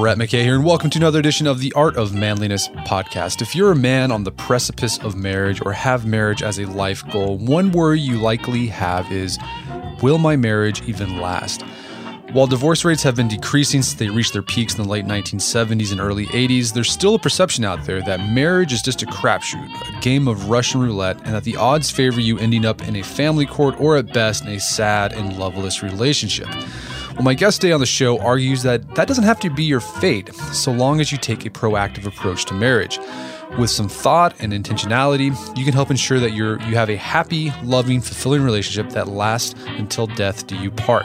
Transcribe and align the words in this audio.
Brett 0.00 0.16
McKay 0.16 0.44
here, 0.44 0.54
and 0.54 0.64
welcome 0.64 0.88
to 0.88 0.98
another 0.98 1.18
edition 1.18 1.46
of 1.46 1.60
the 1.60 1.74
Art 1.74 1.98
of 1.98 2.14
Manliness 2.14 2.68
podcast. 2.68 3.42
If 3.42 3.54
you're 3.54 3.72
a 3.72 3.76
man 3.76 4.10
on 4.10 4.24
the 4.24 4.32
precipice 4.32 4.96
of 5.00 5.14
marriage 5.14 5.60
or 5.62 5.74
have 5.74 6.06
marriage 6.06 6.42
as 6.42 6.58
a 6.58 6.64
life 6.64 7.06
goal, 7.12 7.36
one 7.36 7.70
worry 7.70 8.00
you 8.00 8.16
likely 8.16 8.66
have 8.68 9.12
is 9.12 9.38
Will 10.00 10.16
my 10.16 10.36
marriage 10.36 10.80
even 10.88 11.20
last? 11.20 11.60
While 12.32 12.46
divorce 12.46 12.82
rates 12.82 13.02
have 13.02 13.14
been 13.14 13.28
decreasing 13.28 13.82
since 13.82 13.98
they 13.98 14.08
reached 14.08 14.32
their 14.32 14.40
peaks 14.40 14.74
in 14.74 14.82
the 14.82 14.88
late 14.88 15.04
1970s 15.04 15.92
and 15.92 16.00
early 16.00 16.24
80s, 16.28 16.72
there's 16.72 16.90
still 16.90 17.16
a 17.16 17.18
perception 17.18 17.66
out 17.66 17.84
there 17.84 18.00
that 18.00 18.26
marriage 18.30 18.72
is 18.72 18.80
just 18.80 19.02
a 19.02 19.06
crapshoot, 19.06 19.68
a 19.98 20.00
game 20.00 20.28
of 20.28 20.48
Russian 20.48 20.80
roulette, 20.80 21.18
and 21.26 21.34
that 21.34 21.44
the 21.44 21.56
odds 21.56 21.90
favor 21.90 22.22
you 22.22 22.38
ending 22.38 22.64
up 22.64 22.80
in 22.88 22.96
a 22.96 23.02
family 23.02 23.44
court 23.44 23.78
or 23.78 23.98
at 23.98 24.14
best 24.14 24.46
in 24.46 24.52
a 24.52 24.60
sad 24.60 25.12
and 25.12 25.38
loveless 25.38 25.82
relationship. 25.82 26.48
Well, 27.20 27.26
my 27.26 27.34
guest 27.34 27.60
today 27.60 27.74
on 27.74 27.80
the 27.80 27.84
show 27.86 28.18
argues 28.18 28.62
that 28.62 28.94
that 28.94 29.06
doesn't 29.06 29.24
have 29.24 29.38
to 29.40 29.50
be 29.50 29.62
your 29.62 29.80
fate 29.80 30.34
so 30.54 30.72
long 30.72 31.02
as 31.02 31.12
you 31.12 31.18
take 31.18 31.44
a 31.44 31.50
proactive 31.50 32.06
approach 32.06 32.46
to 32.46 32.54
marriage. 32.54 32.98
With 33.58 33.68
some 33.68 33.90
thought 33.90 34.34
and 34.40 34.54
intentionality, 34.54 35.26
you 35.54 35.66
can 35.66 35.74
help 35.74 35.90
ensure 35.90 36.18
that 36.18 36.32
you're, 36.32 36.58
you 36.62 36.76
have 36.76 36.88
a 36.88 36.96
happy, 36.96 37.52
loving, 37.62 38.00
fulfilling 38.00 38.42
relationship 38.42 38.94
that 38.94 39.06
lasts 39.06 39.54
until 39.66 40.06
death 40.06 40.46
do 40.46 40.56
you 40.56 40.70
part. 40.70 41.04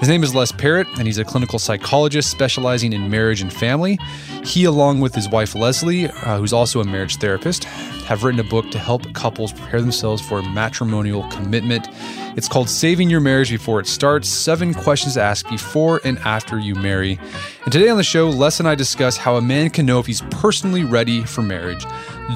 His 0.00 0.08
name 0.08 0.22
is 0.22 0.34
Les 0.34 0.52
Parrott, 0.52 0.86
and 0.98 1.06
he's 1.06 1.18
a 1.18 1.24
clinical 1.24 1.58
psychologist 1.58 2.30
specializing 2.30 2.92
in 2.92 3.08
marriage 3.08 3.40
and 3.40 3.50
family. 3.52 3.98
He, 4.44 4.64
along 4.64 5.00
with 5.00 5.14
his 5.14 5.28
wife 5.28 5.54
Leslie, 5.54 6.08
uh, 6.08 6.38
who's 6.38 6.52
also 6.52 6.80
a 6.80 6.84
marriage 6.84 7.16
therapist, 7.16 7.64
have 7.64 8.22
written 8.22 8.40
a 8.40 8.44
book 8.44 8.70
to 8.72 8.78
help 8.78 9.10
couples 9.14 9.52
prepare 9.52 9.80
themselves 9.80 10.20
for 10.20 10.42
matrimonial 10.42 11.26
commitment. 11.30 11.88
It's 12.36 12.48
called 12.48 12.68
Saving 12.68 13.08
Your 13.08 13.20
Marriage 13.20 13.50
Before 13.50 13.80
It 13.80 13.86
Starts 13.86 14.28
Seven 14.28 14.74
Questions 14.74 15.14
to 15.14 15.22
Ask 15.22 15.48
Before 15.48 16.00
and 16.04 16.18
After 16.18 16.58
You 16.58 16.74
Marry. 16.74 17.18
And 17.62 17.72
today 17.72 17.88
on 17.88 17.96
the 17.96 18.02
show, 18.02 18.28
Les 18.28 18.58
and 18.58 18.68
I 18.68 18.74
discuss 18.74 19.16
how 19.16 19.36
a 19.36 19.40
man 19.40 19.70
can 19.70 19.86
know 19.86 20.00
if 20.00 20.06
he's 20.06 20.20
personally 20.30 20.84
ready 20.84 21.22
for 21.22 21.40
marriage, 21.40 21.86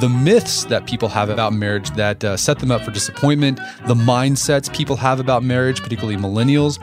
the 0.00 0.08
myths 0.08 0.64
that 0.64 0.86
people 0.86 1.08
have 1.08 1.28
about 1.28 1.52
marriage 1.52 1.90
that 1.90 2.24
uh, 2.24 2.36
set 2.36 2.60
them 2.60 2.70
up 2.70 2.82
for 2.82 2.92
disappointment, 2.92 3.58
the 3.86 3.94
mindsets 3.94 4.72
people 4.74 4.96
have 4.96 5.20
about 5.20 5.42
marriage, 5.42 5.82
particularly 5.82 6.16
millennials, 6.16 6.78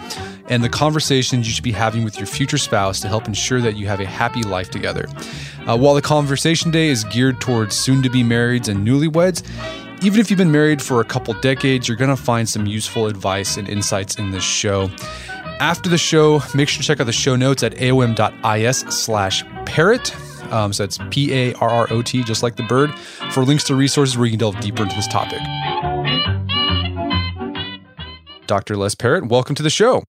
and 0.47 0.63
the 0.63 0.69
conversations 0.69 1.47
you 1.47 1.53
should 1.53 1.63
be 1.63 1.71
having 1.71 2.03
with 2.03 2.17
your 2.17 2.27
future 2.27 2.57
spouse 2.57 2.99
to 3.01 3.07
help 3.07 3.27
ensure 3.27 3.61
that 3.61 3.75
you 3.75 3.87
have 3.87 3.99
a 3.99 4.05
happy 4.05 4.43
life 4.43 4.69
together. 4.69 5.05
Uh, 5.67 5.77
while 5.77 5.95
the 5.95 6.01
conversation 6.01 6.71
day 6.71 6.87
is 6.87 7.03
geared 7.05 7.41
towards 7.41 7.75
soon 7.75 8.03
to 8.03 8.09
be 8.09 8.23
marrieds 8.23 8.67
and 8.67 8.87
newlyweds, 8.87 9.43
even 10.03 10.19
if 10.19 10.29
you've 10.29 10.37
been 10.37 10.51
married 10.51 10.81
for 10.81 11.01
a 11.01 11.05
couple 11.05 11.33
decades, 11.35 11.87
you're 11.87 11.97
going 11.97 12.15
to 12.15 12.21
find 12.21 12.47
some 12.47 12.65
useful 12.65 13.07
advice 13.07 13.57
and 13.57 13.67
insights 13.67 14.17
in 14.17 14.31
this 14.31 14.43
show. 14.43 14.89
After 15.59 15.89
the 15.89 15.97
show, 15.97 16.41
make 16.53 16.67
sure 16.67 16.81
to 16.81 16.87
check 16.87 16.99
out 16.99 17.05
the 17.05 17.13
show 17.13 17.35
notes 17.35 17.63
at 17.63 17.73
aom.is 17.75 18.79
slash 18.79 19.43
parrot. 19.65 20.13
Um, 20.51 20.73
so 20.73 20.83
it's 20.83 20.99
P 21.09 21.33
A 21.33 21.53
R 21.55 21.69
R 21.69 21.87
O 21.89 22.01
T, 22.01 22.23
just 22.23 22.43
like 22.43 22.55
the 22.55 22.63
bird, 22.63 22.93
for 23.31 23.43
links 23.43 23.63
to 23.65 23.75
resources 23.75 24.17
where 24.17 24.25
you 24.25 24.31
can 24.33 24.39
delve 24.39 24.59
deeper 24.59 24.83
into 24.83 24.95
this 24.95 25.07
topic. 25.07 25.39
Dr. 28.45 28.77
Les 28.77 28.93
Parrott, 28.93 29.27
welcome 29.27 29.55
to 29.55 29.63
the 29.63 29.71
show. 29.71 30.03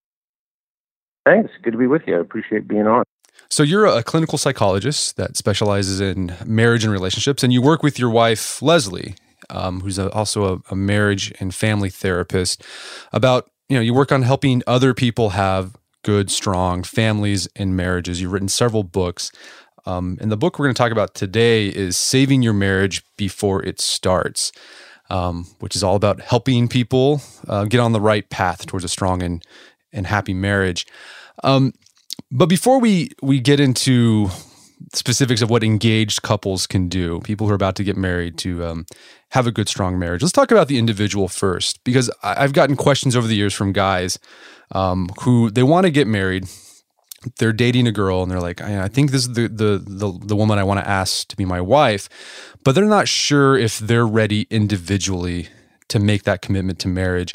Thanks. 1.26 1.50
Good 1.62 1.72
to 1.72 1.78
be 1.78 1.88
with 1.88 2.03
you. 2.06 2.16
I 2.16 2.20
appreciate 2.20 2.69
being 2.69 2.87
on. 2.87 3.03
So 3.50 3.62
you're 3.62 3.84
a 3.84 4.03
clinical 4.03 4.38
psychologist 4.38 5.16
that 5.16 5.37
specializes 5.37 6.00
in 6.00 6.34
marriage 6.47 6.84
and 6.84 6.92
relationships, 6.92 7.42
and 7.42 7.53
you 7.53 7.60
work 7.60 7.82
with 7.82 7.98
your 7.98 8.10
wife 8.10 8.62
Leslie, 8.62 9.16
um, 9.50 9.81
who's 9.81 9.98
a, 9.98 10.10
also 10.12 10.54
a, 10.54 10.72
a 10.72 10.76
marriage 10.76 11.32
and 11.41 11.54
family 11.54 11.91
therapist. 11.91 12.65
About 13.12 13.50
you 13.69 13.76
know, 13.76 13.82
you 13.82 13.92
work 13.92 14.12
on 14.12 14.22
helping 14.22 14.62
other 14.66 14.94
people 14.94 15.31
have 15.31 15.76
good, 16.04 16.31
strong 16.31 16.84
families 16.84 17.48
and 17.56 17.76
marriages. 17.76 18.20
You've 18.20 18.32
written 18.32 18.48
several 18.48 18.84
books. 18.84 19.32
Um, 19.86 20.19
and 20.20 20.31
the 20.31 20.36
book 20.36 20.59
we're 20.59 20.66
going 20.66 20.75
to 20.75 20.78
talk 20.78 20.92
about 20.92 21.15
today 21.15 21.66
is 21.66 21.97
Saving 21.97 22.42
Your 22.42 22.53
Marriage 22.53 23.03
Before 23.16 23.62
It 23.65 23.81
Starts, 23.81 24.53
um, 25.10 25.47
which 25.59 25.75
is 25.75 25.82
all 25.82 25.97
about 25.97 26.20
helping 26.20 26.69
people 26.69 27.22
uh, 27.48 27.65
get 27.65 27.81
on 27.81 27.92
the 27.92 28.00
right 28.00 28.28
path 28.31 28.66
towards 28.66 28.84
a 28.84 28.88
strong 28.88 29.22
and, 29.22 29.44
and 29.92 30.06
happy 30.06 30.34
marriage. 30.34 30.86
Um, 31.44 31.72
but 32.30 32.47
before 32.47 32.80
we 32.80 33.10
we 33.22 33.41
get 33.41 33.60
into 33.60 34.30
specifics 34.94 35.42
of 35.42 35.50
what 35.50 35.64
engaged 35.64 36.22
couples 36.22 36.66
can 36.66 36.88
do, 36.88 37.20
people 37.20 37.47
who 37.47 37.52
are 37.52 37.56
about 37.56 37.76
to 37.76 37.84
get 37.84 37.97
married 37.97 38.36
to 38.38 38.64
um, 38.64 38.86
have 39.30 39.47
a 39.47 39.52
good, 39.52 39.69
strong 39.69 39.98
marriage, 39.98 40.22
let's 40.22 40.32
talk 40.32 40.50
about 40.50 40.69
the 40.69 40.78
individual 40.78 41.28
first, 41.28 41.82
because 41.84 42.10
I've 42.22 42.52
gotten 42.52 42.76
questions 42.76 43.16
over 43.16 43.26
the 43.26 43.36
years 43.36 43.54
from 43.54 43.72
guys 43.72 44.19
um, 44.72 45.08
who 45.22 45.50
they 45.50 45.62
want 45.62 45.84
to 45.84 45.91
get 45.91 46.06
married. 46.06 46.47
They're 47.38 47.53
dating 47.53 47.88
a 47.88 47.92
girl 47.92 48.22
and 48.22 48.30
they're 48.30 48.41
like, 48.41 48.60
I 48.60 48.88
think 48.88 49.10
this 49.10 49.22
is 49.22 49.32
the, 49.32 49.48
the 49.48 49.82
the 49.84 50.26
the 50.26 50.36
woman 50.36 50.58
I 50.58 50.64
want 50.64 50.80
to 50.80 50.88
ask 50.88 51.26
to 51.28 51.36
be 51.36 51.44
my 51.44 51.60
wife, 51.60 52.08
but 52.62 52.74
they're 52.74 52.84
not 52.84 53.08
sure 53.08 53.56
if 53.56 53.78
they're 53.78 54.06
ready 54.06 54.47
individually 54.50 55.48
to 55.88 55.98
make 55.98 56.22
that 56.24 56.42
commitment 56.42 56.78
to 56.80 56.88
marriage 56.88 57.34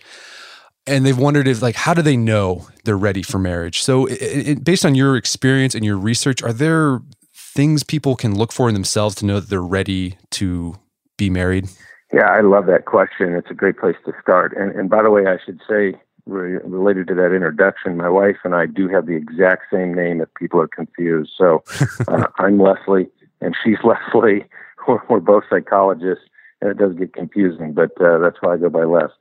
and 0.88 1.06
they've 1.06 1.18
wondered 1.18 1.48
if 1.48 1.62
like 1.62 1.76
how 1.76 1.94
do 1.94 2.02
they 2.02 2.18
know 2.18 2.68
they're 2.84 2.98
ready 2.98 3.22
for 3.22 3.40
marriage? 3.40 3.82
So 3.82 4.06
it, 4.06 4.22
it, 4.22 4.64
based 4.64 4.86
on 4.86 4.96
your 4.96 5.16
experience 5.16 5.76
and 5.76 5.86
your 5.86 5.98
research 5.98 6.42
are 6.44 6.54
there 6.54 7.02
things 7.34 7.84
people 7.84 8.16
can 8.16 8.36
look 8.36 8.52
for 8.52 8.68
in 8.68 8.74
themselves 8.74 9.16
to 9.16 9.26
know 9.26 9.40
that 9.40 9.50
they're 9.50 9.62
ready 9.62 10.18
to 10.32 10.76
be 11.18 11.30
married? 11.30 11.68
Yeah 12.14 12.30
i 12.30 12.42
love 12.42 12.66
that 12.68 12.86
question. 12.86 13.36
It's 13.36 13.52
a 13.52 13.56
great 13.56 13.78
place 13.78 13.96
to 14.06 14.14
start. 14.22 14.56
And, 14.58 14.72
and 14.78 14.90
by 14.90 15.04
the 15.04 15.12
way 15.12 15.28
i 15.28 15.38
should 15.44 15.62
say 15.70 16.00
related 16.28 17.08
to 17.08 17.16
that 17.16 17.34
introduction 17.34 17.98
my 17.98 18.08
wife 18.08 18.38
and 18.44 18.54
i 18.54 18.68
do 18.68 18.88
have 18.88 19.08
the 19.08 19.16
exact 19.16 19.64
same 19.74 19.94
name 19.94 20.22
if 20.22 20.30
people 20.36 20.62
are 20.62 20.68
confused. 20.68 21.32
So 21.38 21.64
uh, 22.08 22.28
i'm 22.40 22.60
leslie 22.60 23.10
and 23.40 23.56
she's 23.64 23.78
leslie. 23.84 24.46
We're, 24.88 25.00
we're, 25.10 25.20
both 25.20 25.44
psychologists 25.48 26.26
and 26.60 26.72
it 26.72 26.78
does 26.78 26.96
get 26.96 27.14
confusing 27.14 27.74
but 27.74 27.92
uh, 28.02 28.18
that's 28.18 28.38
why 28.42 28.56
i 28.56 28.58
go 28.58 28.70
by 28.70 28.84
les 28.84 29.12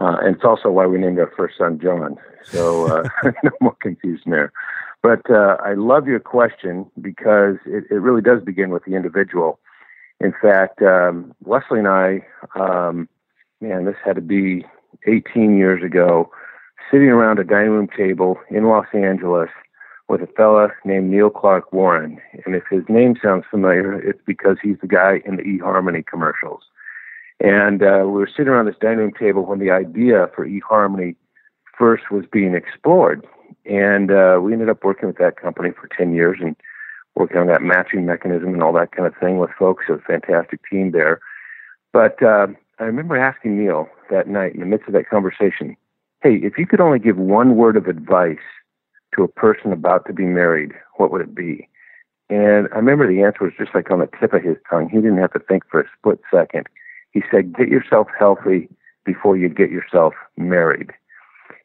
uh, 0.00 0.16
and 0.22 0.36
it's 0.36 0.44
also 0.44 0.70
why 0.70 0.86
we 0.86 0.98
named 0.98 1.18
our 1.18 1.32
first 1.36 1.58
son 1.58 1.78
John. 1.80 2.16
So 2.44 2.86
uh, 2.86 3.08
no 3.42 3.50
more 3.60 3.76
confusion 3.80 4.30
there. 4.30 4.52
But 5.02 5.30
uh, 5.30 5.56
I 5.64 5.74
love 5.74 6.08
your 6.08 6.20
question 6.20 6.90
because 7.00 7.56
it, 7.66 7.84
it, 7.90 8.00
really 8.00 8.20
does 8.20 8.42
begin 8.42 8.70
with 8.70 8.84
the 8.84 8.94
individual. 8.94 9.60
In 10.20 10.32
fact, 10.42 10.82
um, 10.82 11.34
Leslie 11.46 11.78
and 11.78 11.88
I, 11.88 12.26
um, 12.58 13.08
man, 13.60 13.84
this 13.84 13.94
had 14.04 14.16
to 14.16 14.20
be 14.20 14.64
18 15.06 15.56
years 15.56 15.84
ago, 15.84 16.30
sitting 16.90 17.08
around 17.08 17.38
a 17.38 17.44
dining 17.44 17.70
room 17.70 17.88
table 17.96 18.38
in 18.50 18.64
Los 18.64 18.86
Angeles 18.92 19.50
with 20.08 20.22
a 20.22 20.26
fella 20.26 20.68
named 20.84 21.10
Neil 21.10 21.30
Clark 21.30 21.72
Warren. 21.72 22.20
And 22.44 22.56
if 22.56 22.64
his 22.68 22.82
name 22.88 23.14
sounds 23.22 23.44
familiar, 23.48 24.00
it's 24.00 24.20
because 24.26 24.56
he's 24.60 24.78
the 24.80 24.88
guy 24.88 25.20
in 25.24 25.36
the 25.36 25.42
eHarmony 25.42 26.04
commercials. 26.04 26.62
And 27.40 27.82
uh, 27.82 28.02
we 28.04 28.12
were 28.12 28.28
sitting 28.28 28.48
around 28.48 28.66
this 28.66 28.74
dining 28.80 28.98
room 28.98 29.12
table 29.18 29.44
when 29.44 29.60
the 29.60 29.70
idea 29.70 30.28
for 30.34 30.46
eHarmony 30.46 31.14
first 31.78 32.10
was 32.10 32.24
being 32.30 32.54
explored. 32.54 33.26
and 33.64 34.10
uh, 34.10 34.38
we 34.42 34.52
ended 34.52 34.68
up 34.68 34.82
working 34.82 35.06
with 35.06 35.18
that 35.18 35.36
company 35.40 35.70
for 35.70 35.88
10 35.96 36.14
years 36.14 36.38
and 36.40 36.56
working 37.14 37.36
on 37.36 37.46
that 37.46 37.62
matching 37.62 38.06
mechanism 38.06 38.54
and 38.54 38.62
all 38.62 38.72
that 38.72 38.92
kind 38.92 39.06
of 39.06 39.14
thing 39.16 39.38
with 39.38 39.50
folks. 39.58 39.84
A 39.88 39.98
fantastic 39.98 40.60
team 40.68 40.92
there. 40.92 41.20
But 41.92 42.22
uh, 42.22 42.48
I 42.78 42.84
remember 42.84 43.16
asking 43.16 43.58
Neil 43.58 43.88
that 44.10 44.28
night 44.28 44.54
in 44.54 44.60
the 44.60 44.66
midst 44.66 44.88
of 44.88 44.94
that 44.94 45.08
conversation, 45.08 45.76
hey, 46.22 46.36
if 46.36 46.58
you 46.58 46.66
could 46.66 46.80
only 46.80 46.98
give 46.98 47.16
one 47.16 47.56
word 47.56 47.76
of 47.76 47.86
advice 47.86 48.38
to 49.14 49.22
a 49.22 49.28
person 49.28 49.72
about 49.72 50.06
to 50.06 50.12
be 50.12 50.24
married, 50.24 50.72
what 50.96 51.10
would 51.10 51.20
it 51.20 51.34
be? 51.34 51.68
And 52.30 52.68
I 52.72 52.76
remember 52.76 53.06
the 53.08 53.22
answer 53.22 53.44
was 53.44 53.54
just 53.58 53.74
like 53.74 53.90
on 53.90 54.00
the 54.00 54.08
tip 54.20 54.32
of 54.34 54.42
his 54.42 54.56
tongue. 54.68 54.88
He 54.88 54.96
didn't 54.96 55.18
have 55.18 55.32
to 55.32 55.38
think 55.38 55.64
for 55.70 55.80
a 55.80 55.88
split 55.98 56.20
second. 56.32 56.68
He 57.12 57.22
said, 57.30 57.54
get 57.54 57.68
yourself 57.68 58.08
healthy 58.18 58.68
before 59.04 59.36
you 59.36 59.48
get 59.48 59.70
yourself 59.70 60.14
married. 60.36 60.90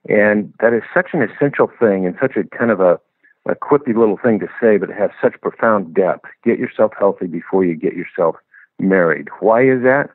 And 0.09 0.53
that 0.59 0.73
is 0.73 0.83
such 0.93 1.09
an 1.13 1.21
essential 1.21 1.69
thing 1.79 2.05
and 2.05 2.15
such 2.19 2.35
a 2.35 2.43
kind 2.57 2.71
of 2.71 2.79
a, 2.79 2.99
a 3.47 3.55
quippy 3.55 3.95
little 3.95 4.17
thing 4.17 4.39
to 4.39 4.47
say, 4.61 4.77
but 4.77 4.89
it 4.89 4.97
has 4.97 5.11
such 5.21 5.39
profound 5.41 5.93
depth. 5.93 6.25
Get 6.43 6.59
yourself 6.59 6.91
healthy 6.97 7.27
before 7.27 7.63
you 7.63 7.75
get 7.75 7.95
yourself 7.95 8.35
married. 8.79 9.27
Why 9.39 9.63
is 9.63 9.81
that? 9.83 10.09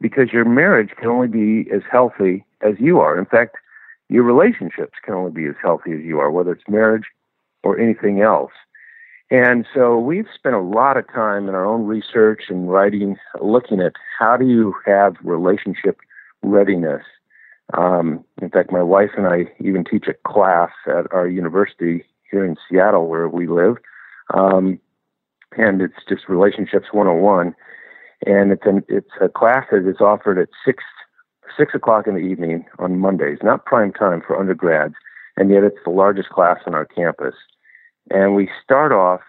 Because 0.00 0.32
your 0.32 0.44
marriage 0.44 0.90
can 0.98 1.08
only 1.08 1.28
be 1.28 1.70
as 1.70 1.82
healthy 1.90 2.44
as 2.62 2.74
you 2.78 3.00
are. 3.00 3.18
In 3.18 3.26
fact, 3.26 3.56
your 4.08 4.24
relationships 4.24 4.94
can 5.04 5.14
only 5.14 5.30
be 5.30 5.46
as 5.46 5.54
healthy 5.62 5.92
as 5.92 6.00
you 6.00 6.18
are, 6.18 6.30
whether 6.30 6.52
it's 6.52 6.68
marriage 6.68 7.04
or 7.62 7.78
anything 7.78 8.20
else. 8.22 8.52
And 9.30 9.64
so 9.72 9.98
we've 9.98 10.26
spent 10.34 10.56
a 10.56 10.60
lot 10.60 10.96
of 10.96 11.06
time 11.12 11.48
in 11.48 11.54
our 11.54 11.64
own 11.64 11.86
research 11.86 12.44
and 12.48 12.70
writing, 12.70 13.16
looking 13.40 13.80
at 13.80 13.92
how 14.18 14.36
do 14.36 14.46
you 14.46 14.74
have 14.86 15.14
relationship 15.22 15.98
readiness. 16.42 17.02
Um, 17.76 18.24
in 18.42 18.50
fact, 18.50 18.72
my 18.72 18.82
wife 18.82 19.10
and 19.16 19.28
I 19.28 19.44
even 19.60 19.84
teach 19.84 20.06
a 20.08 20.14
class 20.28 20.70
at 20.88 21.12
our 21.12 21.28
university 21.28 22.04
here 22.30 22.44
in 22.44 22.56
Seattle 22.68 23.06
where 23.06 23.28
we 23.28 23.46
live. 23.46 23.76
Um, 24.34 24.80
and 25.56 25.80
it's 25.80 25.94
just 26.08 26.28
relationships 26.28 26.88
101. 26.92 27.54
And 28.26 28.52
it's 28.52 28.66
an, 28.66 28.82
it's 28.88 29.10
a 29.20 29.28
class 29.28 29.66
that 29.70 29.88
is 29.88 30.00
offered 30.00 30.38
at 30.38 30.48
six 30.64 30.82
six 31.58 31.74
o'clock 31.74 32.06
in 32.06 32.14
the 32.14 32.20
evening 32.20 32.64
on 32.78 32.98
Mondays, 32.98 33.38
not 33.42 33.64
prime 33.64 33.92
time 33.92 34.22
for 34.24 34.38
undergrads, 34.38 34.94
and 35.36 35.50
yet 35.50 35.64
it's 35.64 35.78
the 35.84 35.90
largest 35.90 36.28
class 36.28 36.58
on 36.64 36.74
our 36.74 36.84
campus. 36.84 37.34
And 38.10 38.34
we 38.34 38.48
start 38.62 38.92
off 38.92 39.20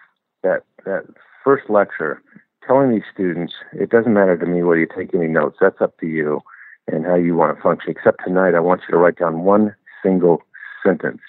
that 0.42 0.64
that 0.84 1.04
first 1.44 1.68
lecture 1.68 2.22
telling 2.66 2.90
these 2.90 3.02
students, 3.12 3.52
it 3.72 3.90
doesn't 3.90 4.14
matter 4.14 4.36
to 4.36 4.46
me 4.46 4.62
whether 4.62 4.80
you 4.80 4.86
take 4.86 5.14
any 5.14 5.26
notes, 5.26 5.58
that's 5.60 5.80
up 5.80 5.98
to 5.98 6.06
you 6.06 6.40
and 6.88 7.04
how 7.04 7.14
you 7.14 7.34
want 7.34 7.56
to 7.56 7.62
function. 7.62 7.90
Except 7.90 8.22
tonight, 8.24 8.54
I 8.54 8.60
want 8.60 8.82
you 8.82 8.92
to 8.92 8.98
write 8.98 9.18
down 9.18 9.44
one 9.44 9.74
single 10.02 10.42
sentence. 10.84 11.20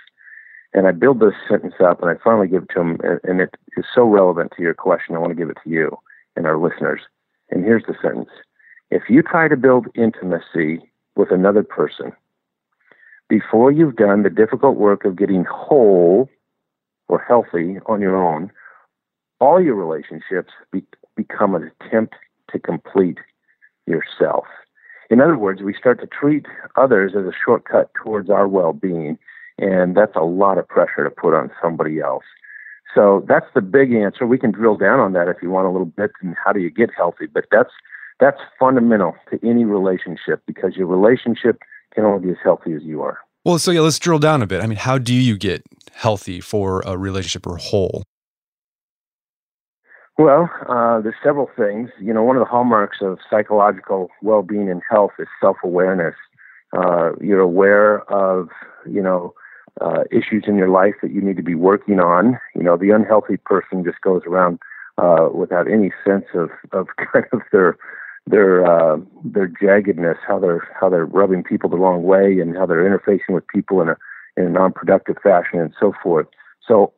And 0.74 0.88
I 0.88 0.92
build 0.92 1.20
this 1.20 1.34
sentence 1.48 1.76
up 1.84 2.02
and 2.02 2.10
I 2.10 2.16
finally 2.24 2.48
give 2.48 2.64
it 2.64 2.70
to 2.74 2.80
them, 2.80 2.98
and 3.24 3.42
it 3.42 3.56
is 3.78 3.86
so 3.94 4.04
relevant 4.04 4.54
to 4.56 4.64
your 4.64 4.74
question, 4.74 5.16
I 5.16 5.20
want 5.20 5.32
to 5.32 5.36
give 5.36 5.50
it 5.50 5.58
to 5.64 5.70
you 5.70 5.98
and 6.36 6.48
our 6.48 6.58
listeners. 6.58 7.02
And 7.50 7.64
here's 7.64 7.84
the 7.88 7.96
sentence 8.02 8.30
If 8.90 9.04
you 9.10 9.22
try 9.22 9.48
to 9.48 9.58
build 9.58 9.88
intimacy 9.96 10.82
with 11.16 11.32
another 11.32 11.64
person 11.64 12.12
before 13.30 13.72
you've 13.72 13.96
done 13.96 14.24
the 14.24 14.30
difficult 14.30 14.78
work 14.78 15.06
of 15.06 15.16
getting 15.16 15.46
whole 15.46 16.30
or 17.08 17.20
healthy 17.20 17.78
on 17.86 18.02
your 18.02 18.16
own, 18.16 18.52
all 19.40 19.62
your 19.62 19.76
relationships 19.76 20.54
be- 20.72 20.86
become 21.16 21.56
an 21.56 21.72
attempt 21.82 22.16
to 22.52 22.60
complete 22.60 23.18
yourself. 23.86 24.46
In 25.10 25.20
other 25.22 25.38
words, 25.38 25.62
we 25.62 25.74
start 25.74 26.00
to 26.02 26.08
treat 26.08 26.46
others 26.76 27.14
as 27.16 27.26
a 27.26 27.34
shortcut 27.46 27.92
towards 27.94 28.30
our 28.30 28.48
well 28.48 28.74
being, 28.74 29.18
and 29.58 29.96
that's 29.96 30.16
a 30.16 30.22
lot 30.22 30.58
of 30.58 30.68
pressure 30.68 31.04
to 31.04 31.10
put 31.10 31.34
on 31.34 31.52
somebody 31.62 32.00
else. 32.00 32.24
So 32.96 33.26
that's 33.28 33.46
the 33.54 33.62
big 33.62 33.94
answer. 33.94 34.26
We 34.26 34.38
can 34.38 34.52
drill 34.52 34.78
down 34.78 35.00
on 35.00 35.14
that 35.14 35.28
if 35.28 35.38
you 35.42 35.50
want 35.50 35.68
a 35.68 35.72
little 35.72 35.86
bit 35.86 36.12
and 36.22 36.36
how 36.44 36.54
do 36.54 36.60
you 36.60 36.70
get 36.70 36.90
healthy, 36.96 37.26
but 37.26 37.46
that's 37.52 37.72
that's 38.20 38.40
fundamental 38.60 39.16
to 39.32 39.40
any 39.48 39.66
relationship 39.66 40.44
because 40.46 40.76
your 40.76 40.88
relationship 40.88 41.60
can 41.94 42.06
only 42.06 42.28
be 42.28 42.32
as 42.32 42.38
healthy 42.44 42.74
as 42.74 42.84
you 42.84 43.02
are. 43.02 43.18
Well, 43.46 43.60
so 43.60 43.72
yeah, 43.72 43.82
let's 43.82 44.00
drill 44.00 44.20
down 44.20 44.42
a 44.42 44.48
bit. 44.48 44.62
I 44.62 44.68
mean, 44.68 44.78
how 44.78 44.98
do 44.98 45.14
you 45.14 45.38
get 45.38 45.64
healthy 45.92 46.40
for 46.40 46.82
a 46.86 46.98
relationship 46.98 47.46
or 47.46 47.58
whole? 47.58 48.04
Well, 50.18 50.50
uh, 50.70 51.02
there's 51.02 51.16
several 51.24 51.50
things. 51.58 51.90
You 52.00 52.14
know, 52.14 52.24
one 52.24 52.38
of 52.38 52.42
the 52.42 52.50
hallmarks 52.50 52.98
of 53.02 53.18
psychological 53.30 54.10
well-being 54.22 54.70
and 54.70 54.82
health 54.90 55.12
is 55.20 55.28
self-awareness. 55.42 56.16
Uh, 56.72 57.12
you're 57.20 57.40
aware 57.40 58.02
of, 58.12 58.50
you 58.90 59.02
know, 59.02 59.34
uh, 59.82 60.04
issues 60.12 60.44
in 60.48 60.56
your 60.56 60.70
life 60.70 60.94
that 61.02 61.12
you 61.12 61.22
need 61.22 61.38
to 61.38 61.44
be 61.44 61.56
working 61.56 62.00
on. 62.00 62.40
You 62.56 62.64
know, 62.64 62.78
the 62.78 62.92
unhealthy 62.92 63.38
person 63.38 63.84
just 63.84 64.00
goes 64.02 64.22
around 64.28 64.60
uh, 64.98 65.30
without 65.34 65.70
any 65.70 65.92
sense 66.06 66.26
of, 66.34 66.50
of 66.72 66.88
kind 67.12 67.26
of 67.34 67.42
their 67.52 67.78
their 68.26 68.66
uh, 68.66 68.98
their 69.24 69.48
jaggedness, 69.50 70.18
how 70.26 70.40
they're 70.40 70.68
how 70.80 70.90
they're 70.90 71.06
rubbing 71.06 71.44
people 71.44 71.70
the 71.70 71.78
wrong 71.78 72.04
way, 72.04 72.40
and 72.40 72.56
how 72.56 72.66
they're 72.66 72.84
interfacing 72.84 73.34
with 73.34 73.48
people 73.48 73.82
in 73.82 73.90
a 73.90 73.98
in 74.38 74.46
a 74.46 74.50
non-productive 74.50 75.18
fashion, 75.22 75.60
and 75.60 75.74
so 75.80 75.94
forth. 76.02 76.28
So 76.66 76.94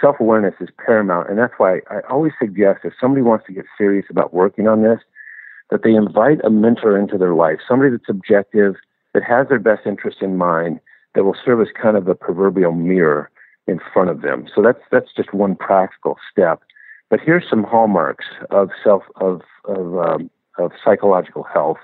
self 0.00 0.16
awareness 0.20 0.54
is 0.60 0.68
paramount. 0.84 1.28
And 1.28 1.38
that's 1.38 1.54
why 1.58 1.80
I 1.90 2.00
always 2.08 2.32
suggest 2.38 2.80
if 2.84 2.92
somebody 3.00 3.22
wants 3.22 3.46
to 3.46 3.52
get 3.52 3.64
serious 3.76 4.06
about 4.10 4.34
working 4.34 4.68
on 4.68 4.82
this, 4.82 5.00
that 5.70 5.82
they 5.82 5.94
invite 5.94 6.44
a 6.44 6.50
mentor 6.50 6.98
into 6.98 7.16
their 7.16 7.34
life, 7.34 7.58
somebody 7.66 7.90
that's 7.90 8.08
objective, 8.08 8.74
that 9.14 9.22
has 9.22 9.48
their 9.48 9.58
best 9.58 9.86
interest 9.86 10.18
in 10.20 10.36
mind, 10.36 10.80
that 11.14 11.24
will 11.24 11.36
serve 11.44 11.60
as 11.60 11.68
kind 11.80 11.96
of 11.96 12.08
a 12.08 12.14
proverbial 12.14 12.72
mirror 12.72 13.30
in 13.66 13.80
front 13.92 14.10
of 14.10 14.22
them. 14.22 14.46
So 14.54 14.62
that's 14.62 14.80
that's 14.90 15.12
just 15.16 15.32
one 15.32 15.56
practical 15.56 16.16
step. 16.30 16.62
But 17.10 17.20
here's 17.20 17.44
some 17.50 17.64
hallmarks 17.64 18.26
of 18.50 18.70
self 18.82 19.02
of 19.16 19.42
of 19.64 19.98
um, 19.98 20.30
of 20.58 20.72
psychological 20.82 21.42
health, 21.42 21.78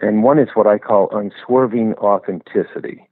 and 0.00 0.22
one 0.22 0.38
is 0.38 0.48
what 0.54 0.66
I 0.66 0.78
call 0.78 1.08
unswerving 1.12 1.94
authenticity. 1.94 3.08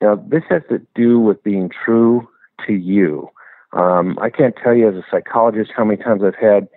Now, 0.00 0.16
this 0.16 0.42
has 0.50 0.62
to 0.68 0.80
do 0.94 1.18
with 1.18 1.42
being 1.42 1.70
true 1.70 2.28
to 2.66 2.74
you. 2.74 3.30
Um, 3.72 4.18
I 4.20 4.30
can't 4.30 4.54
tell 4.62 4.74
you 4.74 4.88
as 4.88 4.94
a 4.94 5.04
psychologist 5.10 5.72
how 5.74 5.84
many 5.84 6.02
times 6.02 6.22
I've 6.22 6.34
had 6.34 6.68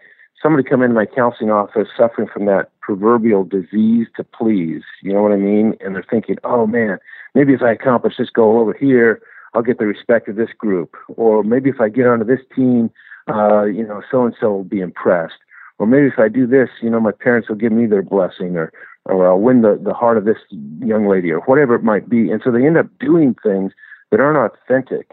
somebody 0.42 0.68
come 0.68 0.82
into 0.82 0.96
my 0.96 1.06
counseling 1.06 1.52
office 1.52 1.90
suffering 1.98 2.30
from 2.32 2.46
that 2.46 2.72
proverbial 2.82 3.44
disease 3.44 4.08
to 4.16 4.24
please. 4.24 4.84
You 5.04 5.14
know 5.14 5.22
what 5.22 5.34
I 5.34 5.38
mean? 5.38 5.76
And 5.82 5.96
they're 5.96 6.06
thinking, 6.10 6.38
oh 6.44 6.66
man, 6.66 6.98
maybe 7.36 7.54
if 7.54 7.62
I 7.62 7.72
accomplish 7.72 8.16
this 8.18 8.30
goal 8.30 8.60
over 8.60 8.74
here, 8.74 9.22
I'll 9.54 9.62
get 9.62 9.80
the 9.80 9.86
respect 9.86 10.28
of 10.30 10.36
this 10.36 10.52
group. 10.58 10.96
Or 11.10 11.44
maybe 11.44 11.70
if 11.70 11.82
I 11.82 11.90
get 11.90 12.08
onto 12.08 12.26
this 12.26 12.42
team, 12.56 12.90
uh, 13.30 13.64
you 13.64 13.86
know, 13.86 14.02
so 14.10 14.26
and 14.26 14.36
so 14.40 14.52
will 14.52 14.64
be 14.64 14.80
impressed. 14.80 15.38
Or 15.78 15.88
maybe 15.88 16.08
if 16.08 16.20
I 16.20 16.28
do 16.28 16.46
this, 16.46 16.70
you 16.82 16.90
know, 16.90 17.00
my 17.00 17.12
parents 17.12 17.48
will 17.48 17.56
give 17.56 17.72
me 17.72 17.86
their 17.86 18.04
blessing 18.04 18.58
or 18.58 18.72
or 19.06 19.28
I'll 19.28 19.40
win 19.40 19.62
the, 19.62 19.80
the 19.82 19.94
heart 19.94 20.18
of 20.18 20.26
this 20.26 20.38
young 20.80 21.08
lady 21.08 21.32
or 21.32 21.40
whatever 21.42 21.74
it 21.76 21.84
might 21.84 22.10
be. 22.10 22.30
And 22.30 22.42
so 22.44 22.52
they 22.52 22.66
end 22.66 22.78
up 22.78 22.88
doing 23.00 23.36
things 23.42 23.72
that 24.12 24.20
aren't 24.20 24.54
authentic. 24.54 25.12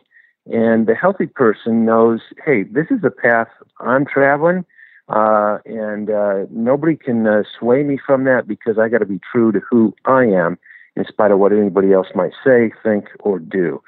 And 0.52 0.86
the 0.86 0.94
healthy 0.94 1.26
person 1.26 1.84
knows, 1.84 2.20
hey, 2.44 2.64
this 2.64 2.86
is 2.90 3.00
the 3.02 3.10
path 3.10 3.48
I'm 3.80 4.04
traveling, 4.04 4.64
uh, 5.08 5.58
and 5.64 6.10
uh, 6.10 6.46
nobody 6.50 6.96
can 6.96 7.26
uh, 7.26 7.42
sway 7.58 7.82
me 7.82 7.98
from 8.04 8.24
that 8.24 8.46
because 8.46 8.78
I 8.78 8.88
got 8.88 8.98
to 8.98 9.06
be 9.06 9.20
true 9.32 9.50
to 9.52 9.60
who 9.68 9.94
I 10.04 10.24
am, 10.24 10.58
in 10.94 11.04
spite 11.04 11.30
of 11.30 11.38
what 11.38 11.52
anybody 11.52 11.92
else 11.92 12.08
might 12.14 12.32
say, 12.44 12.72
think, 12.82 13.06
or 13.20 13.38
do. 13.38 13.82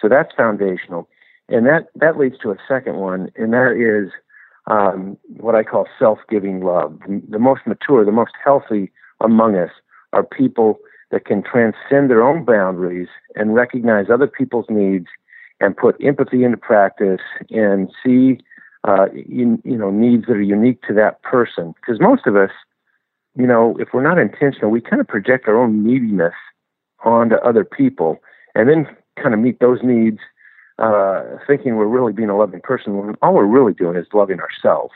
So 0.00 0.08
that's 0.08 0.32
foundational, 0.34 1.08
and 1.48 1.66
that 1.66 1.88
that 1.96 2.18
leads 2.18 2.38
to 2.38 2.50
a 2.50 2.56
second 2.66 2.96
one, 2.96 3.30
and 3.36 3.52
that 3.52 3.72
is 3.76 4.12
um, 4.66 5.18
what 5.36 5.54
I 5.54 5.62
call 5.62 5.86
self-giving 5.98 6.60
love. 6.64 6.98
The 7.28 7.38
most 7.38 7.62
mature, 7.66 8.04
the 8.04 8.12
most 8.12 8.32
healthy 8.42 8.90
among 9.20 9.56
us 9.56 9.70
are 10.12 10.22
people 10.22 10.78
that 11.10 11.26
can 11.26 11.42
transcend 11.42 12.10
their 12.10 12.22
own 12.22 12.44
boundaries 12.44 13.08
and 13.36 13.54
recognize 13.54 14.06
other 14.12 14.26
people's 14.26 14.66
needs 14.68 15.06
and 15.60 15.76
put 15.76 15.96
empathy 16.02 16.44
into 16.44 16.56
practice 16.56 17.20
and 17.50 17.90
see 18.04 18.38
uh, 18.84 19.06
you, 19.14 19.60
you 19.64 19.76
know 19.76 19.90
needs 19.90 20.26
that 20.26 20.34
are 20.34 20.42
unique 20.42 20.82
to 20.82 20.94
that 20.94 21.22
person. 21.22 21.74
Because 21.76 22.00
most 22.00 22.26
of 22.26 22.36
us, 22.36 22.50
you 23.36 23.46
know, 23.46 23.76
if 23.78 23.88
we're 23.92 24.02
not 24.02 24.18
intentional, 24.18 24.70
we 24.70 24.80
kind 24.80 25.00
of 25.00 25.08
project 25.08 25.46
our 25.48 25.56
own 25.56 25.84
neediness 25.84 26.34
onto 27.04 27.36
other 27.36 27.64
people, 27.64 28.18
and 28.54 28.68
then 28.68 28.86
kind 29.20 29.34
of 29.34 29.40
meet 29.40 29.60
those 29.60 29.80
needs, 29.82 30.18
uh, 30.78 31.22
thinking 31.46 31.76
we're 31.76 31.86
really 31.86 32.12
being 32.12 32.30
a 32.30 32.36
loving 32.36 32.60
person 32.60 32.96
when 32.96 33.14
all 33.22 33.34
we're 33.34 33.44
really 33.44 33.72
doing 33.72 33.96
is 33.96 34.06
loving 34.12 34.40
ourselves. 34.40 34.94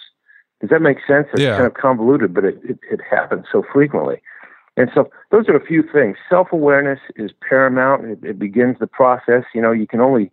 Does 0.61 0.71
that 0.71 0.83
make 0.83 0.99
sense? 1.07 1.29
It's 1.33 1.43
yeah. 1.43 1.57
kind 1.57 1.67
of 1.67 1.75
convoluted, 1.75 2.35
but 2.35 2.45
it, 2.45 2.59
it, 2.65 2.79
it 2.91 3.01
happens 3.09 3.47
so 3.51 3.63
frequently. 3.73 4.21
And 4.77 4.91
so 4.95 5.11
those 5.31 5.49
are 5.49 5.57
a 5.57 5.65
few 5.65 5.83
things. 5.83 6.17
Self 6.29 6.49
awareness 6.53 7.01
is 7.17 7.31
paramount. 7.49 8.05
It, 8.05 8.19
it 8.23 8.39
begins 8.39 8.77
the 8.79 8.87
process. 8.87 9.45
You 9.55 9.61
know, 9.61 9.73
you 9.73 9.87
can 9.87 10.01
only 10.01 10.31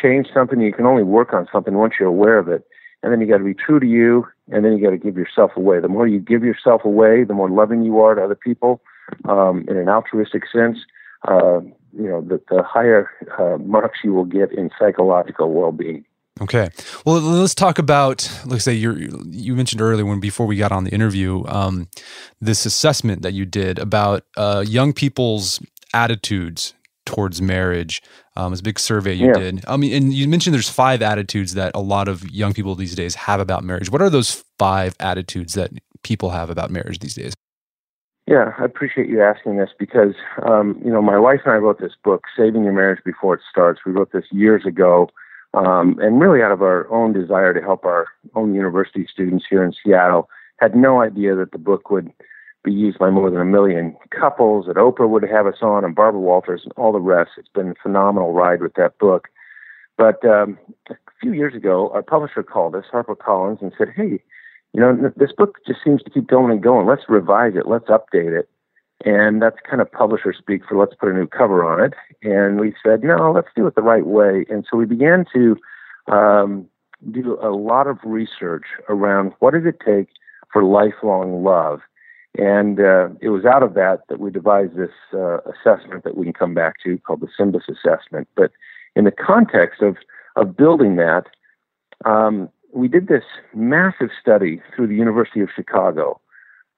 change 0.00 0.28
something. 0.32 0.60
You 0.60 0.72
can 0.72 0.86
only 0.86 1.02
work 1.02 1.32
on 1.32 1.48
something 1.52 1.74
once 1.74 1.94
you're 1.98 2.08
aware 2.08 2.38
of 2.38 2.48
it. 2.48 2.64
And 3.02 3.12
then 3.12 3.20
you 3.20 3.28
got 3.28 3.38
to 3.38 3.44
be 3.44 3.54
true 3.54 3.78
to 3.78 3.86
you, 3.86 4.26
and 4.50 4.64
then 4.64 4.76
you 4.76 4.82
got 4.82 4.90
to 4.90 4.98
give 4.98 5.16
yourself 5.16 5.52
away. 5.56 5.78
The 5.78 5.88
more 5.88 6.08
you 6.08 6.18
give 6.18 6.42
yourself 6.42 6.84
away, 6.84 7.22
the 7.22 7.34
more 7.34 7.48
loving 7.48 7.84
you 7.84 8.00
are 8.00 8.16
to 8.16 8.24
other 8.24 8.34
people 8.34 8.80
um, 9.28 9.64
in 9.68 9.76
an 9.76 9.88
altruistic 9.88 10.42
sense. 10.50 10.78
Uh, 11.26 11.60
you 11.96 12.08
know, 12.08 12.20
the, 12.20 12.40
the 12.50 12.62
higher 12.62 13.10
uh, 13.38 13.58
marks 13.58 14.00
you 14.04 14.12
will 14.12 14.24
get 14.24 14.52
in 14.52 14.70
psychological 14.78 15.52
well-being. 15.52 16.04
Okay. 16.40 16.68
Well, 17.04 17.20
let's 17.20 17.54
talk 17.54 17.78
about, 17.78 18.30
let's 18.46 18.64
say 18.64 18.72
you 18.72 19.24
you 19.28 19.56
mentioned 19.56 19.80
earlier 19.80 20.06
when 20.06 20.20
before 20.20 20.46
we 20.46 20.56
got 20.56 20.70
on 20.70 20.84
the 20.84 20.90
interview, 20.90 21.44
um, 21.46 21.88
this 22.40 22.64
assessment 22.64 23.22
that 23.22 23.32
you 23.32 23.44
did 23.44 23.78
about 23.78 24.24
uh, 24.36 24.64
young 24.66 24.92
people's 24.92 25.60
attitudes 25.92 26.74
towards 27.06 27.42
marriage. 27.42 28.02
Um, 28.36 28.52
it's 28.52 28.60
a 28.60 28.64
big 28.64 28.78
survey 28.78 29.14
you 29.14 29.28
yeah. 29.28 29.32
did. 29.32 29.64
I 29.66 29.76
mean, 29.76 29.92
and 29.94 30.14
you 30.14 30.28
mentioned 30.28 30.54
there's 30.54 30.68
five 30.68 31.02
attitudes 31.02 31.54
that 31.54 31.72
a 31.74 31.80
lot 31.80 32.06
of 32.06 32.28
young 32.30 32.54
people 32.54 32.76
these 32.76 32.94
days 32.94 33.16
have 33.16 33.40
about 33.40 33.64
marriage. 33.64 33.90
What 33.90 34.02
are 34.02 34.10
those 34.10 34.44
five 34.58 34.94
attitudes 35.00 35.54
that 35.54 35.72
people 36.04 36.30
have 36.30 36.50
about 36.50 36.70
marriage 36.70 37.00
these 37.00 37.14
days? 37.14 37.32
Yeah, 38.28 38.52
I 38.58 38.64
appreciate 38.66 39.08
you 39.08 39.22
asking 39.22 39.56
this 39.56 39.70
because, 39.78 40.12
um, 40.46 40.78
you 40.84 40.92
know, 40.92 41.00
my 41.00 41.18
wife 41.18 41.40
and 41.46 41.54
I 41.54 41.56
wrote 41.56 41.80
this 41.80 41.94
book, 42.04 42.24
Saving 42.36 42.62
Your 42.62 42.74
Marriage 42.74 43.02
Before 43.02 43.32
It 43.32 43.40
Starts. 43.50 43.80
We 43.86 43.92
wrote 43.92 44.12
this 44.12 44.26
years 44.30 44.66
ago, 44.66 45.08
um, 45.54 45.98
and 45.98 46.20
really 46.20 46.42
out 46.42 46.52
of 46.52 46.60
our 46.60 46.86
own 46.92 47.14
desire 47.14 47.54
to 47.54 47.62
help 47.62 47.86
our 47.86 48.06
own 48.34 48.54
university 48.54 49.08
students 49.10 49.46
here 49.48 49.64
in 49.64 49.72
Seattle. 49.72 50.28
Had 50.58 50.76
no 50.76 51.00
idea 51.00 51.34
that 51.36 51.52
the 51.52 51.58
book 51.58 51.88
would 51.88 52.12
be 52.62 52.70
used 52.70 52.98
by 52.98 53.08
more 53.08 53.30
than 53.30 53.40
a 53.40 53.46
million 53.46 53.96
couples, 54.10 54.66
that 54.66 54.76
Oprah 54.76 55.08
would 55.08 55.22
have 55.22 55.46
us 55.46 55.62
on, 55.62 55.82
and 55.82 55.94
Barbara 55.94 56.20
Walters, 56.20 56.60
and 56.64 56.72
all 56.76 56.92
the 56.92 57.00
rest. 57.00 57.30
It's 57.38 57.48
been 57.48 57.70
a 57.70 57.82
phenomenal 57.82 58.34
ride 58.34 58.60
with 58.60 58.74
that 58.74 58.98
book. 58.98 59.28
But 59.96 60.22
um, 60.26 60.58
a 60.90 60.96
few 61.18 61.32
years 61.32 61.54
ago, 61.54 61.90
our 61.94 62.02
publisher 62.02 62.42
called 62.42 62.74
us, 62.74 62.84
HarperCollins, 62.92 63.62
and 63.62 63.72
said, 63.78 63.88
hey, 63.96 64.22
you 64.72 64.80
know, 64.80 65.12
this 65.16 65.32
book 65.32 65.58
just 65.66 65.80
seems 65.82 66.02
to 66.02 66.10
keep 66.10 66.26
going 66.26 66.52
and 66.52 66.62
going. 66.62 66.86
Let's 66.86 67.08
revise 67.08 67.54
it. 67.56 67.66
Let's 67.66 67.86
update 67.86 68.38
it. 68.38 68.48
And 69.04 69.40
that's 69.40 69.56
kind 69.68 69.80
of 69.80 69.90
publisher 69.90 70.32
speak 70.32 70.62
for 70.68 70.76
let's 70.76 70.94
put 70.94 71.08
a 71.08 71.12
new 71.12 71.26
cover 71.26 71.64
on 71.64 71.82
it. 71.82 71.94
And 72.22 72.60
we 72.60 72.74
said, 72.84 73.02
no, 73.02 73.32
let's 73.32 73.48
do 73.54 73.66
it 73.66 73.74
the 73.76 73.82
right 73.82 74.06
way. 74.06 74.44
And 74.50 74.66
so 74.68 74.76
we 74.76 74.86
began 74.86 75.24
to 75.32 75.56
um, 76.12 76.66
do 77.10 77.38
a 77.40 77.50
lot 77.50 77.86
of 77.86 77.98
research 78.04 78.64
around 78.88 79.32
what 79.38 79.54
does 79.54 79.64
it 79.64 79.78
take 79.84 80.08
for 80.52 80.64
lifelong 80.64 81.44
love. 81.44 81.80
And 82.36 82.80
uh, 82.80 83.08
it 83.20 83.30
was 83.30 83.44
out 83.44 83.62
of 83.62 83.74
that 83.74 84.02
that 84.08 84.20
we 84.20 84.30
devised 84.30 84.76
this 84.76 84.90
uh, 85.14 85.38
assessment 85.42 86.04
that 86.04 86.16
we 86.16 86.24
can 86.26 86.32
come 86.32 86.54
back 86.54 86.74
to 86.84 86.98
called 86.98 87.20
the 87.20 87.28
SYMBIS 87.38 87.68
assessment. 87.68 88.28
But 88.36 88.52
in 88.94 89.04
the 89.04 89.12
context 89.12 89.80
of, 89.80 89.96
of 90.36 90.56
building 90.56 90.96
that, 90.96 91.26
um, 92.04 92.48
we 92.72 92.88
did 92.88 93.08
this 93.08 93.24
massive 93.54 94.10
study 94.20 94.60
through 94.74 94.88
the 94.88 94.94
University 94.94 95.40
of 95.40 95.48
Chicago 95.54 96.20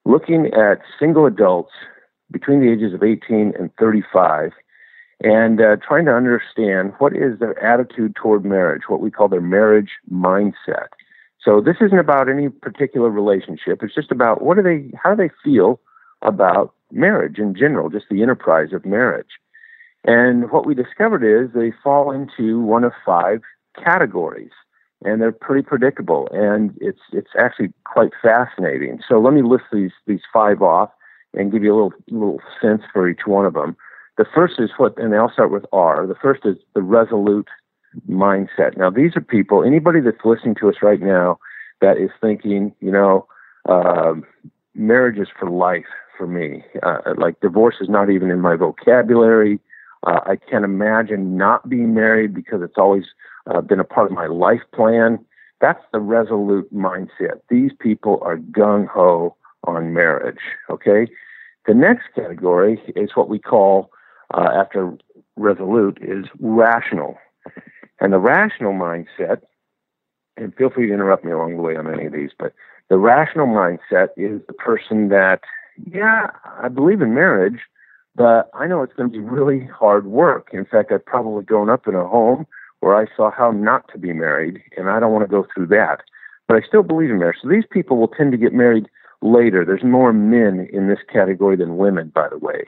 looking 0.04 0.47
at 0.47 0.80
single 0.99 1.26
adults 1.26 1.73
between 2.30 2.61
the 2.61 2.70
ages 2.70 2.94
of 2.94 3.02
18 3.02 3.52
and 3.59 3.70
35 3.78 4.52
and 5.23 5.61
uh, 5.61 5.76
trying 5.87 6.06
to 6.06 6.14
understand 6.14 6.92
what 6.99 7.14
is 7.14 7.38
their 7.38 7.59
attitude 7.62 8.14
toward 8.16 8.44
marriage, 8.44 8.82
what 8.88 9.00
we 9.00 9.11
call 9.11 9.28
their 9.28 9.40
marriage 9.40 9.90
mindset. 10.11 10.88
So 11.42 11.61
this 11.61 11.76
isn't 11.80 11.99
about 11.99 12.28
any 12.28 12.49
particular 12.49 13.11
relationship. 13.11 13.82
It's 13.82 13.94
just 13.94 14.11
about 14.11 14.42
what 14.42 14.56
do 14.56 14.62
they, 14.62 14.90
how 15.02 15.14
do 15.14 15.23
they 15.23 15.35
feel 15.44 15.80
about 16.23 16.75
marriage 16.90 17.38
in 17.38 17.54
general, 17.54 17.90
just 17.90 18.06
the 18.11 18.23
enterprise 18.23 18.73
of 18.73 18.85
marriage. 18.85 19.38
And 20.04 20.50
what 20.50 20.66
we 20.66 20.75
discovered 20.75 21.25
is 21.25 21.52
they 21.52 21.73
fall 21.82 22.11
into 22.11 22.61
one 22.61 22.85
of 22.85 22.92
five 23.04 23.40
categories 23.82 24.50
and 25.04 25.21
they're 25.21 25.33
pretty 25.33 25.62
predictable 25.62 26.28
and 26.33 26.76
it's 26.80 27.00
it's 27.12 27.30
actually 27.38 27.73
quite 27.85 28.11
fascinating. 28.23 29.00
So 29.09 29.19
let 29.19 29.33
me 29.33 29.42
list 29.42 29.64
these 29.73 29.92
these 30.07 30.21
five 30.33 30.62
off 30.62 30.90
and 31.35 31.52
give 31.52 31.62
you 31.62 31.73
a 31.73 31.76
little 31.76 31.92
little 32.09 32.40
sense 32.61 32.83
for 32.92 33.09
each 33.09 33.26
one 33.26 33.47
of 33.47 33.54
them. 33.54 33.76
The 34.19 34.26
first 34.35 34.54
is 34.59 34.71
what, 34.76 34.99
and 34.99 35.14
I'll 35.14 35.33
start 35.33 35.50
with 35.50 35.64
R. 35.73 36.07
The 36.07 36.14
first 36.14 36.42
is 36.45 36.57
the 36.75 36.83
resolute 36.83 37.49
mindset. 38.09 38.76
Now 38.76 38.90
these 38.90 39.16
are 39.16 39.21
people. 39.23 39.64
Anybody 39.64 40.00
that's 40.00 40.25
listening 40.25 40.57
to 40.61 40.69
us 40.69 40.76
right 40.83 41.00
now 41.00 41.38
that 41.80 41.97
is 41.97 42.11
thinking, 42.21 42.75
you 42.80 42.90
know, 42.90 43.26
uh, 43.69 44.14
marriage 44.75 45.19
is 45.19 45.28
for 45.38 45.49
life 45.49 45.87
for 46.19 46.26
me. 46.26 46.62
Uh, 46.83 47.14
like 47.16 47.40
divorce 47.40 47.76
is 47.80 47.88
not 47.88 48.11
even 48.11 48.30
in 48.30 48.40
my 48.40 48.57
vocabulary. 48.57 49.59
Uh, 50.07 50.21
I 50.26 50.37
can't 50.37 50.64
imagine 50.64 51.37
not 51.37 51.69
being 51.69 51.95
married 51.95 52.35
because 52.35 52.62
it's 52.62 52.78
always 52.78 53.04
uh, 53.50 53.61
been 53.61 53.80
a 53.80 53.85
part 53.85 54.07
of 54.07 54.12
my 54.12 54.26
life 54.26 54.62
plan. 54.75 55.19
That's 55.61 55.83
the 55.92 56.00
resolute 56.00 56.73
mindset. 56.73 57.40
These 57.49 57.73
people 57.78 58.19
are 58.23 58.38
gung 58.38 58.87
ho 58.88 59.37
on 59.64 59.92
marriage. 59.92 60.40
Okay. 60.71 61.07
The 61.66 61.75
next 61.75 62.04
category 62.14 62.80
is 62.97 63.11
what 63.14 63.28
we 63.28 63.38
call, 63.38 63.90
uh, 64.33 64.49
after 64.54 64.97
resolute, 65.37 65.99
is 66.00 66.25
rational. 66.38 67.19
And 68.00 68.12
the 68.12 68.19
rational 68.19 68.73
mindset, 68.73 69.42
and 70.37 70.54
feel 70.54 70.71
free 70.71 70.87
to 70.87 70.95
interrupt 70.95 71.25
me 71.25 71.33
along 71.33 71.57
the 71.57 71.62
way 71.62 71.76
on 71.76 71.92
any 71.92 72.07
of 72.07 72.12
these, 72.12 72.30
but 72.38 72.54
the 72.88 72.97
rational 72.97 73.47
mindset 73.47 74.09
is 74.16 74.40
the 74.47 74.54
person 74.54 75.11
that, 75.11 75.40
yeah, 75.92 76.30
I 76.62 76.69
believe 76.69 77.02
in 77.02 77.14
marriage, 77.14 77.61
but 78.16 78.50
I 78.54 78.66
know 78.66 78.83
it's 78.83 78.95
going 78.95 79.11
to 79.11 79.16
be 79.16 79.23
really 79.23 79.66
hard 79.66 80.07
work. 80.07 80.49
In 80.52 80.64
fact, 80.64 80.90
I've 80.90 81.04
probably 81.04 81.45
grown 81.45 81.69
up 81.69 81.87
in 81.87 81.95
a 81.95 82.07
home 82.07 82.47
where 82.81 82.97
I 82.97 83.07
saw 83.17 83.31
how 83.31 83.51
not 83.51 83.91
to 83.93 83.99
be 83.99 84.13
married, 84.13 84.61
and 84.77 84.89
I 84.89 85.01
don't 85.01 85.13
want 85.13 85.25
to 85.25 85.31
go 85.31 85.47
through 85.55 85.69
that. 85.69 86.03
But 86.49 86.57
I 86.57 86.67
still 86.67 86.83
believe 86.83 87.11
in 87.11 87.19
marriage. 87.19 87.39
So 87.43 87.49
these 87.49 87.65
people 87.71 87.97
will 87.97 88.09
tend 88.09 88.33
to 88.33 88.39
get 88.39 88.53
married 88.53 88.89
later. 89.23 89.65
There's 89.65 89.85
more 89.85 90.13
men 90.13 90.69
in 90.73 90.89
this 90.89 90.99
category 91.13 91.57
than 91.57 91.77
women, 91.77 92.11
by 92.15 92.29
the 92.29 92.39
way. 92.39 92.65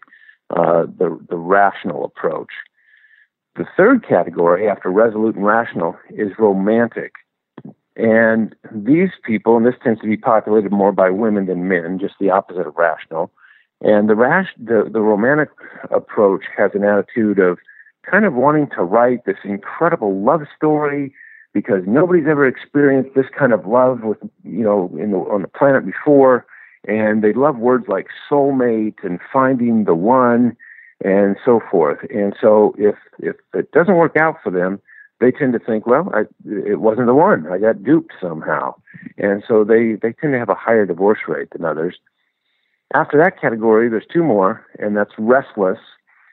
Uh, 0.51 0.85
the 0.85 1.19
the 1.29 1.37
rational 1.37 2.05
approach. 2.05 2.51
The 3.57 3.67
third 3.77 4.07
category, 4.07 4.69
after 4.69 4.91
resolute 4.91 5.37
and 5.37 5.45
rational, 5.45 5.97
is 6.11 6.33
romantic. 6.39 7.13
And 7.97 8.55
these 8.71 9.11
people, 9.25 9.57
and 9.57 9.67
this 9.67 9.75
tends 9.83 10.01
to 10.01 10.07
be 10.07 10.17
populated 10.17 10.73
more 10.73 10.93
by 10.93 11.11
women 11.11 11.47
than 11.47 11.69
men, 11.69 11.99
just 11.99 12.15
the 12.19 12.31
opposite 12.31 12.67
of 12.67 12.77
rational. 12.77 13.31
And 13.83 14.09
the 14.09 14.15
rash, 14.15 14.49
the, 14.57 14.89
the 14.91 15.01
romantic 15.01 15.51
approach 15.91 16.45
has 16.57 16.71
an 16.75 16.85
attitude 16.85 17.39
of 17.39 17.59
kind 18.09 18.25
of 18.25 18.35
wanting 18.35 18.69
to 18.77 18.83
write 18.83 19.25
this 19.25 19.39
incredible 19.45 20.21
love 20.21 20.43
story 20.57 21.15
because 21.53 21.83
nobody's 21.87 22.27
ever 22.27 22.47
experienced 22.47 23.15
this 23.15 23.27
kind 23.37 23.53
of 23.53 23.67
love 23.67 24.03
with 24.03 24.19
you 24.45 24.63
know 24.63 24.91
the, 24.95 25.17
on 25.17 25.43
the 25.43 25.49
planet 25.49 25.85
before. 25.85 26.47
And 26.89 27.23
they 27.23 27.33
love 27.33 27.59
words 27.59 27.87
like 27.87 28.09
soulmate 28.29 29.05
and 29.05 29.21
finding 29.33 29.85
the 29.85 29.95
one 29.95 30.57
and 31.05 31.37
so 31.45 31.61
forth. 31.71 31.99
And 32.11 32.35
so 32.41 32.75
if 32.79 32.97
if 33.19 33.37
it 33.55 33.71
doesn't 33.73 33.95
work 33.95 34.17
out 34.17 34.37
for 34.43 34.51
them 34.51 34.81
they 35.21 35.31
tend 35.31 35.53
to 35.53 35.61
think 35.61 35.87
well 35.87 36.11
I, 36.13 36.23
it 36.47 36.81
wasn't 36.81 37.07
the 37.07 37.15
one. 37.15 37.47
I 37.47 37.59
got 37.59 37.85
duped 37.85 38.13
somehow. 38.21 38.75
And 39.19 39.45
so 39.47 39.65
they 39.65 39.93
they 39.93 40.13
tend 40.13 40.33
to 40.33 40.39
have 40.39 40.49
a 40.49 40.55
higher 40.55 40.87
divorce 40.87 41.21
rate 41.29 41.51
than 41.53 41.65
others. 41.65 41.97
After 42.95 43.17
that 43.19 43.41
category 43.41 43.89
there's 43.89 44.07
two 44.13 44.25
more 44.25 44.67
and 44.79 44.97
that's 44.97 45.13
restless 45.19 45.79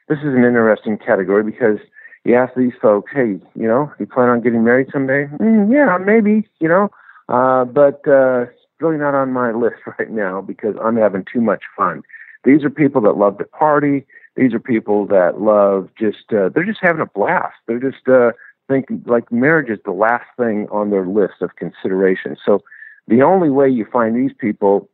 this 0.09 0.19
is 0.19 0.33
an 0.33 0.43
interesting 0.43 0.97
category 0.97 1.43
because 1.43 1.77
you 2.25 2.35
ask 2.35 2.53
these 2.55 2.73
folks, 2.81 3.11
hey, 3.13 3.39
you 3.55 3.67
know, 3.67 3.91
you 3.99 4.05
plan 4.05 4.29
on 4.29 4.41
getting 4.41 4.63
married 4.63 4.87
someday? 4.91 5.27
Mm, 5.39 5.71
yeah, 5.71 5.97
maybe, 6.03 6.47
you 6.59 6.67
know, 6.67 6.89
uh, 7.29 7.63
but 7.63 8.01
uh, 8.07 8.41
it's 8.41 8.81
really 8.81 8.97
not 8.97 9.15
on 9.15 9.31
my 9.31 9.51
list 9.51 9.77
right 9.99 10.09
now 10.09 10.41
because 10.41 10.75
I'm 10.83 10.97
having 10.97 11.25
too 11.31 11.41
much 11.41 11.63
fun. 11.77 12.01
These 12.43 12.63
are 12.63 12.69
people 12.69 13.01
that 13.01 13.17
love 13.17 13.37
to 13.37 13.45
party. 13.45 14.05
These 14.35 14.53
are 14.53 14.59
people 14.59 15.05
that 15.07 15.39
love 15.41 15.89
just, 15.97 16.33
uh, 16.33 16.49
they're 16.49 16.65
just 16.65 16.79
having 16.81 17.01
a 17.01 17.05
blast. 17.05 17.55
They're 17.67 17.79
just 17.79 18.07
uh, 18.07 18.31
think 18.67 18.85
like 19.05 19.31
marriage 19.31 19.69
is 19.69 19.79
the 19.85 19.91
last 19.91 20.25
thing 20.37 20.67
on 20.71 20.89
their 20.89 21.05
list 21.05 21.41
of 21.41 21.55
consideration. 21.55 22.37
So 22.43 22.63
the 23.07 23.21
only 23.21 23.49
way 23.49 23.69
you 23.69 23.85
find 23.91 24.15
these 24.15 24.35
people 24.37 24.89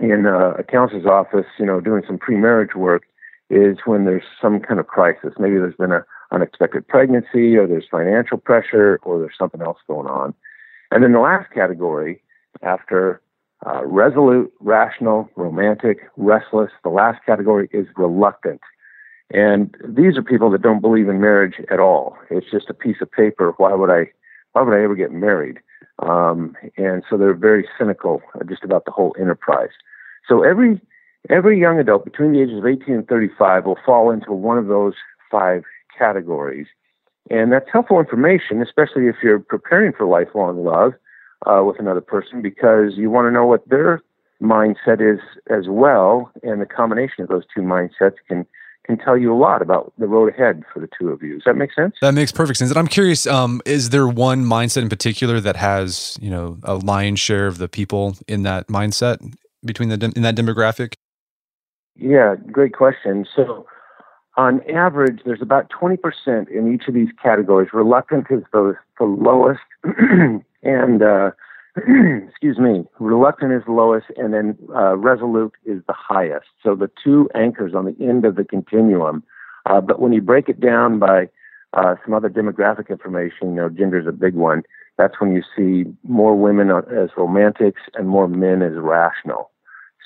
in 0.00 0.26
uh, 0.26 0.54
a 0.58 0.64
counselor's 0.64 1.06
office, 1.06 1.46
you 1.58 1.66
know, 1.66 1.80
doing 1.80 2.02
some 2.06 2.18
pre-marriage 2.18 2.74
work 2.74 3.04
is 3.50 3.78
when 3.84 4.04
there's 4.04 4.24
some 4.40 4.60
kind 4.60 4.80
of 4.80 4.86
crisis. 4.86 5.34
Maybe 5.38 5.56
there's 5.56 5.76
been 5.76 5.92
an 5.92 6.02
unexpected 6.32 6.86
pregnancy, 6.88 7.56
or 7.56 7.66
there's 7.66 7.86
financial 7.90 8.38
pressure, 8.38 8.98
or 9.02 9.18
there's 9.18 9.38
something 9.38 9.62
else 9.62 9.78
going 9.86 10.06
on. 10.06 10.34
And 10.90 11.02
then 11.02 11.12
the 11.12 11.20
last 11.20 11.52
category, 11.52 12.22
after 12.62 13.20
uh, 13.66 13.84
resolute, 13.84 14.52
rational, 14.60 15.28
romantic, 15.36 15.98
restless, 16.16 16.70
the 16.82 16.90
last 16.90 17.24
category 17.24 17.68
is 17.72 17.86
reluctant. 17.96 18.60
And 19.30 19.74
these 19.86 20.16
are 20.16 20.22
people 20.22 20.50
that 20.50 20.62
don't 20.62 20.80
believe 20.80 21.08
in 21.08 21.20
marriage 21.20 21.54
at 21.70 21.80
all. 21.80 22.16
It's 22.30 22.50
just 22.50 22.68
a 22.68 22.74
piece 22.74 22.98
of 23.00 23.10
paper. 23.10 23.54
Why 23.56 23.74
would 23.74 23.90
I? 23.90 24.10
Why 24.52 24.62
would 24.62 24.74
I 24.74 24.84
ever 24.84 24.94
get 24.94 25.10
married? 25.10 25.58
Um, 26.00 26.54
and 26.76 27.02
so 27.08 27.16
they're 27.16 27.34
very 27.34 27.66
cynical 27.78 28.22
just 28.48 28.62
about 28.62 28.84
the 28.84 28.92
whole 28.92 29.16
enterprise. 29.18 29.70
So 30.28 30.42
every 30.44 30.80
Every 31.30 31.58
young 31.58 31.78
adult 31.78 32.04
between 32.04 32.32
the 32.32 32.40
ages 32.40 32.58
of 32.58 32.66
18 32.66 32.94
and 32.94 33.08
35 33.08 33.64
will 33.64 33.78
fall 33.84 34.10
into 34.10 34.32
one 34.32 34.58
of 34.58 34.66
those 34.66 34.94
five 35.30 35.62
categories. 35.96 36.66
And 37.30 37.50
that's 37.50 37.66
helpful 37.72 37.98
information, 37.98 38.60
especially 38.60 39.06
if 39.06 39.16
you're 39.22 39.38
preparing 39.38 39.92
for 39.92 40.06
lifelong 40.06 40.62
love 40.62 40.92
uh, 41.46 41.64
with 41.64 41.78
another 41.78 42.02
person, 42.02 42.42
because 42.42 42.92
you 42.96 43.10
want 43.10 43.26
to 43.26 43.30
know 43.30 43.46
what 43.46 43.66
their 43.68 44.02
mindset 44.42 45.00
is 45.00 45.20
as 45.48 45.64
well. 45.68 46.30
And 46.42 46.60
the 46.60 46.66
combination 46.66 47.22
of 47.22 47.28
those 47.28 47.44
two 47.54 47.62
mindsets 47.62 48.16
can 48.28 48.46
can 48.86 48.98
tell 48.98 49.16
you 49.16 49.34
a 49.34 49.38
lot 49.38 49.62
about 49.62 49.94
the 49.96 50.06
road 50.06 50.28
ahead 50.28 50.62
for 50.70 50.78
the 50.78 50.88
two 50.98 51.08
of 51.08 51.22
you. 51.22 51.36
Does 51.36 51.44
that 51.46 51.56
make 51.56 51.72
sense? 51.72 51.94
That 52.02 52.12
makes 52.12 52.30
perfect 52.30 52.58
sense. 52.58 52.70
And 52.70 52.78
I'm 52.78 52.86
curious, 52.86 53.26
um, 53.26 53.62
is 53.64 53.88
there 53.88 54.06
one 54.06 54.44
mindset 54.44 54.82
in 54.82 54.90
particular 54.90 55.40
that 55.40 55.56
has, 55.56 56.18
you 56.20 56.28
know, 56.28 56.58
a 56.62 56.74
lion's 56.74 57.18
share 57.18 57.46
of 57.46 57.56
the 57.56 57.66
people 57.66 58.18
in 58.28 58.42
that 58.42 58.68
mindset 58.68 59.34
between 59.64 59.88
the 59.88 60.12
in 60.14 60.22
that 60.22 60.36
demographic? 60.36 60.96
Yeah, 61.96 62.34
great 62.50 62.74
question. 62.74 63.26
So, 63.34 63.66
on 64.36 64.62
average, 64.68 65.20
there's 65.24 65.42
about 65.42 65.70
20% 65.70 65.98
in 66.50 66.72
each 66.72 66.88
of 66.88 66.94
these 66.94 67.10
categories. 67.22 67.68
Reluctant 67.72 68.26
is 68.30 68.42
the, 68.52 68.74
the 68.98 69.04
lowest, 69.04 69.60
and 70.62 71.02
uh, 71.02 71.30
excuse 72.28 72.58
me, 72.58 72.84
reluctant 72.98 73.52
is 73.52 73.62
the 73.66 73.72
lowest, 73.72 74.06
and 74.16 74.34
then 74.34 74.58
uh, 74.74 74.96
resolute 74.96 75.54
is 75.64 75.82
the 75.86 75.94
highest. 75.96 76.46
So 76.62 76.74
the 76.74 76.90
two 77.02 77.28
anchors 77.34 77.74
on 77.74 77.84
the 77.84 77.96
end 78.04 78.24
of 78.24 78.34
the 78.34 78.44
continuum. 78.44 79.22
Uh, 79.66 79.80
but 79.80 80.00
when 80.00 80.12
you 80.12 80.20
break 80.20 80.48
it 80.48 80.60
down 80.60 80.98
by 80.98 81.28
uh, 81.72 81.94
some 82.04 82.14
other 82.14 82.28
demographic 82.28 82.90
information, 82.90 83.50
you 83.50 83.56
know, 83.56 83.68
gender 83.68 83.98
is 83.98 84.06
a 84.06 84.12
big 84.12 84.34
one. 84.34 84.62
That's 84.98 85.14
when 85.20 85.32
you 85.32 85.42
see 85.56 85.90
more 86.04 86.36
women 86.36 86.70
as 86.70 87.10
romantics 87.16 87.82
and 87.94 88.08
more 88.08 88.28
men 88.28 88.62
as 88.62 88.74
rational. 88.76 89.50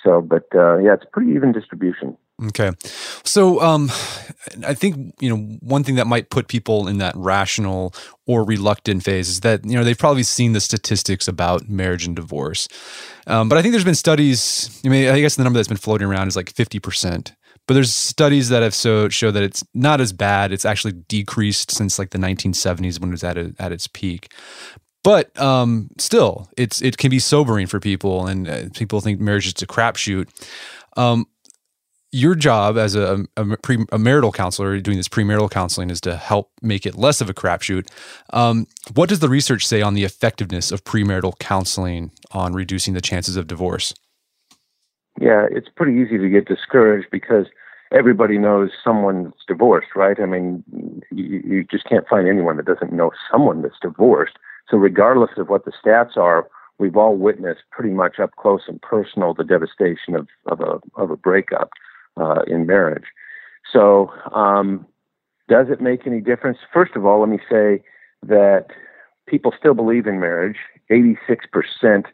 So, 0.05 0.21
but 0.21 0.45
uh, 0.55 0.79
yeah, 0.79 0.95
it's 0.95 1.05
pretty 1.13 1.33
even 1.33 1.53
distribution. 1.53 2.17
Okay. 2.47 2.71
So 3.25 3.61
um, 3.61 3.91
I 4.65 4.73
think, 4.73 5.15
you 5.19 5.29
know, 5.29 5.59
one 5.61 5.83
thing 5.83 5.97
that 5.97 6.07
might 6.07 6.31
put 6.31 6.47
people 6.47 6.87
in 6.87 6.99
that 6.99 7.15
rational 7.17 7.93
or 8.27 8.45
reluctant 8.45 9.03
phase 9.03 9.29
is 9.29 9.41
that, 9.41 9.65
you 9.65 9.77
know, 9.77 9.83
they've 9.83 9.99
probably 9.99 10.23
seen 10.23 10.53
the 10.53 10.61
statistics 10.61 11.27
about 11.27 11.69
marriage 11.69 12.07
and 12.07 12.15
divorce. 12.15 12.69
Um, 13.27 13.49
but 13.49 13.59
I 13.59 13.63
think 13.63 13.73
there's 13.73 13.85
been 13.85 13.97
studies, 13.97 14.81
I 14.85 14.89
mean, 14.89 15.09
I 15.09 15.21
guess 15.21 15.35
the 15.35 15.43
number 15.43 15.59
that's 15.59 15.69
been 15.69 15.77
floating 15.77 16.07
around 16.07 16.29
is 16.29 16.37
like 16.37 16.53
50%. 16.53 17.35
But 17.67 17.75
there's 17.75 17.93
studies 17.93 18.49
that 18.51 18.63
have 18.63 18.75
so 18.75 19.09
show 19.09 19.31
that 19.31 19.43
it's 19.43 19.63
not 19.75 20.01
as 20.01 20.13
bad. 20.13 20.53
It's 20.53 20.65
actually 20.65 20.93
decreased 20.93 21.71
since 21.71 21.99
like 21.99 22.11
the 22.11 22.19
1970s 22.19 23.01
when 23.01 23.11
it 23.11 23.13
was 23.13 23.25
at 23.25 23.37
a, 23.37 23.53
at 23.59 23.73
its 23.73 23.87
peak 23.89 24.33
but 25.09 25.41
um, 25.41 25.89
still, 25.97 26.51
it's 26.59 26.83
it 26.83 26.99
can 26.99 27.09
be 27.09 27.19
sobering 27.19 27.67
for 27.67 27.81
people, 27.81 28.27
and 28.27 28.47
uh, 28.47 28.65
people 28.75 29.01
think 29.01 29.19
marriage 29.19 29.47
is 29.47 29.63
a 29.63 29.67
crapshoot. 29.67 30.29
Um, 30.99 31.25
your 32.13 32.35
job 32.35 32.77
as 32.77 32.95
a, 32.95 33.25
a, 33.39 33.57
pre, 33.57 33.87
a, 33.91 33.99
marital 33.99 34.33
counselor 34.33 34.79
doing 34.81 34.99
this 34.99 35.09
premarital 35.09 35.51
counseling 35.51 35.89
is 35.89 36.03
to 36.03 36.15
help 36.15 36.51
make 36.61 36.85
it 36.85 36.95
less 36.95 37.23
of 37.23 37.31
a 37.31 37.33
crapshoot. 37.33 37.89
Um, 38.35 38.67
what 38.93 39.09
does 39.09 39.21
the 39.21 39.31
research 39.31 39.67
say 39.67 39.81
on 39.81 39.95
the 39.95 40.05
effectiveness 40.05 40.71
of 40.71 40.85
premarital 40.85 41.39
counseling 41.39 42.11
on 42.33 42.53
reducing 42.53 42.93
the 42.93 43.01
chances 43.01 43.37
of 43.37 43.47
divorce? 43.47 43.95
Yeah, 45.19 45.47
it's 45.51 45.71
pretty 45.75 45.99
easy 45.99 46.19
to 46.19 46.29
get 46.29 46.47
discouraged 46.47 47.09
because 47.11 47.47
everybody 47.93 48.37
knows 48.37 48.73
someone 48.85 49.25
that's 49.25 49.47
divorced, 49.49 49.89
right? 49.97 50.21
I 50.21 50.27
mean, 50.27 50.63
you, 51.11 51.43
you 51.47 51.65
just 51.65 51.89
can't 51.89 52.07
find 52.09 52.29
anyone 52.29 52.59
that 52.59 52.67
doesn't 52.67 52.93
know 52.93 53.11
someone 53.33 53.63
that's 53.63 53.81
divorced. 53.81 54.37
So, 54.71 54.77
regardless 54.77 55.31
of 55.37 55.49
what 55.49 55.65
the 55.65 55.73
stats 55.73 56.17
are, 56.17 56.49
we've 56.79 56.97
all 56.97 57.17
witnessed 57.17 57.63
pretty 57.71 57.95
much 57.95 58.19
up 58.19 58.37
close 58.37 58.63
and 58.69 58.81
personal 58.83 59.35
the 59.35 59.45
devastation 59.45 60.15
of, 60.15 60.29
of 60.47 60.61
a 60.61 60.81
of 61.01 61.11
a 61.11 61.17
breakup 61.17 61.71
uh, 62.17 62.43
in 62.47 62.67
marriage. 62.67 63.07
So, 63.73 64.13
um, 64.33 64.87
does 65.49 65.67
it 65.71 65.81
make 65.81 66.07
any 66.07 66.21
difference? 66.21 66.59
First 66.73 66.97
of 66.97 67.07
all, 67.07 67.21
let 67.21 67.29
me 67.29 67.39
say 67.51 67.83
that 68.23 68.67
people 69.27 69.53
still 69.59 69.75
believe 69.75 70.07
in 70.07 70.21
marriage. 70.21 70.57
86% 70.91 72.05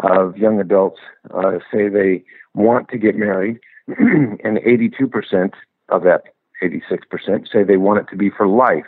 of 0.00 0.36
young 0.36 0.60
adults 0.60 1.00
uh, 1.34 1.58
say 1.72 1.88
they 1.88 2.24
want 2.54 2.88
to 2.88 2.98
get 2.98 3.16
married, 3.16 3.58
and 3.88 4.58
82% 4.58 5.52
of 5.88 6.02
that 6.04 6.22
86% 6.62 7.50
say 7.50 7.62
they 7.62 7.76
want 7.76 8.00
it 8.00 8.10
to 8.10 8.16
be 8.16 8.30
for 8.30 8.46
life. 8.46 8.86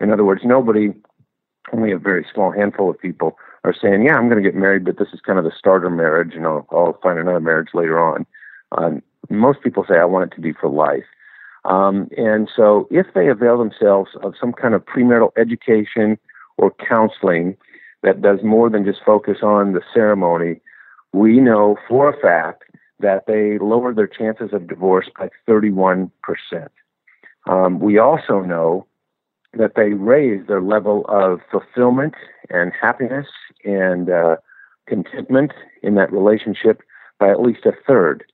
In 0.00 0.12
other 0.12 0.24
words, 0.24 0.42
nobody, 0.44 0.92
only 1.72 1.92
a 1.92 1.98
very 1.98 2.26
small 2.32 2.50
handful 2.52 2.90
of 2.90 2.98
people, 2.98 3.38
are 3.64 3.74
saying, 3.74 4.04
"Yeah, 4.04 4.16
I'm 4.16 4.28
going 4.28 4.42
to 4.42 4.48
get 4.48 4.58
married, 4.58 4.84
but 4.84 4.98
this 4.98 5.08
is 5.12 5.20
kind 5.20 5.38
of 5.38 5.44
the 5.44 5.52
starter 5.56 5.90
marriage, 5.90 6.34
and 6.34 6.46
I'll, 6.46 6.66
I'll 6.70 6.98
find 7.02 7.18
another 7.18 7.40
marriage 7.40 7.70
later 7.74 7.98
on." 7.98 8.26
Um, 8.72 9.02
most 9.30 9.62
people 9.62 9.84
say, 9.88 9.98
I 9.98 10.04
want 10.04 10.32
it 10.32 10.34
to 10.36 10.40
be 10.40 10.52
for 10.52 10.68
life. 10.68 11.04
Um, 11.64 12.08
and 12.16 12.48
so 12.54 12.86
if 12.90 13.06
they 13.14 13.28
avail 13.28 13.58
themselves 13.58 14.10
of 14.22 14.34
some 14.40 14.52
kind 14.52 14.74
of 14.74 14.84
premarital 14.84 15.32
education 15.36 16.18
or 16.56 16.72
counseling 16.88 17.56
that 18.02 18.22
does 18.22 18.38
more 18.44 18.70
than 18.70 18.84
just 18.84 19.00
focus 19.04 19.38
on 19.42 19.72
the 19.72 19.82
ceremony, 19.92 20.60
we 21.12 21.40
know 21.40 21.76
for 21.88 22.08
a 22.08 22.20
fact 22.20 22.64
that 23.00 23.26
they 23.26 23.58
lower 23.58 23.92
their 23.92 24.06
chances 24.06 24.50
of 24.52 24.68
divorce 24.68 25.10
by 25.18 25.28
31%. 25.48 26.10
Um, 27.48 27.80
we 27.80 27.98
also 27.98 28.40
know 28.40 28.86
that 29.58 29.72
they 29.76 29.90
raise 29.90 30.46
their 30.46 30.60
level 30.60 31.04
of 31.08 31.40
fulfillment 31.50 32.14
and 32.50 32.72
happiness 32.78 33.26
and 33.64 34.10
uh, 34.10 34.36
contentment 34.86 35.52
in 35.82 35.94
that 35.96 36.12
relationship 36.12 36.82
by 37.18 37.30
at 37.30 37.40
least 37.40 37.66
a 37.66 37.72
third. 37.86 38.24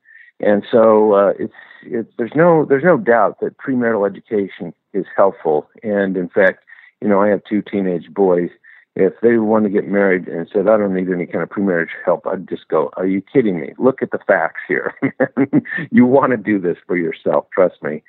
And 0.41 0.65
so 0.71 1.15
uh, 1.15 1.33
it's 1.39 1.55
it, 1.85 2.07
there's 2.19 2.33
no 2.35 2.65
there's 2.69 2.85
no 2.85 2.99
doubt 2.99 3.39
that 3.41 3.59
premarital 3.59 4.09
education 4.09 4.75
is 4.93 5.07
helpful. 5.17 5.69
And 5.83 6.17
in 6.17 6.29
fact, 6.29 6.65
you 7.01 7.09
know, 7.09 7.21
I 7.21 7.29
have 7.29 7.43
two 7.49 7.63
teenage 7.63 8.13
boys. 8.13 8.51
If 8.95 9.15
they 9.23 9.39
want 9.39 9.65
to 9.65 9.71
get 9.71 9.89
married 9.89 10.29
and 10.29 10.47
said, 10.53 10.69
I 10.69 10.77
don't 10.77 10.93
need 10.93 11.09
any 11.11 11.25
kind 11.25 11.43
of 11.43 11.49
premarriage 11.49 11.93
help, 12.05 12.27
I'd 12.27 12.49
just 12.49 12.69
go, 12.69 12.91
Are 12.97 13.07
you 13.07 13.23
kidding 13.23 13.59
me? 13.59 13.73
Look 13.79 14.03
at 14.03 14.11
the 14.11 14.19
facts 14.27 14.61
here. 14.69 14.95
you 15.91 16.05
want 16.05 16.33
to 16.33 16.37
do 16.37 16.59
this 16.61 16.77
for 16.87 16.97
yourself, 16.97 17.47
trust 17.55 17.83
me. 17.83 18.03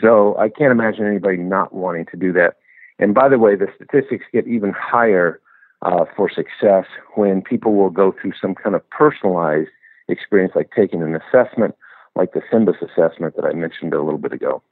So 0.00 0.36
I 0.38 0.48
can't 0.48 0.72
imagine 0.72 1.06
anybody 1.06 1.38
not 1.38 1.74
wanting 1.74 2.06
to 2.06 2.16
do 2.16 2.32
that. 2.34 2.56
And 2.98 3.14
by 3.14 3.28
the 3.28 3.38
way, 3.38 3.56
the 3.56 3.68
statistics 3.74 4.24
get 4.32 4.46
even 4.46 4.72
higher 4.72 5.40
uh, 5.82 6.04
for 6.16 6.28
success 6.28 6.86
when 7.14 7.42
people 7.42 7.74
will 7.74 7.90
go 7.90 8.14
through 8.20 8.32
some 8.40 8.54
kind 8.54 8.74
of 8.74 8.88
personalized 8.90 9.70
experience 10.08 10.52
like 10.56 10.70
taking 10.74 11.02
an 11.02 11.14
assessment 11.14 11.74
like 12.16 12.32
the 12.32 12.42
SYMBIS 12.50 12.76
assessment 12.82 13.36
that 13.36 13.44
I 13.44 13.52
mentioned 13.52 13.94
a 13.94 14.02
little 14.02 14.18
bit 14.18 14.32
ago. 14.32 14.62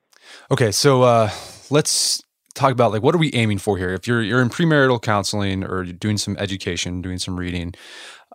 Okay, 0.50 0.72
so 0.72 1.02
uh, 1.02 1.30
let's 1.70 2.22
talk 2.54 2.72
about 2.72 2.90
like 2.90 3.02
what 3.02 3.14
are 3.14 3.18
we 3.18 3.32
aiming 3.34 3.58
for 3.58 3.78
here? 3.78 3.90
If 3.90 4.08
you're 4.08 4.22
you're 4.22 4.42
in 4.42 4.50
premarital 4.50 5.00
counseling 5.02 5.62
or 5.62 5.84
you're 5.84 5.92
doing 5.92 6.18
some 6.18 6.36
education, 6.38 7.02
doing 7.02 7.18
some 7.18 7.36
reading, 7.38 7.74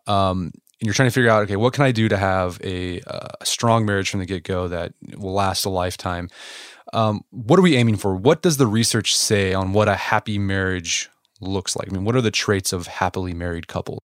um, 0.08 0.52
and 0.82 0.88
you're 0.88 0.94
trying 0.94 1.10
to 1.10 1.14
figure 1.14 1.30
out, 1.30 1.44
okay, 1.44 1.58
what 1.58 1.74
can 1.74 1.84
I 1.84 1.92
do 1.92 2.10
to 2.10 2.18
have 2.18 2.60
a, 2.64 3.02
a 3.02 3.46
strong 3.46 3.86
marriage 3.86 4.10
from 4.10 4.20
the 4.20 4.26
get 4.26 4.44
go 4.44 4.68
that 4.68 4.94
will 5.16 5.34
last 5.34 5.66
a 5.66 5.70
lifetime? 5.70 6.30
Um, 6.94 7.24
what 7.30 7.58
are 7.58 7.62
we 7.62 7.76
aiming 7.76 7.98
for? 7.98 8.16
What 8.16 8.42
does 8.42 8.58
the 8.58 8.68
research 8.68 9.16
say 9.16 9.54
on 9.54 9.74
what 9.74 9.88
a 9.88 9.96
happy 9.96 10.38
marriage 10.38 11.10
looks 11.40 11.76
like? 11.76 11.90
I 11.90 11.94
mean, 11.94 12.04
what 12.04 12.16
are 12.16 12.22
the 12.22 12.32
traits 12.32 12.74
of 12.74 12.88
happily 12.88 13.34
married 13.34 13.68
couples? 13.68 14.00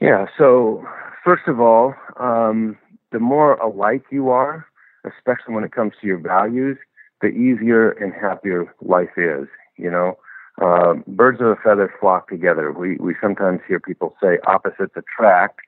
Yeah, 0.00 0.26
so 0.36 0.84
first 1.24 1.44
of 1.46 1.60
all, 1.60 1.94
um, 2.20 2.76
the 3.12 3.20
more 3.20 3.54
alike 3.54 4.04
you 4.10 4.28
are, 4.30 4.66
especially 5.06 5.54
when 5.54 5.64
it 5.64 5.72
comes 5.72 5.92
to 6.00 6.06
your 6.06 6.18
values, 6.18 6.76
the 7.20 7.28
easier 7.28 7.90
and 7.90 8.12
happier 8.12 8.74
life 8.82 9.16
is. 9.16 9.46
You 9.76 9.90
know, 9.90 10.18
uh, 10.60 10.94
birds 11.06 11.40
of 11.40 11.48
a 11.48 11.56
feather 11.56 11.92
flock 12.00 12.28
together. 12.28 12.72
We 12.72 12.96
we 12.96 13.14
sometimes 13.20 13.60
hear 13.66 13.80
people 13.80 14.14
say 14.22 14.38
opposites 14.46 14.94
attract, 14.96 15.60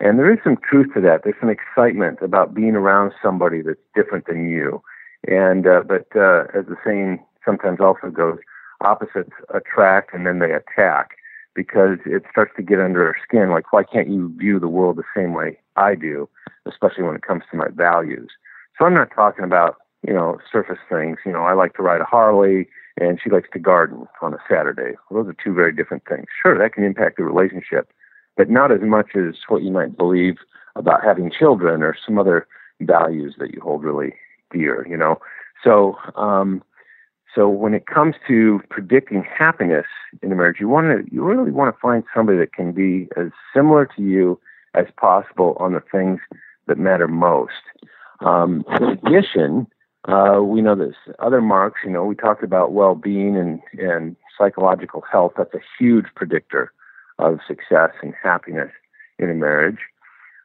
and 0.00 0.18
there 0.18 0.32
is 0.32 0.38
some 0.42 0.56
truth 0.68 0.94
to 0.94 1.00
that. 1.02 1.20
There's 1.22 1.36
some 1.40 1.50
excitement 1.50 2.18
about 2.22 2.54
being 2.54 2.74
around 2.74 3.12
somebody 3.22 3.62
that's 3.62 3.78
different 3.94 4.26
than 4.26 4.48
you. 4.48 4.82
And 5.28 5.66
uh, 5.66 5.82
but 5.86 6.06
uh, 6.16 6.44
as 6.54 6.66
the 6.66 6.76
saying 6.84 7.24
sometimes 7.44 7.80
also 7.80 8.10
goes, 8.10 8.38
opposites 8.80 9.32
attract 9.54 10.14
and 10.14 10.26
then 10.26 10.38
they 10.38 10.52
attack 10.52 11.16
because 11.54 11.98
it 12.06 12.24
starts 12.30 12.52
to 12.56 12.62
get 12.62 12.80
under 12.80 13.06
our 13.06 13.16
skin. 13.22 13.50
Like, 13.50 13.72
why 13.72 13.84
can't 13.84 14.08
you 14.08 14.32
view 14.36 14.58
the 14.58 14.68
world 14.68 14.96
the 14.96 15.04
same 15.14 15.34
way 15.34 15.58
I 15.76 15.94
do, 15.94 16.28
especially 16.66 17.04
when 17.04 17.16
it 17.16 17.22
comes 17.22 17.42
to 17.50 17.56
my 17.56 17.68
values? 17.68 18.30
So 18.78 18.86
I'm 18.86 18.94
not 18.94 19.10
talking 19.14 19.44
about, 19.44 19.76
you 20.06 20.14
know, 20.14 20.38
surface 20.50 20.78
things. 20.88 21.18
You 21.26 21.32
know, 21.32 21.42
I 21.42 21.52
like 21.52 21.74
to 21.74 21.82
ride 21.82 22.00
a 22.00 22.04
Harley 22.04 22.68
and 23.00 23.18
she 23.22 23.30
likes 23.30 23.48
to 23.52 23.58
garden 23.58 24.06
on 24.20 24.34
a 24.34 24.38
Saturday. 24.48 24.96
Well, 25.08 25.22
those 25.22 25.30
are 25.30 25.44
two 25.44 25.54
very 25.54 25.72
different 25.72 26.04
things. 26.08 26.26
Sure, 26.42 26.58
that 26.58 26.74
can 26.74 26.84
impact 26.84 27.16
the 27.16 27.24
relationship, 27.24 27.92
but 28.36 28.50
not 28.50 28.72
as 28.72 28.80
much 28.82 29.14
as 29.14 29.34
what 29.48 29.62
you 29.62 29.70
might 29.70 29.96
believe 29.96 30.36
about 30.76 31.04
having 31.04 31.30
children 31.30 31.82
or 31.82 31.94
some 32.04 32.18
other 32.18 32.46
values 32.80 33.34
that 33.38 33.52
you 33.52 33.60
hold 33.60 33.84
really 33.84 34.14
dear, 34.52 34.86
you 34.88 34.96
know. 34.96 35.20
So, 35.64 35.96
um, 36.16 36.62
so 37.34 37.48
when 37.48 37.72
it 37.74 37.86
comes 37.86 38.14
to 38.28 38.60
predicting 38.68 39.24
happiness 39.24 39.86
in 40.22 40.30
a 40.32 40.34
marriage, 40.34 40.58
you 40.60 40.68
want 40.68 40.86
to 40.86 41.14
you 41.14 41.22
really 41.22 41.50
want 41.50 41.74
to 41.74 41.80
find 41.80 42.04
somebody 42.14 42.38
that 42.38 42.52
can 42.52 42.72
be 42.72 43.08
as 43.16 43.30
similar 43.54 43.86
to 43.96 44.02
you 44.02 44.38
as 44.74 44.86
possible 44.96 45.56
on 45.58 45.72
the 45.72 45.80
things 45.80 46.20
that 46.66 46.78
matter 46.78 47.08
most. 47.08 47.52
Um, 48.20 48.64
in 48.80 48.84
addition, 48.84 49.66
uh, 50.06 50.40
we 50.42 50.60
know 50.60 50.74
there's 50.74 50.94
other 51.18 51.40
marks. 51.40 51.80
You 51.84 51.90
know, 51.90 52.04
we 52.04 52.14
talked 52.14 52.42
about 52.42 52.72
well-being 52.72 53.36
and 53.36 53.60
and 53.78 54.16
psychological 54.38 55.02
health. 55.10 55.32
That's 55.36 55.54
a 55.54 55.60
huge 55.78 56.06
predictor 56.14 56.72
of 57.18 57.38
success 57.46 57.90
and 58.02 58.14
happiness 58.22 58.70
in 59.18 59.30
a 59.30 59.34
marriage. 59.34 59.78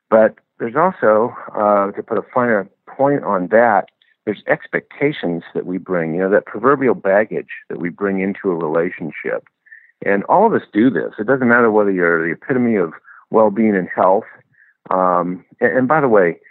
But 0.09 0.35
there's 0.59 0.75
also, 0.75 1.35
uh, 1.55 1.91
to 1.91 2.03
put 2.03 2.17
a 2.17 2.23
finer 2.33 2.67
point 2.87 3.23
on 3.23 3.47
that, 3.47 3.89
there's 4.27 4.43
expectations 4.45 5.43
that 5.55 5.65
we 5.65 5.77
bring, 5.77 6.13
you 6.13 6.19
know, 6.19 6.29
that 6.29 6.45
proverbial 6.45 6.95
baggage 6.95 7.47
that 7.69 7.79
we 7.79 7.87
bring 7.87 8.19
into 8.19 8.51
a 8.51 8.55
relationship. 8.55 9.47
And 10.05 10.25
all 10.25 10.45
of 10.45 10.53
us 10.53 10.67
do 10.73 10.89
this. 10.89 11.13
It 11.17 11.27
doesn't 11.27 11.47
matter 11.47 11.71
whether 11.71 11.91
you're 11.91 12.27
the 12.27 12.33
epitome 12.33 12.75
of 12.75 12.91
well-being 13.31 13.73
and 13.73 13.87
health. 13.87 14.25
Um, 14.89 15.45
and, 15.61 15.77
and 15.77 15.87
by 15.87 16.01
the 16.01 16.09
way, 16.09 16.41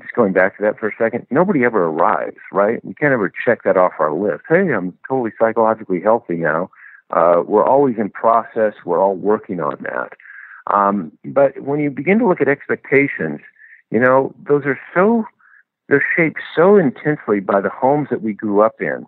just 0.00 0.14
going 0.14 0.32
back 0.32 0.56
to 0.56 0.62
that 0.62 0.78
for 0.78 0.88
a 0.88 0.92
second, 0.96 1.26
nobody 1.30 1.64
ever 1.64 1.84
arrives, 1.84 2.38
right? 2.50 2.82
We 2.82 2.94
can't 2.94 3.12
ever 3.12 3.30
check 3.44 3.62
that 3.64 3.76
off 3.76 3.92
our 3.98 4.14
list. 4.14 4.44
Hey, 4.48 4.72
I'm 4.72 4.96
totally 5.06 5.32
psychologically 5.38 6.00
healthy 6.00 6.36
now. 6.36 6.70
Uh, 7.10 7.42
we're 7.46 7.66
always 7.66 7.96
in 7.98 8.08
process. 8.08 8.72
We're 8.86 9.02
all 9.02 9.16
working 9.16 9.60
on 9.60 9.76
that. 9.82 10.14
Um, 10.74 11.12
but 11.26 11.60
when 11.60 11.78
you 11.78 11.90
begin 11.90 12.18
to 12.20 12.26
look 12.26 12.40
at 12.40 12.48
expectations, 12.48 13.40
you 13.90 14.00
know, 14.00 14.34
those 14.48 14.64
are 14.64 14.80
so, 14.94 15.26
they're 15.92 16.04
shaped 16.16 16.40
so 16.56 16.78
intensely 16.78 17.38
by 17.38 17.60
the 17.60 17.68
homes 17.68 18.08
that 18.10 18.22
we 18.22 18.32
grew 18.32 18.62
up 18.62 18.80
in. 18.80 19.04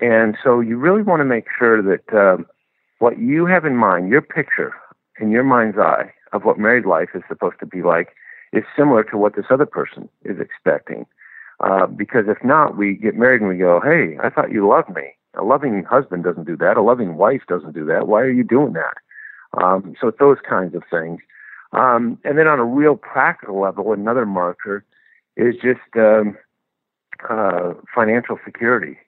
And 0.00 0.36
so 0.42 0.58
you 0.58 0.76
really 0.76 1.02
want 1.02 1.20
to 1.20 1.24
make 1.24 1.44
sure 1.56 1.80
that 1.80 2.12
um, 2.12 2.46
what 2.98 3.20
you 3.20 3.46
have 3.46 3.64
in 3.64 3.76
mind, 3.76 4.10
your 4.10 4.22
picture 4.22 4.74
in 5.20 5.30
your 5.30 5.44
mind's 5.44 5.78
eye 5.78 6.12
of 6.32 6.44
what 6.44 6.58
married 6.58 6.84
life 6.84 7.10
is 7.14 7.22
supposed 7.28 7.60
to 7.60 7.66
be 7.66 7.80
like, 7.80 8.08
is 8.52 8.64
similar 8.76 9.04
to 9.04 9.16
what 9.16 9.36
this 9.36 9.44
other 9.50 9.66
person 9.66 10.08
is 10.24 10.40
expecting. 10.40 11.06
Uh, 11.60 11.86
because 11.86 12.24
if 12.26 12.42
not, 12.42 12.76
we 12.76 12.94
get 12.94 13.14
married 13.14 13.40
and 13.40 13.48
we 13.48 13.58
go, 13.58 13.80
hey, 13.80 14.18
I 14.20 14.28
thought 14.28 14.50
you 14.50 14.66
loved 14.66 14.90
me. 14.96 15.14
A 15.34 15.44
loving 15.44 15.84
husband 15.84 16.24
doesn't 16.24 16.48
do 16.48 16.56
that. 16.56 16.76
A 16.76 16.82
loving 16.82 17.14
wife 17.14 17.42
doesn't 17.48 17.72
do 17.72 17.86
that. 17.86 18.08
Why 18.08 18.22
are 18.22 18.30
you 18.32 18.42
doing 18.42 18.72
that? 18.72 18.96
Um, 19.62 19.94
so 20.00 20.08
it's 20.08 20.18
those 20.18 20.38
kinds 20.46 20.74
of 20.74 20.82
things. 20.90 21.20
Um, 21.70 22.18
and 22.24 22.36
then 22.36 22.48
on 22.48 22.58
a 22.58 22.64
real 22.64 22.96
practical 22.96 23.60
level, 23.60 23.92
another 23.92 24.26
marker 24.26 24.84
is 25.36 25.54
just 25.56 25.96
um, 25.96 26.36
uh, 27.28 27.74
financial 27.94 28.38
security. 28.44 28.98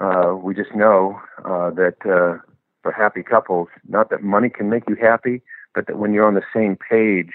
Uh, 0.00 0.34
we 0.42 0.54
just 0.54 0.74
know 0.74 1.20
uh, 1.44 1.70
that 1.70 1.96
uh, 2.04 2.38
for 2.82 2.92
happy 2.92 3.22
couples, 3.22 3.68
not 3.88 4.10
that 4.10 4.22
money 4.22 4.48
can 4.48 4.70
make 4.70 4.88
you 4.88 4.96
happy, 4.96 5.42
but 5.74 5.86
that 5.86 5.98
when 5.98 6.12
you're 6.12 6.26
on 6.26 6.34
the 6.34 6.42
same 6.54 6.76
page 6.76 7.32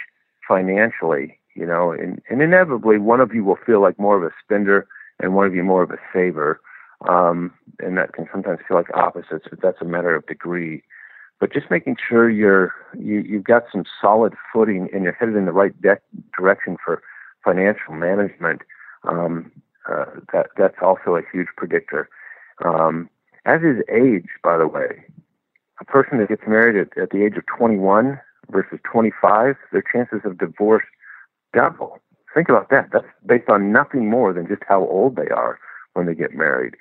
financially, 0.48 1.40
you 1.56 1.66
know, 1.66 1.92
and, 1.92 2.22
and 2.30 2.42
inevitably 2.42 2.98
one 2.98 3.20
of 3.20 3.34
you 3.34 3.44
will 3.44 3.58
feel 3.66 3.82
like 3.82 4.00
more 4.00 4.18
of 4.18 4.24
a 4.24 4.34
spender 4.44 4.88
and 5.20 5.36
one 5.36 5.46
of 5.46 5.56
you 5.56 5.64
more 5.64 5.84
of 5.84 5.92
a 5.92 5.98
saver. 6.14 6.60
Um, 7.08 7.54
and 7.80 7.98
that 7.98 8.14
can 8.14 8.28
sometimes 8.32 8.60
feel 8.68 8.78
like 8.78 8.90
opposites, 8.96 9.46
but 9.50 9.62
that's 9.62 9.82
a 9.82 9.86
matter 9.86 10.16
of 10.16 10.26
degree. 10.26 10.84
But 11.40 11.54
just 11.54 11.70
making 11.70 11.98
sure 12.08 12.30
you're 12.30 12.74
you, 12.98 13.20
you've 13.20 13.44
got 13.44 13.66
some 13.72 13.84
solid 14.02 14.34
footing 14.52 14.90
and 14.92 15.04
you're 15.04 15.14
headed 15.14 15.36
in 15.36 15.46
the 15.46 15.52
right 15.52 15.80
de- 15.80 16.02
direction 16.36 16.78
for 16.84 17.04
financial 17.48 17.94
management. 17.94 18.62
Um, 19.08 19.52
uh, 19.90 20.06
that 20.34 20.48
that's 20.58 20.76
also 20.82 21.16
a 21.16 21.22
huge 21.32 21.48
predictor. 21.56 22.10
Um, 22.66 23.10
as 23.46 23.62
is 23.62 23.82
age, 23.90 24.28
by 24.44 24.58
the 24.58 24.68
way. 24.68 25.06
A 25.80 25.86
person 25.86 26.18
that 26.18 26.28
gets 26.28 26.42
married 26.48 26.76
at, 26.76 26.98
at 27.02 27.12
the 27.12 27.24
age 27.24 27.38
of 27.38 27.46
21 27.46 28.20
versus 28.52 28.80
25, 28.92 29.56
their 29.72 29.84
chances 29.94 30.22
of 30.26 30.38
divorce 30.38 30.84
double. 31.54 32.00
Think 32.34 32.50
about 32.50 32.70
that. 32.72 32.90
That's 32.92 33.06
based 33.26 33.50
on 33.50 33.72
nothing 33.72 34.10
more 34.10 34.34
than 34.34 34.48
just 34.48 34.64
how 34.68 34.82
old 34.82 35.16
they 35.16 35.30
are 35.30 35.58
when 35.94 36.06
they 36.06 36.16
get 36.16 36.34
married. 36.34 36.74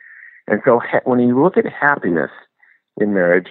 And 0.48 0.60
so 0.64 0.80
ha- 0.80 1.00
when 1.04 1.20
you 1.20 1.40
look 1.40 1.56
at 1.56 1.66
happiness 1.66 2.30
in 3.00 3.14
marriage, 3.14 3.48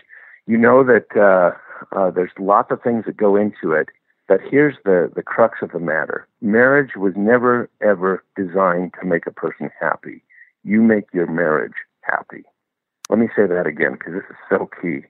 you 0.47 0.57
know 0.57 0.83
that 0.83 1.07
uh, 1.15 1.51
uh, 1.95 2.11
there's 2.11 2.31
lots 2.39 2.71
of 2.71 2.81
things 2.81 3.05
that 3.05 3.17
go 3.17 3.35
into 3.35 3.71
it. 3.71 3.89
But 4.27 4.41
here's 4.49 4.75
the, 4.85 5.11
the 5.15 5.21
crux 5.21 5.59
of 5.61 5.71
the 5.71 5.79
matter 5.79 6.27
marriage 6.41 6.95
was 6.95 7.13
never, 7.15 7.69
ever 7.81 8.23
designed 8.35 8.93
to 8.99 9.07
make 9.07 9.27
a 9.27 9.31
person 9.31 9.69
happy. 9.79 10.23
You 10.63 10.81
make 10.81 11.05
your 11.13 11.27
marriage 11.27 11.73
happy. 12.01 12.43
Let 13.09 13.19
me 13.19 13.27
say 13.35 13.45
that 13.45 13.67
again 13.67 13.93
because 13.93 14.13
this 14.13 14.29
is 14.29 14.37
so 14.49 14.69
key. 14.81 15.01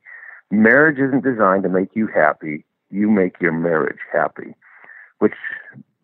Marriage 0.52 1.00
isn't 1.00 1.24
designed 1.24 1.64
to 1.64 1.70
make 1.70 1.96
you 1.96 2.08
happy. 2.08 2.66
You 2.92 3.10
make 3.10 3.40
your 3.40 3.54
marriage 3.54 4.00
happy, 4.12 4.54
which 5.20 5.34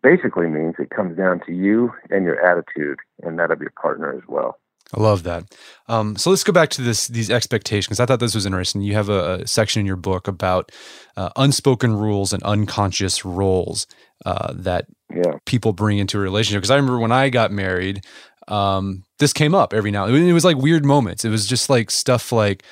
basically 0.02 0.48
means 0.48 0.74
it 0.78 0.90
comes 0.90 1.16
down 1.16 1.40
to 1.46 1.52
you 1.52 1.92
and 2.10 2.24
your 2.24 2.40
attitude 2.40 2.98
and 3.22 3.38
that 3.38 3.50
of 3.50 3.60
your 3.60 3.72
partner 3.80 4.12
as 4.12 4.22
well. 4.26 4.58
I 4.94 5.00
love 5.00 5.22
that. 5.22 5.44
Um, 5.88 6.16
so 6.16 6.30
let's 6.30 6.44
go 6.44 6.52
back 6.52 6.68
to 6.70 6.82
this 6.82 7.08
these 7.08 7.30
expectations. 7.30 7.98
I 7.98 8.06
thought 8.06 8.20
this 8.20 8.34
was 8.34 8.46
interesting. 8.46 8.82
You 8.82 8.94
have 8.94 9.08
a, 9.08 9.40
a 9.40 9.46
section 9.46 9.80
in 9.80 9.86
your 9.86 9.96
book 9.96 10.28
about 10.28 10.70
uh, 11.16 11.30
unspoken 11.36 11.94
rules 11.94 12.32
and 12.32 12.42
unconscious 12.42 13.24
roles 13.24 13.86
uh, 14.26 14.52
that 14.54 14.86
yeah. 15.14 15.38
people 15.46 15.72
bring 15.72 15.98
into 15.98 16.18
a 16.18 16.20
relationship. 16.20 16.60
Because 16.60 16.70
I 16.70 16.76
remember 16.76 16.98
when 16.98 17.12
I 17.12 17.30
got 17.30 17.52
married, 17.52 18.04
um, 18.48 19.04
this 19.18 19.32
came 19.32 19.54
up 19.54 19.72
every 19.72 19.90
now. 19.90 20.04
and 20.04 20.16
It 20.16 20.32
was 20.32 20.44
like 20.44 20.56
weird 20.56 20.84
moments. 20.84 21.24
It 21.24 21.30
was 21.30 21.46
just 21.46 21.70
like 21.70 21.90
stuff 21.90 22.32
like, 22.32 22.62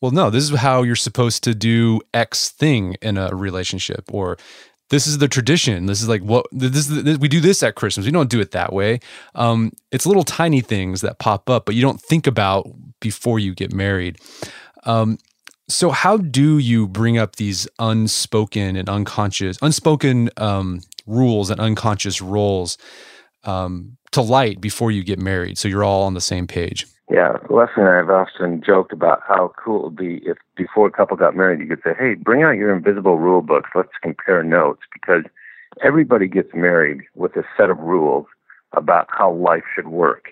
well, 0.00 0.10
no, 0.10 0.30
this 0.30 0.44
is 0.44 0.58
how 0.58 0.82
you're 0.82 0.96
supposed 0.96 1.44
to 1.44 1.54
do 1.54 2.00
X 2.14 2.50
thing 2.50 2.96
in 3.02 3.16
a 3.16 3.34
relationship, 3.34 4.04
or 4.12 4.38
this 4.90 5.06
is 5.06 5.18
the 5.18 5.28
tradition. 5.28 5.86
This 5.86 6.02
is 6.02 6.08
like 6.08 6.22
what 6.22 6.46
this, 6.52 6.86
this 6.86 7.18
we 7.18 7.28
do 7.28 7.40
this 7.40 7.62
at 7.62 7.76
Christmas. 7.76 8.06
We 8.06 8.12
don't 8.12 8.28
do 8.28 8.40
it 8.40 8.50
that 8.50 8.72
way. 8.72 9.00
Um, 9.34 9.72
it's 9.90 10.04
little 10.04 10.24
tiny 10.24 10.60
things 10.60 11.00
that 11.00 11.18
pop 11.18 11.48
up, 11.48 11.64
but 11.64 11.74
you 11.74 11.82
don't 11.82 12.00
think 12.00 12.26
about 12.26 12.68
before 13.00 13.38
you 13.38 13.54
get 13.54 13.72
married. 13.72 14.18
Um, 14.84 15.18
so 15.68 15.90
how 15.90 16.16
do 16.16 16.58
you 16.58 16.88
bring 16.88 17.16
up 17.16 17.36
these 17.36 17.68
unspoken 17.78 18.76
and 18.76 18.88
unconscious, 18.88 19.56
unspoken 19.62 20.30
um, 20.36 20.80
rules 21.06 21.48
and 21.50 21.60
unconscious 21.60 22.20
roles 22.20 22.76
um, 23.44 23.96
to 24.10 24.20
light 24.20 24.60
before 24.60 24.90
you 24.90 25.04
get 25.04 25.20
married, 25.20 25.56
so 25.58 25.68
you're 25.68 25.84
all 25.84 26.02
on 26.02 26.14
the 26.14 26.20
same 26.20 26.48
page? 26.48 26.86
Yeah, 27.10 27.38
Leslie 27.50 27.82
and 27.82 27.88
I 27.88 27.96
have 27.96 28.10
often 28.10 28.62
joked 28.64 28.92
about 28.92 29.20
how 29.26 29.52
cool 29.62 29.80
it 29.80 29.84
would 29.84 29.96
be 29.96 30.16
if 30.24 30.38
before 30.56 30.86
a 30.86 30.92
couple 30.92 31.16
got 31.16 31.34
married, 31.34 31.58
you 31.60 31.66
could 31.66 31.82
say, 31.82 31.94
"Hey, 31.98 32.14
bring 32.14 32.44
out 32.44 32.56
your 32.56 32.72
invisible 32.74 33.18
rule 33.18 33.42
books. 33.42 33.70
Let's 33.74 33.96
compare 34.00 34.44
notes." 34.44 34.82
Because 34.92 35.24
everybody 35.82 36.28
gets 36.28 36.54
married 36.54 37.00
with 37.16 37.36
a 37.36 37.44
set 37.56 37.68
of 37.68 37.80
rules 37.80 38.26
about 38.74 39.08
how 39.10 39.30
life 39.32 39.64
should 39.74 39.88
work, 39.88 40.28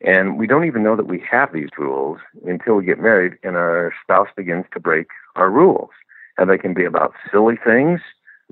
and 0.00 0.38
we 0.38 0.46
don't 0.46 0.64
even 0.64 0.82
know 0.82 0.96
that 0.96 1.06
we 1.06 1.18
have 1.30 1.52
these 1.52 1.68
rules 1.76 2.18
until 2.46 2.76
we 2.76 2.84
get 2.86 2.98
married 2.98 3.34
and 3.42 3.56
our 3.56 3.92
spouse 4.02 4.28
begins 4.34 4.64
to 4.72 4.80
break 4.80 5.08
our 5.36 5.50
rules. 5.50 5.90
And 6.38 6.48
they 6.48 6.58
can 6.58 6.72
be 6.72 6.84
about 6.86 7.12
silly 7.30 7.56
things, 7.56 8.00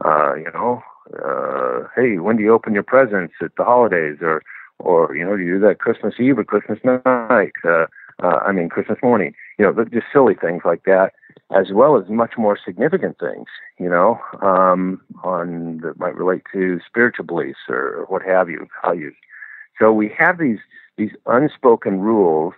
uh, 0.05 0.35
you 0.35 0.51
know, 0.53 0.83
uh, 1.25 1.89
hey, 1.97 2.19
when 2.19 2.37
do 2.37 2.43
you 2.43 2.53
open 2.53 2.75
your 2.75 2.83
presents 2.83 3.35
at 3.41 3.57
the 3.57 3.65
holidays, 3.65 4.19
or 4.21 4.43
or 4.83 5.15
you 5.17 5.25
know, 5.25 5.37
do 5.37 5.43
you 5.43 5.55
do 5.55 5.67
that 5.67 5.79
Christmas 5.79 6.15
Eve 6.19 6.39
or 6.39 6.45
Christmas 6.45 6.79
night? 6.85 7.53
Uh, 7.65 7.87
uh, 8.23 8.39
I 8.47 8.53
mean, 8.53 8.69
Christmas 8.69 8.99
morning. 9.03 9.35
You 9.59 9.65
know, 9.65 9.85
just 9.85 10.07
silly 10.13 10.35
things 10.35 10.63
like 10.65 10.85
that, 10.85 11.13
as 11.55 11.73
well 11.73 11.97
as 11.97 12.09
much 12.09 12.33
more 12.37 12.59
significant 12.63 13.19
things. 13.19 13.47
You 13.79 13.89
know, 13.89 14.21
um, 14.43 15.01
on 15.23 15.79
that 15.79 15.99
might 15.99 16.17
relate 16.17 16.43
to 16.53 16.81
spiritual 16.87 17.25
beliefs 17.25 17.61
or 17.69 18.05
what 18.09 18.23
have 18.23 18.49
you, 18.49 18.67
values. 18.85 19.15
So 19.79 19.93
we 19.93 20.13
have 20.19 20.39
these 20.39 20.61
these 20.97 21.13
unspoken 21.27 22.01
rules, 22.01 22.55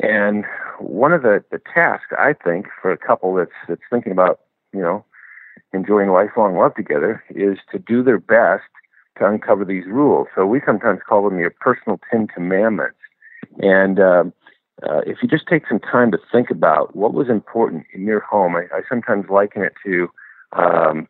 and 0.00 0.44
one 0.78 1.12
of 1.12 1.22
the 1.22 1.44
the 1.50 1.60
tasks 1.72 2.12
I 2.18 2.32
think 2.32 2.66
for 2.80 2.90
a 2.90 2.98
couple 2.98 3.34
that's 3.34 3.50
that's 3.68 3.82
thinking 3.90 4.12
about 4.12 4.40
you 4.72 4.80
know 4.80 5.04
enjoying 5.72 6.10
lifelong 6.10 6.56
love 6.56 6.74
together 6.74 7.22
is 7.30 7.58
to 7.70 7.78
do 7.78 8.02
their 8.02 8.18
best 8.18 8.64
to 9.18 9.26
uncover 9.26 9.64
these 9.64 9.86
rules. 9.86 10.28
So 10.34 10.46
we 10.46 10.60
sometimes 10.64 11.00
call 11.06 11.28
them 11.28 11.38
your 11.38 11.50
personal 11.50 12.00
Ten 12.10 12.26
Commandments. 12.26 12.98
And 13.58 14.00
um, 14.00 14.32
uh, 14.82 15.00
if 15.06 15.18
you 15.22 15.28
just 15.28 15.46
take 15.46 15.64
some 15.68 15.80
time 15.80 16.10
to 16.12 16.18
think 16.32 16.50
about 16.50 16.96
what 16.96 17.12
was 17.12 17.28
important 17.28 17.84
in 17.92 18.06
your 18.06 18.20
home, 18.20 18.56
I, 18.56 18.62
I 18.74 18.80
sometimes 18.88 19.26
liken 19.28 19.62
it 19.62 19.74
to, 19.84 20.08
um, 20.52 21.08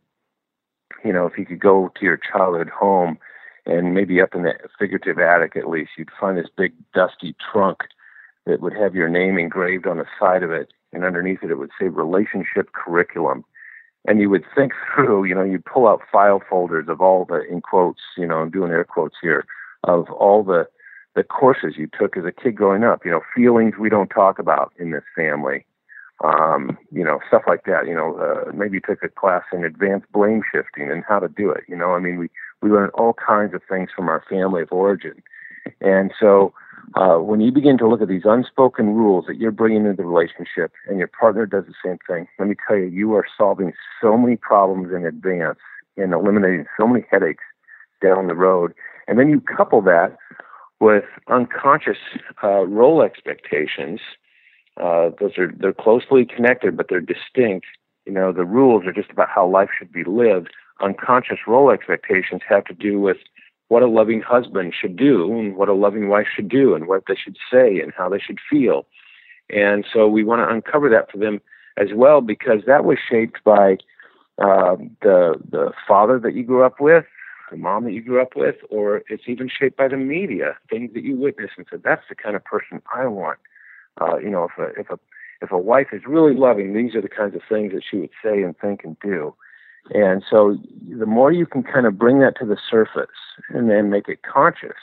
you 1.04 1.12
know, 1.12 1.26
if 1.26 1.38
you 1.38 1.46
could 1.46 1.60
go 1.60 1.90
to 1.96 2.04
your 2.04 2.18
childhood 2.18 2.68
home 2.68 3.18
and 3.66 3.94
maybe 3.94 4.20
up 4.20 4.34
in 4.34 4.42
the 4.42 4.54
figurative 4.78 5.18
attic 5.18 5.56
at 5.56 5.68
least, 5.68 5.90
you'd 5.96 6.08
find 6.18 6.36
this 6.36 6.48
big 6.56 6.72
dusty 6.94 7.36
trunk 7.52 7.78
that 8.46 8.60
would 8.60 8.72
have 8.72 8.94
your 8.94 9.08
name 9.08 9.38
engraved 9.38 9.86
on 9.86 9.98
the 9.98 10.06
side 10.18 10.42
of 10.42 10.50
it. 10.50 10.72
And 10.92 11.04
underneath 11.04 11.42
it, 11.42 11.50
it 11.50 11.58
would 11.58 11.70
say 11.78 11.86
relationship 11.88 12.72
curriculum 12.72 13.44
and 14.06 14.20
you 14.20 14.30
would 14.30 14.44
think 14.54 14.72
through, 14.94 15.24
you 15.24 15.34
know, 15.34 15.44
you'd 15.44 15.64
pull 15.64 15.86
out 15.86 16.00
file 16.10 16.42
folders 16.48 16.86
of 16.88 17.00
all 17.00 17.24
the, 17.24 17.42
in 17.50 17.60
quotes, 17.60 18.00
you 18.16 18.26
know, 18.26 18.36
I'm 18.36 18.50
doing 18.50 18.70
air 18.70 18.84
quotes 18.84 19.16
here, 19.20 19.44
of 19.84 20.10
all 20.10 20.42
the, 20.42 20.66
the 21.14 21.22
courses 21.22 21.74
you 21.76 21.88
took 21.98 22.16
as 22.16 22.24
a 22.24 22.32
kid 22.32 22.56
growing 22.56 22.84
up, 22.84 23.04
you 23.04 23.10
know, 23.10 23.20
feelings 23.34 23.74
we 23.78 23.88
don't 23.88 24.08
talk 24.08 24.38
about 24.38 24.72
in 24.78 24.90
this 24.90 25.04
family, 25.14 25.66
um, 26.24 26.78
you 26.92 27.04
know, 27.04 27.18
stuff 27.28 27.42
like 27.46 27.64
that, 27.64 27.86
you 27.86 27.94
know, 27.94 28.16
uh, 28.18 28.52
maybe 28.52 28.76
you 28.76 28.80
took 28.80 29.02
a 29.02 29.08
class 29.08 29.42
in 29.52 29.64
advanced 29.64 30.10
blame 30.12 30.42
shifting 30.50 30.90
and 30.90 31.04
how 31.06 31.18
to 31.18 31.28
do 31.28 31.50
it, 31.50 31.64
you 31.68 31.76
know, 31.76 31.94
I 31.94 31.98
mean, 31.98 32.18
we, 32.18 32.28
we 32.62 32.70
learned 32.70 32.92
all 32.92 33.14
kinds 33.14 33.54
of 33.54 33.62
things 33.68 33.90
from 33.94 34.08
our 34.08 34.22
family 34.28 34.62
of 34.62 34.72
origin. 34.72 35.22
And 35.80 36.12
so, 36.18 36.54
uh, 36.94 37.16
when 37.16 37.40
you 37.40 37.52
begin 37.52 37.78
to 37.78 37.88
look 37.88 38.02
at 38.02 38.08
these 38.08 38.24
unspoken 38.24 38.94
rules 38.94 39.26
that 39.26 39.36
you're 39.36 39.50
bringing 39.50 39.84
into 39.84 39.94
the 39.94 40.04
relationship 40.04 40.72
and 40.88 40.98
your 40.98 41.08
partner 41.08 41.46
does 41.46 41.64
the 41.66 41.74
same 41.84 41.98
thing, 42.06 42.26
let 42.38 42.48
me 42.48 42.56
tell 42.66 42.76
you, 42.76 42.86
you 42.86 43.14
are 43.14 43.26
solving 43.36 43.72
so 44.00 44.16
many 44.16 44.36
problems 44.36 44.92
in 44.94 45.06
advance 45.06 45.58
and 45.96 46.12
eliminating 46.12 46.66
so 46.78 46.86
many 46.86 47.04
headaches 47.10 47.44
down 48.02 48.26
the 48.26 48.34
road. 48.34 48.74
And 49.06 49.18
then 49.18 49.28
you 49.28 49.40
couple 49.40 49.82
that 49.82 50.16
with 50.80 51.04
unconscious 51.28 51.98
uh, 52.42 52.66
role 52.66 53.02
expectations. 53.02 54.00
Uh, 54.80 55.10
those 55.20 55.36
are 55.36 55.52
they're 55.58 55.72
closely 55.72 56.24
connected, 56.24 56.76
but 56.76 56.86
they're 56.88 57.00
distinct. 57.00 57.66
You 58.06 58.12
know, 58.12 58.32
the 58.32 58.44
rules 58.44 58.86
are 58.86 58.92
just 58.92 59.10
about 59.10 59.28
how 59.28 59.46
life 59.46 59.68
should 59.78 59.92
be 59.92 60.04
lived. 60.04 60.48
Unconscious 60.80 61.38
role 61.46 61.70
expectations 61.70 62.40
have 62.48 62.64
to 62.64 62.74
do 62.74 62.98
with 62.98 63.18
what 63.70 63.84
a 63.84 63.86
loving 63.86 64.20
husband 64.20 64.74
should 64.78 64.96
do 64.96 65.38
and 65.38 65.54
what 65.54 65.68
a 65.68 65.72
loving 65.72 66.08
wife 66.08 66.26
should 66.34 66.48
do 66.48 66.74
and 66.74 66.88
what 66.88 67.04
they 67.06 67.14
should 67.14 67.36
say 67.52 67.78
and 67.78 67.92
how 67.96 68.08
they 68.08 68.18
should 68.18 68.38
feel. 68.50 68.84
And 69.48 69.86
so 69.92 70.08
we 70.08 70.24
want 70.24 70.40
to 70.40 70.52
uncover 70.52 70.90
that 70.90 71.08
for 71.08 71.18
them 71.18 71.40
as 71.76 71.90
well 71.94 72.20
because 72.20 72.62
that 72.66 72.84
was 72.84 72.98
shaped 72.98 73.44
by 73.44 73.78
uh, 74.42 74.74
the 75.02 75.34
the 75.48 75.70
father 75.86 76.18
that 76.18 76.34
you 76.34 76.42
grew 76.42 76.64
up 76.64 76.80
with, 76.80 77.04
the 77.52 77.56
mom 77.56 77.84
that 77.84 77.92
you 77.92 78.02
grew 78.02 78.20
up 78.20 78.34
with, 78.34 78.56
or 78.70 79.02
it's 79.08 79.28
even 79.28 79.48
shaped 79.48 79.76
by 79.76 79.86
the 79.86 79.96
media, 79.96 80.56
things 80.68 80.92
that 80.94 81.04
you 81.04 81.14
witness 81.14 81.50
and 81.56 81.64
said, 81.70 81.82
that's 81.84 82.08
the 82.08 82.16
kind 82.16 82.34
of 82.34 82.44
person 82.44 82.82
I 82.92 83.06
want. 83.06 83.38
Uh, 84.00 84.18
you 84.18 84.30
know, 84.30 84.48
if 84.50 84.58
a 84.58 84.80
if 84.80 84.90
a 84.90 84.98
if 85.42 85.52
a 85.52 85.58
wife 85.58 85.88
is 85.92 86.02
really 86.08 86.34
loving, 86.34 86.74
these 86.74 86.96
are 86.96 87.02
the 87.02 87.08
kinds 87.08 87.36
of 87.36 87.42
things 87.48 87.72
that 87.72 87.84
she 87.88 87.98
would 87.98 88.10
say 88.20 88.42
and 88.42 88.58
think 88.58 88.82
and 88.82 88.96
do. 88.98 89.32
And 89.92 90.22
so 90.28 90.56
the 90.88 91.06
more 91.06 91.32
you 91.32 91.46
can 91.46 91.62
kind 91.62 91.86
of 91.86 91.98
bring 91.98 92.20
that 92.20 92.34
to 92.40 92.46
the 92.46 92.56
surface 92.70 93.08
and 93.48 93.70
then 93.70 93.90
make 93.90 94.08
it 94.08 94.20
conscious, 94.22 94.76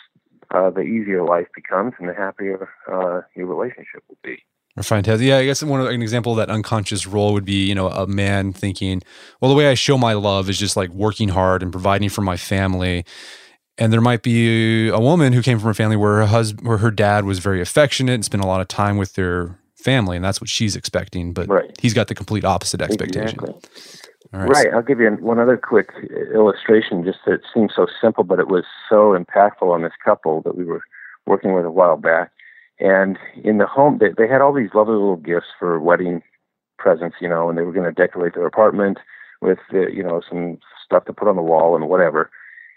uh, 0.53 0.69
the 0.69 0.81
easier 0.81 1.23
life 1.23 1.47
becomes 1.55 1.93
and 1.99 2.09
the 2.09 2.13
happier 2.13 2.69
uh, 2.91 3.21
your 3.35 3.47
relationship 3.47 4.03
will 4.09 4.17
be. 4.23 4.43
Fantastic. 4.81 5.25
Yeah, 5.25 5.37
I 5.37 5.45
guess 5.45 5.63
one 5.63 5.81
an 5.81 6.01
example 6.01 6.33
of 6.33 6.37
that 6.37 6.51
unconscious 6.51 7.07
role 7.07 7.33
would 7.33 7.45
be, 7.45 7.65
you 7.65 7.73
know, 7.73 7.87
a 7.87 8.05
man 8.05 8.53
thinking, 8.53 9.01
well, 9.41 9.49
the 9.49 9.57
way 9.57 9.69
I 9.69 9.73
show 9.73 9.97
my 9.97 10.13
love 10.13 10.49
is 10.49 10.59
just 10.59 10.77
like 10.77 10.89
working 10.91 11.29
hard 11.29 11.63
and 11.63 11.71
providing 11.71 12.09
for 12.09 12.21
my 12.21 12.37
family. 12.37 13.03
And 13.79 13.91
there 13.91 14.01
might 14.01 14.21
be 14.21 14.89
a 14.89 14.99
woman 14.99 15.33
who 15.33 15.41
came 15.41 15.59
from 15.59 15.69
a 15.69 15.73
family 15.73 15.95
where 15.95 16.17
her 16.17 16.25
husband, 16.27 16.67
where 16.67 16.77
her 16.77 16.91
dad 16.91 17.25
was 17.25 17.39
very 17.39 17.59
affectionate 17.59 18.13
and 18.13 18.25
spent 18.25 18.43
a 18.43 18.47
lot 18.47 18.61
of 18.61 18.67
time 18.67 18.97
with 18.97 19.13
their 19.13 19.59
family, 19.75 20.15
and 20.15 20.25
that's 20.25 20.41
what 20.41 20.49
she's 20.49 20.75
expecting. 20.75 21.33
But 21.33 21.47
right. 21.47 21.75
he's 21.79 21.93
got 21.93 22.07
the 22.07 22.15
complete 22.15 22.43
opposite 22.43 22.81
expectation. 22.81 23.39
Exactly. 23.39 23.69
Right. 24.33 24.49
right. 24.49 24.73
I'll 24.73 24.81
give 24.81 24.99
you 24.99 25.09
one 25.11 25.39
other 25.39 25.57
quick 25.57 25.89
illustration. 26.33 27.03
Just 27.03 27.19
that 27.25 27.33
it 27.33 27.41
seems 27.53 27.73
so 27.75 27.87
simple, 28.01 28.23
but 28.23 28.39
it 28.39 28.47
was 28.47 28.65
so 28.89 29.17
impactful 29.17 29.73
on 29.73 29.83
this 29.83 29.93
couple 30.03 30.41
that 30.41 30.57
we 30.57 30.65
were 30.65 30.81
working 31.25 31.53
with 31.53 31.65
a 31.65 31.71
while 31.71 31.97
back. 31.97 32.31
And 32.79 33.17
in 33.43 33.57
the 33.57 33.65
home, 33.65 33.99
they, 33.99 34.09
they 34.17 34.27
had 34.27 34.41
all 34.41 34.53
these 34.53 34.73
lovely 34.73 34.93
little 34.93 35.15
gifts 35.15 35.47
for 35.57 35.79
wedding 35.79 36.21
presents, 36.77 37.17
you 37.19 37.27
know, 37.27 37.49
and 37.49 37.57
they 37.57 37.63
were 37.63 37.71
going 37.71 37.85
to 37.85 37.91
decorate 37.91 38.35
their 38.35 38.45
apartment 38.45 38.99
with, 39.41 39.59
uh, 39.73 39.87
you 39.87 40.03
know, 40.03 40.21
some 40.27 40.59
stuff 40.85 41.05
to 41.05 41.13
put 41.13 41.27
on 41.27 41.35
the 41.35 41.41
wall 41.41 41.75
and 41.75 41.89
whatever. 41.89 42.29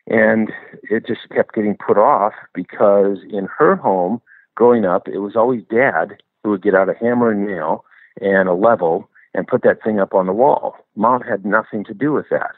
And 0.07 0.51
it 0.85 1.07
just 1.07 1.29
kept 1.35 1.55
getting 1.55 1.77
put 1.77 1.99
off 1.99 2.33
because 2.55 3.19
in 3.31 3.49
her 3.59 3.77
home, 3.77 4.21
growing 4.55 4.85
up, 4.85 5.07
it 5.07 5.19
was 5.19 5.37
always 5.37 5.63
dad 5.71 6.17
who 6.43 6.51
would 6.51 6.63
get 6.63 6.75
out 6.75 6.89
a 6.89 6.95
hammer 6.95 7.31
and 7.31 7.47
nail 7.47 7.85
and 8.21 8.49
a 8.49 8.55
level 8.55 9.09
and 9.35 9.47
put 9.47 9.62
that 9.62 9.83
thing 9.83 10.01
up 10.01 10.14
on 10.14 10.27
the 10.27 10.33
wall. 10.33 10.77
Mom 10.97 11.23
had 11.23 11.45
nothing 11.45 11.85
to 11.85 11.95
do 11.95 12.12
with 12.12 12.27
that. 12.31 12.53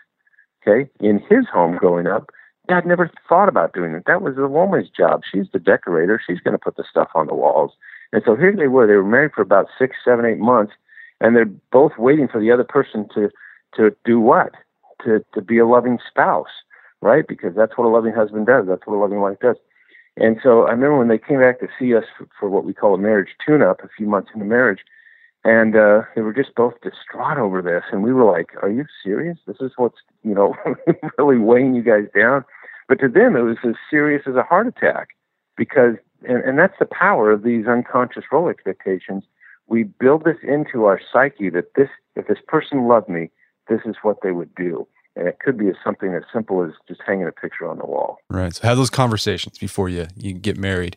Okay. 0.67 0.89
In 1.01 1.19
his 1.19 1.47
home 1.53 1.77
growing 1.77 2.07
up, 2.07 2.31
Dad 2.69 2.87
never 2.87 3.11
thought 3.29 3.49
about 3.49 3.75
doing 3.75 3.93
it. 3.95 4.05
That 4.07 4.23
was 4.23 4.37
the 4.37 4.47
woman's 4.47 4.89
job. 4.89 5.23
She's 5.31 5.47
the 5.53 5.59
decorator. 5.59 6.21
She's 6.25 6.41
going 6.41 6.53
to 6.53 6.59
put 6.59 6.77
the 6.77 6.85
stuff 6.89 7.09
on 7.15 7.27
the 7.27 7.35
walls. 7.35 7.73
And 8.13 8.23
so 8.25 8.37
here 8.37 8.55
they 8.57 8.69
were. 8.69 8.87
They 8.87 8.95
were 8.95 9.05
married 9.05 9.33
for 9.35 9.43
about 9.43 9.67
six, 9.79 9.97
seven, 10.05 10.25
eight 10.25 10.39
months, 10.39 10.73
and 11.21 11.35
they're 11.35 11.51
both 11.73 11.93
waiting 11.99 12.29
for 12.29 12.41
the 12.41 12.53
other 12.53 12.65
person 12.65 13.09
to 13.15 13.31
to 13.77 13.97
do 14.05 14.21
what? 14.21 14.53
To 15.05 15.25
to 15.35 15.41
be 15.41 15.59
a 15.59 15.67
loving 15.67 15.99
spouse, 16.09 16.63
right? 17.01 17.27
Because 17.27 17.55
that's 17.57 17.77
what 17.77 17.87
a 17.87 17.89
loving 17.89 18.13
husband 18.13 18.47
does. 18.47 18.67
That's 18.69 18.87
what 18.87 18.97
a 18.97 19.01
loving 19.01 19.21
wife 19.21 19.39
does. 19.41 19.57
And 20.17 20.37
so 20.43 20.67
I 20.67 20.73
remember 20.73 20.99
when 20.99 21.09
they 21.09 21.19
came 21.19 21.41
back 21.41 21.59
to 21.61 21.69
see 21.79 21.95
us 21.95 22.05
for, 22.17 22.29
for 22.39 22.49
what 22.51 22.65
we 22.65 22.75
call 22.75 22.95
a 22.95 22.99
marriage 22.99 23.31
tune-up 23.45 23.83
a 23.83 23.89
few 23.97 24.07
months 24.07 24.31
into 24.35 24.45
marriage, 24.45 24.81
and 25.45 25.77
uh, 25.77 26.03
they 26.15 26.23
were 26.23 26.33
just 26.33 26.55
both 26.55 26.75
distraught 26.83 27.39
over 27.39 27.63
this. 27.63 27.83
And 27.91 28.03
we 28.03 28.13
were 28.13 28.25
like, 28.25 28.51
"Are 28.63 28.71
you 28.71 28.87
serious? 29.03 29.39
This 29.47 29.57
is 29.61 29.73
what's 29.77 29.99
you 30.23 30.35
know 30.35 30.55
really 31.19 31.39
weighing 31.39 31.75
you 31.75 31.83
guys 31.83 32.07
down." 32.15 32.45
But 32.89 33.01
to 33.01 33.09
them, 33.09 33.37
it 33.37 33.43
was 33.43 33.57
as 33.65 33.75
serious 33.91 34.23
as 34.27 34.35
a 34.35 34.43
heart 34.43 34.67
attack 34.67 35.09
because, 35.57 35.95
and, 36.29 36.43
and 36.45 36.59
that's 36.59 36.79
the 36.79 36.87
power 36.87 37.31
of 37.31 37.43
these 37.43 37.67
unconscious 37.67 38.25
role 38.31 38.49
expectations. 38.49 39.25
We 39.67 39.85
build 39.85 40.25
this 40.25 40.37
into 40.43 40.85
our 40.85 41.01
psyche 41.13 41.49
that 41.51 41.75
this, 41.77 41.89
if 42.17 42.27
this 42.27 42.39
person 42.47 42.89
loved 42.89 43.09
me, 43.09 43.31
this 43.69 43.81
is 43.87 43.97
what 44.03 44.19
they 44.23 44.33
would 44.33 44.55
do. 44.55 44.87
And 45.15 45.29
it 45.29 45.39
could 45.41 45.57
be 45.57 45.69
as 45.69 45.77
something 45.85 46.15
as 46.15 46.23
simple 46.33 46.65
as 46.65 46.73
just 46.89 47.01
hanging 47.07 47.27
a 47.27 47.33
picture 47.33 47.69
on 47.69 47.79
the 47.79 47.87
wall. 47.87 48.19
Right. 48.31 48.55
So 48.55 48.67
have 48.67 48.77
those 48.77 48.91
conversations 48.91 49.59
before 49.59 49.89
you, 49.89 50.07
you 50.17 50.33
get 50.33 50.59
married. 50.59 50.97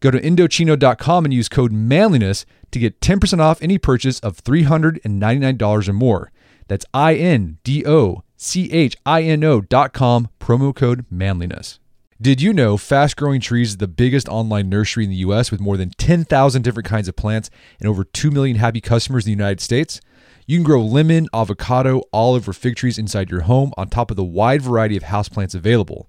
Go 0.00 0.10
to 0.10 0.20
Indochino.com 0.20 1.24
and 1.24 1.32
use 1.32 1.48
code 1.48 1.72
manliness 1.72 2.44
to 2.70 2.78
get 2.78 3.00
10% 3.00 3.40
off 3.40 3.62
any 3.62 3.78
purchase 3.78 4.20
of 4.20 4.42
$399 4.44 5.88
or 5.88 5.92
more. 5.92 6.32
That's 6.68 6.84
I 6.92 7.14
N 7.14 7.58
D 7.64 7.84
O 7.86 8.22
C 8.36 8.70
H 8.72 8.96
I 9.06 9.22
N 9.22 9.44
O.com, 9.44 10.28
promo 10.40 10.74
code 10.74 11.06
manliness. 11.10 11.78
Did 12.20 12.40
you 12.40 12.54
know 12.54 12.78
Fast 12.78 13.16
Growing 13.16 13.42
Trees 13.42 13.70
is 13.70 13.76
the 13.76 13.86
biggest 13.86 14.26
online 14.28 14.70
nursery 14.70 15.04
in 15.04 15.10
the 15.10 15.16
US 15.16 15.50
with 15.50 15.60
more 15.60 15.76
than 15.76 15.90
10,000 15.90 16.62
different 16.62 16.88
kinds 16.88 17.08
of 17.08 17.16
plants 17.16 17.50
and 17.78 17.88
over 17.88 18.04
2 18.04 18.30
million 18.30 18.56
happy 18.56 18.80
customers 18.80 19.24
in 19.24 19.28
the 19.28 19.36
United 19.36 19.60
States? 19.60 20.00
You 20.46 20.56
can 20.56 20.64
grow 20.64 20.80
lemon, 20.80 21.28
avocado, 21.34 22.02
olive, 22.12 22.48
or 22.48 22.52
fig 22.52 22.76
trees 22.76 22.98
inside 22.98 23.30
your 23.30 23.42
home 23.42 23.72
on 23.76 23.88
top 23.88 24.10
of 24.10 24.16
the 24.16 24.24
wide 24.24 24.62
variety 24.62 24.96
of 24.96 25.02
houseplants 25.02 25.54
available. 25.54 26.08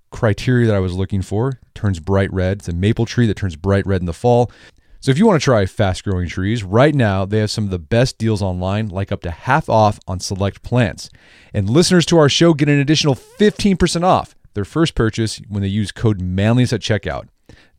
criteria 0.11 0.67
that 0.67 0.75
I 0.75 0.79
was 0.79 0.93
looking 0.93 1.21
for. 1.21 1.59
Turns 1.73 1.99
bright 1.99 2.31
red. 2.31 2.59
It's 2.59 2.69
a 2.69 2.73
maple 2.73 3.05
tree 3.05 3.27
that 3.27 3.37
turns 3.37 3.55
bright 3.55 3.85
red 3.85 4.01
in 4.01 4.05
the 4.05 4.13
fall. 4.13 4.51
So 4.99 5.09
if 5.09 5.17
you 5.17 5.25
want 5.25 5.41
to 5.41 5.43
try 5.43 5.65
fast 5.65 6.03
growing 6.03 6.27
trees, 6.27 6.63
right 6.63 6.93
now 6.93 7.25
they 7.25 7.39
have 7.39 7.49
some 7.49 7.63
of 7.63 7.71
the 7.71 7.79
best 7.79 8.19
deals 8.19 8.43
online, 8.43 8.89
like 8.89 9.11
up 9.11 9.21
to 9.21 9.31
half 9.31 9.67
off 9.67 9.99
on 10.07 10.19
select 10.19 10.61
plants. 10.61 11.09
And 11.55 11.67
listeners 11.67 12.05
to 12.07 12.19
our 12.19 12.29
show 12.29 12.53
get 12.53 12.69
an 12.69 12.79
additional 12.79 13.15
15% 13.15 14.03
off 14.03 14.35
their 14.53 14.65
first 14.65 14.93
purchase 14.93 15.41
when 15.49 15.63
they 15.63 15.69
use 15.69 15.91
code 15.91 16.21
manliness 16.21 16.71
at 16.71 16.81
checkout. 16.81 17.27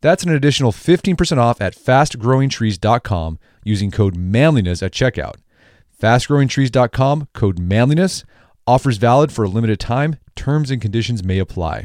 That's 0.01 0.25
an 0.25 0.31
additional 0.31 0.73
15% 0.73 1.39
off 1.39 1.61
at 1.61 1.77
fastgrowingtrees.com 1.77 3.39
using 3.63 3.91
code 3.93 4.17
manliness 4.17 4.83
at 4.83 4.93
checkout. 4.93 5.37
Fastgrowingtrees.com, 6.01 7.29
code 7.33 7.61
manliness. 7.61 8.25
Offers 8.67 8.97
valid 8.97 9.31
for 9.31 9.45
a 9.45 9.49
limited 9.49 9.79
time. 9.79 10.17
Terms 10.35 10.73
and 10.73 10.83
conditions 10.83 11.23
may 11.23 11.39
apply. 11.39 11.85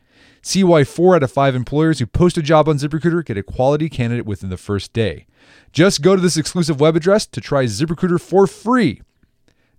See 0.41 0.63
why 0.63 0.83
four 0.83 1.15
out 1.15 1.23
of 1.23 1.31
five 1.31 1.55
employers 1.55 1.99
who 1.99 2.05
post 2.07 2.37
a 2.37 2.41
job 2.41 2.67
on 2.67 2.77
ZipRecruiter 2.77 3.25
get 3.25 3.37
a 3.37 3.43
quality 3.43 3.89
candidate 3.89 4.25
within 4.25 4.49
the 4.49 4.57
first 4.57 4.91
day. 4.93 5.27
Just 5.71 6.01
go 6.01 6.15
to 6.15 6.21
this 6.21 6.37
exclusive 6.37 6.79
web 6.79 6.95
address 6.95 7.25
to 7.27 7.41
try 7.41 7.65
ZipRecruiter 7.65 8.19
for 8.19 8.47
free. 8.47 9.01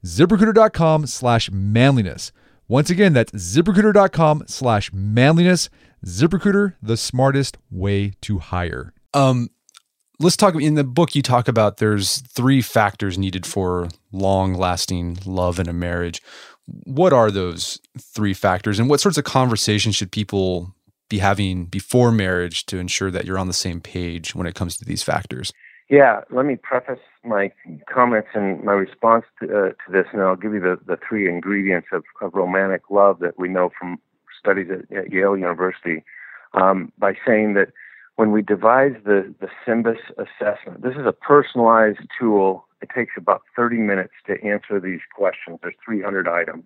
ZipRecruiter.com 0.05 1.07
slash 1.07 1.51
manliness. 1.51 2.33
Once 2.69 2.91
again, 2.91 3.13
that's 3.13 3.33
ziprecruiter.com 3.33 4.45
slash 4.47 4.93
manliness. 4.93 5.69
ZipRecruiter, 6.07 6.75
the 6.83 6.97
smartest 6.97 7.59
way 7.71 8.13
to 8.23 8.39
hire. 8.39 8.93
Um, 9.15 9.51
let's 10.19 10.37
talk 10.37 10.55
in 10.55 10.75
the 10.75 10.85
book 10.85 11.15
you 11.15 11.23
talk 11.23 11.49
about 11.49 11.77
there's 11.77 12.19
three 12.23 12.63
factors 12.63 13.19
needed 13.19 13.45
for 13.45 13.89
long 14.11 14.55
lasting 14.55 15.19
love 15.27 15.59
in 15.59 15.69
a 15.69 15.73
marriage. 15.73 16.23
What 16.67 17.13
are 17.13 17.31
those 17.31 17.81
three 17.99 18.35
factors 18.35 18.79
and 18.79 18.89
what 18.89 19.01
sorts 19.01 19.19
of 19.19 19.25
conversations 19.25 19.97
should 19.97 20.13
people 20.13 20.75
be 21.09 21.19
having 21.19 21.67
before 21.67 22.11
marriage 22.13 22.65
to 22.67 22.79
ensure 22.79 23.11
that 23.11 23.25
you're 23.25 23.39
on 23.39 23.47
the 23.47 23.53
same 23.53 23.81
page 23.81 24.35
when 24.35 24.47
it 24.47 24.55
comes 24.55 24.77
to 24.79 24.85
these 24.85 25.03
factors? 25.03 25.53
Yeah, 25.91 26.23
let 26.31 26.47
me 26.47 26.57
preface 26.57 27.01
my 27.23 27.53
comments 27.93 28.29
and 28.35 28.65
my 28.65 28.73
response 28.73 29.27
to, 29.41 29.47
uh, 29.47 29.69
to 29.69 29.93
this, 29.93 30.07
and 30.13 30.23
I'll 30.23 30.37
give 30.37 30.55
you 30.55 30.61
the, 30.61 30.79
the 30.87 30.99
three 31.07 31.29
ingredients 31.29 31.89
of, 31.93 32.05
of 32.23 32.33
romantic 32.33 32.83
love 32.91 33.19
that 33.19 33.39
we 33.39 33.49
know 33.49 33.71
from 33.79 33.99
studies 34.39 34.69
at, 34.71 34.97
at 34.97 35.13
Yale 35.13 35.37
University 35.37 36.03
um, 36.55 36.93
by 36.99 37.15
saying 37.27 37.55
that 37.55 37.73
when 38.17 38.33
we 38.33 38.41
devised 38.41 39.05
the, 39.05 39.35
the 39.41 39.49
SYMBIS 39.67 39.99
assessment, 40.17 40.83
this 40.83 40.95
is 40.95 41.07
a 41.07 41.13
personalized 41.13 42.01
tool. 42.19 42.67
It 42.83 42.91
takes 42.95 43.13
about 43.17 43.43
30 43.57 43.79
minutes 43.79 44.13
to 44.27 44.43
answer 44.45 44.81
these 44.81 45.01
questions. 45.15 45.59
There's 45.63 45.75
300 45.85 46.29
items 46.29 46.65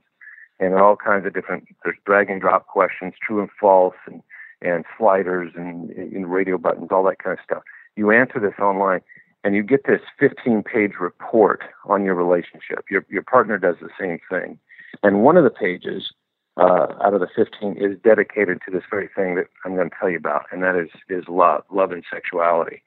and 0.59 0.75
all 0.75 0.97
kinds 0.97 1.27
of 1.27 1.35
different, 1.35 1.69
there's 1.85 1.99
drag 2.07 2.31
and 2.31 2.41
drop 2.41 2.67
questions, 2.67 3.15
true 3.23 3.41
and 3.41 3.51
false, 3.61 3.95
and, 4.07 4.23
and 4.63 4.85
sliders 4.97 5.53
and, 5.55 5.91
and 5.91 6.31
radio 6.33 6.57
buttons, 6.57 6.89
all 6.91 7.05
that 7.05 7.19
kind 7.19 7.39
of 7.39 7.45
stuff. 7.45 7.63
You 7.95 8.11
answer 8.11 8.41
this 8.41 8.59
online 8.59 9.01
and 9.45 9.55
you 9.55 9.63
get 9.63 9.87
this 9.87 10.01
15 10.19 10.63
page 10.63 10.93
report 10.99 11.63
on 11.85 12.05
your 12.05 12.15
relationship. 12.15 12.87
Your, 12.91 13.05
your 13.09 13.23
partner 13.23 13.59
does 13.59 13.77
the 13.81 13.91
same 14.01 14.19
thing. 14.31 14.59
And 15.03 15.23
one 15.23 15.37
of 15.37 15.45
the 15.45 15.51
pages 15.51 16.13
uh, 16.57 16.87
out 17.05 17.13
of 17.13 17.21
the 17.21 17.29
15 17.37 17.77
is 17.77 17.99
dedicated 18.03 18.61
to 18.65 18.73
this 18.73 18.85
very 18.91 19.09
thing 19.15 19.35
that 19.35 19.49
I'm 19.65 19.75
going 19.75 19.91
to 19.91 19.97
tell 19.99 20.09
you 20.09 20.17
about, 20.17 20.47
and 20.51 20.63
that 20.63 20.75
is, 20.75 20.89
is 21.11 21.25
love, 21.29 21.65
love 21.71 21.93
and 21.93 22.03
sexuality. 22.11 22.83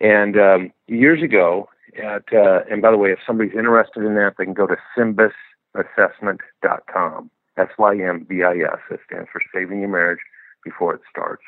And 0.00 0.38
um, 0.38 0.72
years 0.88 1.22
ago, 1.22 1.68
at, 1.96 2.32
uh, 2.32 2.60
and 2.70 2.80
by 2.82 2.90
the 2.90 2.96
way, 2.96 3.12
if 3.12 3.18
somebody's 3.26 3.54
interested 3.56 4.04
in 4.04 4.14
that, 4.14 4.34
they 4.38 4.44
can 4.44 4.54
go 4.54 4.66
to 4.66 4.76
symbisassessment.com. 4.96 7.30
That's 7.56 7.72
Y-M-B-I-S. 7.78 8.78
It 8.90 9.00
stands 9.06 9.28
for 9.32 9.40
Saving 9.54 9.80
Your 9.80 9.88
Marriage 9.88 10.20
Before 10.64 10.94
It 10.94 11.02
Starts. 11.08 11.44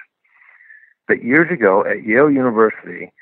But 1.08 1.22
years 1.22 1.50
ago 1.50 1.84
at 1.84 2.04
Yale 2.04 2.30
University, 2.30 3.12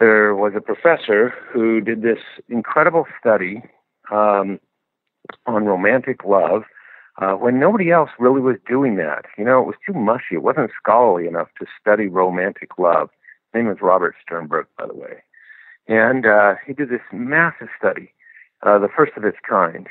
there 0.00 0.34
was 0.34 0.52
a 0.56 0.60
professor 0.60 1.32
who 1.52 1.80
did 1.80 2.02
this 2.02 2.18
incredible 2.48 3.06
study 3.18 3.62
um, 4.10 4.58
on 5.46 5.64
romantic 5.64 6.24
love 6.24 6.64
uh, 7.20 7.32
when 7.32 7.58
nobody 7.58 7.90
else 7.90 8.10
really 8.18 8.40
was 8.40 8.56
doing 8.66 8.96
that. 8.96 9.24
You 9.38 9.44
know, 9.44 9.60
it 9.60 9.66
was 9.66 9.76
too 9.86 9.94
mushy. 9.94 10.34
It 10.34 10.42
wasn't 10.42 10.70
scholarly 10.80 11.28
enough 11.28 11.48
to 11.60 11.66
study 11.80 12.08
romantic 12.08 12.78
love. 12.78 13.10
His 13.52 13.60
name 13.60 13.68
was 13.68 13.78
Robert 13.80 14.16
Sternberg, 14.20 14.66
by 14.76 14.86
the 14.86 14.94
way. 14.94 15.22
And 15.86 16.26
uh, 16.26 16.54
he 16.66 16.72
did 16.72 16.88
this 16.88 17.02
massive 17.12 17.68
study, 17.78 18.12
uh, 18.62 18.78
the 18.78 18.88
first 18.88 19.12
of 19.16 19.24
its 19.24 19.38
kind, 19.48 19.86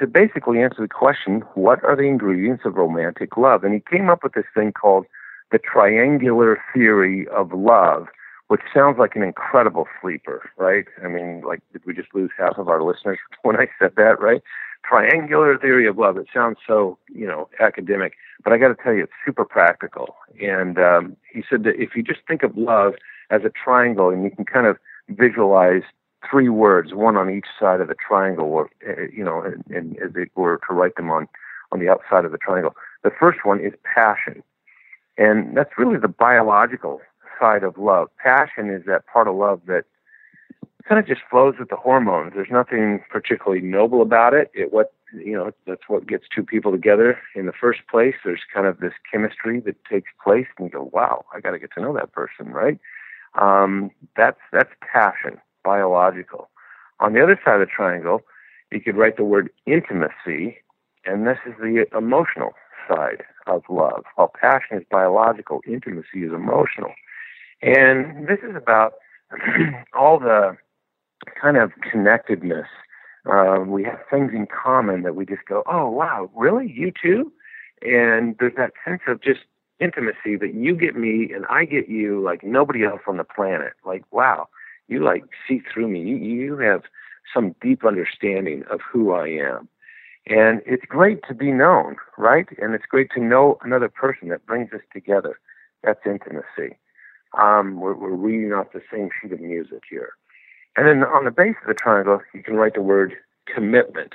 to 0.00 0.06
basically 0.06 0.62
answer 0.62 0.82
the 0.82 0.88
question 0.88 1.42
what 1.54 1.82
are 1.84 1.96
the 1.96 2.04
ingredients 2.04 2.62
of 2.64 2.74
romantic 2.74 3.36
love? 3.36 3.64
And 3.64 3.74
he 3.74 3.80
came 3.80 4.08
up 4.08 4.22
with 4.22 4.34
this 4.34 4.46
thing 4.54 4.72
called 4.72 5.06
the 5.50 5.58
triangular 5.58 6.58
theory 6.72 7.26
of 7.28 7.52
love 7.52 8.08
which 8.52 8.60
sounds 8.74 8.98
like 8.98 9.16
an 9.16 9.22
incredible 9.22 9.86
sleeper, 9.98 10.50
right? 10.58 10.84
I 11.02 11.08
mean, 11.08 11.40
like, 11.40 11.60
did 11.72 11.80
we 11.86 11.94
just 11.94 12.14
lose 12.14 12.30
half 12.36 12.58
of 12.58 12.68
our 12.68 12.82
listeners 12.82 13.18
when 13.44 13.56
I 13.56 13.68
said 13.78 13.92
that, 13.96 14.20
right? 14.20 14.42
Triangular 14.84 15.56
theory 15.56 15.86
of 15.86 15.96
love. 15.96 16.18
It 16.18 16.26
sounds 16.34 16.58
so, 16.66 16.98
you 17.08 17.26
know, 17.26 17.48
academic, 17.60 18.12
but 18.44 18.52
I 18.52 18.58
got 18.58 18.68
to 18.68 18.74
tell 18.74 18.92
you, 18.92 19.04
it's 19.04 19.12
super 19.24 19.46
practical. 19.46 20.16
And 20.38 20.78
um, 20.78 21.16
he 21.32 21.42
said 21.48 21.62
that 21.64 21.80
if 21.80 21.96
you 21.96 22.02
just 22.02 22.20
think 22.28 22.42
of 22.42 22.54
love 22.54 22.92
as 23.30 23.40
a 23.42 23.48
triangle 23.48 24.10
and 24.10 24.22
you 24.22 24.30
can 24.30 24.44
kind 24.44 24.66
of 24.66 24.76
visualize 25.08 25.82
three 26.28 26.48
words, 26.48 26.94
one 26.94 27.16
on 27.16 27.30
each 27.30 27.46
side 27.58 27.80
of 27.80 27.88
the 27.88 27.94
triangle, 27.94 28.46
or, 28.46 28.70
uh, 28.88 29.02
you 29.12 29.24
know, 29.24 29.42
and, 29.42 29.64
and 29.68 29.96
as 29.98 30.10
it 30.14 30.30
were 30.34 30.60
to 30.68 30.74
write 30.74 30.96
them 30.96 31.10
on, 31.10 31.28
on 31.72 31.80
the 31.80 31.88
outside 31.88 32.24
of 32.24 32.32
the 32.32 32.38
triangle. 32.38 32.74
The 33.02 33.10
first 33.10 33.40
one 33.44 33.60
is 33.60 33.72
passion. 33.82 34.42
And 35.18 35.56
that's 35.56 35.76
really 35.76 35.98
the 35.98 36.08
biological 36.08 37.00
side 37.40 37.64
of 37.64 37.76
love. 37.76 38.08
Passion 38.22 38.70
is 38.70 38.84
that 38.86 39.06
part 39.06 39.28
of 39.28 39.34
love 39.34 39.60
that 39.66 39.84
kind 40.88 40.98
of 40.98 41.06
just 41.06 41.20
flows 41.30 41.54
with 41.58 41.68
the 41.68 41.76
hormones. 41.76 42.32
There's 42.34 42.50
nothing 42.50 43.02
particularly 43.10 43.62
noble 43.62 44.02
about 44.02 44.34
it. 44.34 44.50
It 44.54 44.72
what 44.72 44.92
you 45.12 45.32
know 45.32 45.50
that's 45.66 45.88
what 45.88 46.06
gets 46.06 46.24
two 46.34 46.42
people 46.42 46.72
together 46.72 47.18
in 47.34 47.46
the 47.46 47.52
first 47.52 47.80
place. 47.90 48.14
There's 48.24 48.40
kind 48.52 48.66
of 48.66 48.80
this 48.80 48.94
chemistry 49.10 49.60
that 49.60 49.76
takes 49.84 50.10
place, 50.22 50.46
and 50.58 50.66
you 50.66 50.72
go, 50.72 50.90
"Wow, 50.92 51.24
I 51.34 51.40
got 51.40 51.52
to 51.52 51.58
get 51.58 51.72
to 51.74 51.80
know 51.80 51.92
that 51.94 52.12
person." 52.12 52.52
Right? 52.52 52.78
Um, 53.40 53.90
that's 54.16 54.40
that's 54.52 54.70
passion, 54.92 55.38
biological. 55.64 56.50
On 57.00 57.12
the 57.14 57.22
other 57.22 57.40
side 57.44 57.60
of 57.60 57.60
the 57.60 57.66
triangle, 57.66 58.22
you 58.70 58.80
could 58.80 58.96
write 58.96 59.16
the 59.16 59.24
word 59.24 59.50
intimacy, 59.66 60.58
and 61.06 61.26
this 61.26 61.38
is 61.46 61.54
the 61.60 61.86
emotional 61.96 62.52
side 62.88 63.24
of 63.46 63.62
love. 63.68 64.04
While 64.16 64.32
passion 64.40 64.78
is 64.78 64.84
biological, 64.90 65.60
intimacy 65.66 66.24
is 66.24 66.32
emotional. 66.32 66.92
And 67.62 68.28
this 68.28 68.40
is 68.48 68.56
about 68.56 68.94
all 69.94 70.18
the 70.18 70.56
kind 71.40 71.56
of 71.56 71.72
connectedness 71.90 72.68
Uh, 73.24 73.60
we 73.66 73.84
have 73.84 74.00
things 74.10 74.32
in 74.34 74.46
common 74.46 75.02
that 75.02 75.14
we 75.14 75.24
just 75.24 75.44
go, 75.46 75.62
oh 75.66 75.88
wow, 75.88 76.30
really, 76.34 76.68
you 76.70 76.92
too? 77.02 77.32
And 77.82 78.36
there's 78.40 78.56
that 78.56 78.72
sense 78.84 79.02
of 79.06 79.22
just 79.22 79.40
intimacy 79.82 80.36
that 80.36 80.54
you 80.54 80.74
get 80.76 80.96
me 80.96 81.30
and 81.34 81.44
I 81.46 81.64
get 81.64 81.88
you 81.88 82.22
like 82.22 82.42
nobody 82.44 82.84
else 82.84 83.00
on 83.06 83.16
the 83.16 83.24
planet. 83.24 83.72
Like 83.84 84.04
wow, 84.12 84.48
you 84.88 85.02
like 85.04 85.24
see 85.48 85.60
through 85.72 85.88
me. 85.88 86.00
You 86.00 86.16
you 86.16 86.58
have 86.58 86.82
some 87.34 87.54
deep 87.60 87.84
understanding 87.84 88.64
of 88.70 88.80
who 88.80 89.12
I 89.12 89.28
am. 89.28 89.68
And 90.26 90.62
it's 90.66 90.84
great 90.86 91.20
to 91.28 91.34
be 91.34 91.50
known, 91.50 91.96
right? 92.16 92.46
And 92.60 92.74
it's 92.74 92.86
great 92.86 93.10
to 93.14 93.20
know 93.20 93.58
another 93.62 93.88
person 93.88 94.28
that 94.28 94.46
brings 94.46 94.72
us 94.72 94.80
together. 94.92 95.40
That's 95.82 96.00
intimacy. 96.06 96.78
Um, 97.40 97.80
we're, 97.80 97.94
we're 97.94 98.10
reading 98.14 98.52
off 98.52 98.68
the 98.72 98.82
same 98.92 99.08
sheet 99.20 99.32
of 99.32 99.40
music 99.40 99.82
here. 99.90 100.12
And 100.76 100.86
then 100.86 101.02
on 101.02 101.24
the 101.24 101.30
base 101.30 101.56
of 101.62 101.68
the 101.68 101.74
triangle, 101.74 102.20
you 102.34 102.42
can 102.42 102.54
write 102.54 102.74
the 102.74 102.82
word 102.82 103.14
commitment. 103.52 104.12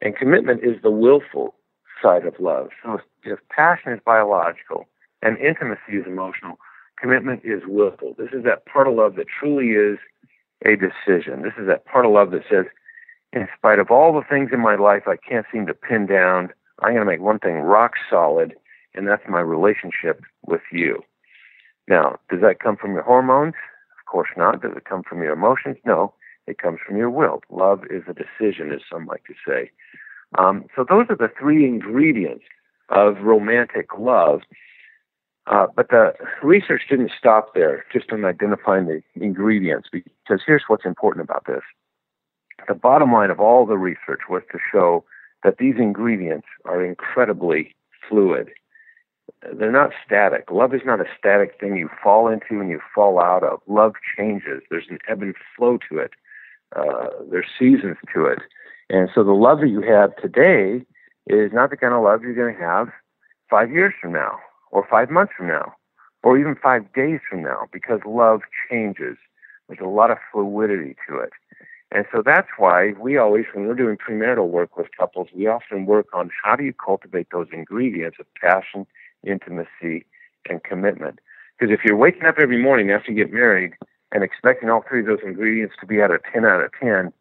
And 0.00 0.16
commitment 0.16 0.64
is 0.64 0.80
the 0.82 0.90
willful 0.90 1.54
side 2.02 2.26
of 2.26 2.34
love. 2.38 2.68
So 2.82 3.00
if 3.24 3.38
passion 3.48 3.92
is 3.92 4.00
biological 4.04 4.86
and 5.22 5.38
intimacy 5.38 5.92
is 5.92 6.06
emotional, 6.06 6.58
commitment 7.00 7.42
is 7.44 7.62
willful. 7.66 8.14
This 8.18 8.30
is 8.32 8.44
that 8.44 8.66
part 8.66 8.88
of 8.88 8.94
love 8.94 9.16
that 9.16 9.26
truly 9.28 9.70
is 9.70 9.98
a 10.64 10.76
decision. 10.76 11.42
This 11.42 11.54
is 11.58 11.66
that 11.66 11.84
part 11.84 12.06
of 12.06 12.12
love 12.12 12.30
that 12.30 12.42
says, 12.50 12.66
in 13.32 13.48
spite 13.56 13.78
of 13.78 13.90
all 13.90 14.12
the 14.12 14.26
things 14.28 14.50
in 14.52 14.60
my 14.60 14.76
life 14.76 15.02
I 15.06 15.16
can't 15.16 15.46
seem 15.52 15.66
to 15.66 15.74
pin 15.74 16.06
down, 16.06 16.50
I'm 16.80 16.94
going 16.94 17.04
to 17.06 17.10
make 17.10 17.20
one 17.20 17.38
thing 17.38 17.56
rock 17.56 17.92
solid, 18.08 18.54
and 18.94 19.06
that's 19.06 19.22
my 19.28 19.40
relationship 19.40 20.22
with 20.46 20.62
you. 20.72 21.02
Now, 21.88 22.18
does 22.30 22.40
that 22.40 22.60
come 22.60 22.76
from 22.76 22.92
your 22.92 23.02
hormones? 23.02 23.54
Of 23.98 24.10
course 24.10 24.30
not. 24.36 24.62
Does 24.62 24.72
it 24.76 24.84
come 24.84 25.02
from 25.02 25.22
your 25.22 25.32
emotions? 25.32 25.76
No, 25.84 26.14
it 26.46 26.58
comes 26.58 26.78
from 26.86 26.96
your 26.96 27.10
will. 27.10 27.42
Love 27.50 27.84
is 27.90 28.02
a 28.08 28.14
decision, 28.14 28.72
as 28.72 28.80
some 28.90 29.06
like 29.06 29.24
to 29.24 29.34
say. 29.46 29.70
Um, 30.38 30.66
so 30.74 30.84
those 30.88 31.06
are 31.08 31.16
the 31.16 31.30
three 31.38 31.64
ingredients 31.64 32.44
of 32.88 33.18
romantic 33.22 33.98
love. 33.98 34.42
Uh, 35.46 35.66
but 35.76 35.90
the 35.90 36.12
research 36.42 36.82
didn't 36.90 37.12
stop 37.16 37.54
there, 37.54 37.84
just 37.92 38.10
on 38.10 38.24
identifying 38.24 38.86
the 38.86 39.00
ingredients, 39.14 39.88
because 39.92 40.40
here's 40.44 40.64
what's 40.66 40.84
important 40.84 41.22
about 41.24 41.44
this. 41.46 41.62
The 42.66 42.74
bottom 42.74 43.12
line 43.12 43.30
of 43.30 43.38
all 43.38 43.64
the 43.64 43.78
research 43.78 44.22
was 44.28 44.42
to 44.50 44.58
show 44.72 45.04
that 45.44 45.58
these 45.58 45.76
ingredients 45.78 46.48
are 46.64 46.84
incredibly 46.84 47.74
fluid. 48.08 48.50
They're 49.52 49.70
not 49.70 49.90
static. 50.04 50.50
Love 50.50 50.74
is 50.74 50.80
not 50.84 51.00
a 51.00 51.06
static 51.16 51.60
thing 51.60 51.76
you 51.76 51.88
fall 52.02 52.26
into 52.26 52.60
and 52.60 52.68
you 52.68 52.80
fall 52.92 53.20
out 53.20 53.44
of. 53.44 53.60
Love 53.68 53.92
changes. 54.16 54.62
There's 54.70 54.86
an 54.90 54.98
ebb 55.08 55.22
and 55.22 55.34
flow 55.56 55.78
to 55.88 55.98
it. 55.98 56.10
Uh, 56.74 57.08
there's 57.30 57.46
seasons 57.56 57.98
to 58.12 58.26
it. 58.26 58.40
And 58.90 59.08
so 59.14 59.24
the 59.24 59.32
love 59.32 59.60
that 59.60 59.68
you 59.68 59.82
have 59.82 60.16
today 60.16 60.84
is 61.26 61.52
not 61.52 61.70
the 61.70 61.76
kind 61.76 61.92
of 61.92 62.02
love 62.02 62.22
you're 62.22 62.34
going 62.34 62.54
to 62.54 62.60
have 62.60 62.88
five 63.50 63.70
years 63.70 63.94
from 64.00 64.12
now 64.12 64.38
or 64.70 64.86
five 64.90 65.10
months 65.10 65.32
from 65.36 65.48
now, 65.48 65.72
or 66.22 66.38
even 66.38 66.56
five 66.60 66.92
days 66.92 67.20
from 67.28 67.42
now, 67.42 67.66
because 67.72 68.00
love 68.04 68.40
changes. 68.70 69.16
There's 69.68 69.80
a 69.80 69.88
lot 69.88 70.10
of 70.10 70.18
fluidity 70.32 70.96
to 71.08 71.18
it. 71.18 71.30
And 71.92 72.04
so 72.12 72.22
that's 72.24 72.48
why 72.58 72.92
we 73.00 73.16
always, 73.16 73.44
when 73.54 73.66
we're 73.66 73.74
doing 73.74 73.96
premarital 73.96 74.48
work 74.48 74.76
with 74.76 74.88
couples, 74.98 75.28
we 75.34 75.46
often 75.46 75.86
work 75.86 76.08
on 76.12 76.30
how 76.42 76.56
do 76.56 76.64
you 76.64 76.72
cultivate 76.72 77.28
those 77.30 77.46
ingredients 77.52 78.18
of 78.18 78.26
passion, 78.34 78.86
intimacy, 79.24 80.04
and 80.48 80.62
commitment. 80.64 81.20
Because 81.58 81.72
if 81.72 81.80
you're 81.84 81.96
waking 81.96 82.24
up 82.24 82.36
every 82.40 82.60
morning 82.60 82.90
after 82.90 83.12
you 83.12 83.16
get 83.16 83.32
married 83.32 83.72
and 84.12 84.22
expecting 84.24 84.68
all 84.68 84.84
three 84.86 85.00
of 85.00 85.06
those 85.06 85.20
ingredients 85.24 85.74
to 85.80 85.86
be 85.86 86.00
at 86.00 86.10
a 86.10 86.18
10 86.32 86.44
out 86.44 86.62
of 86.62 86.70
10, 86.80 87.12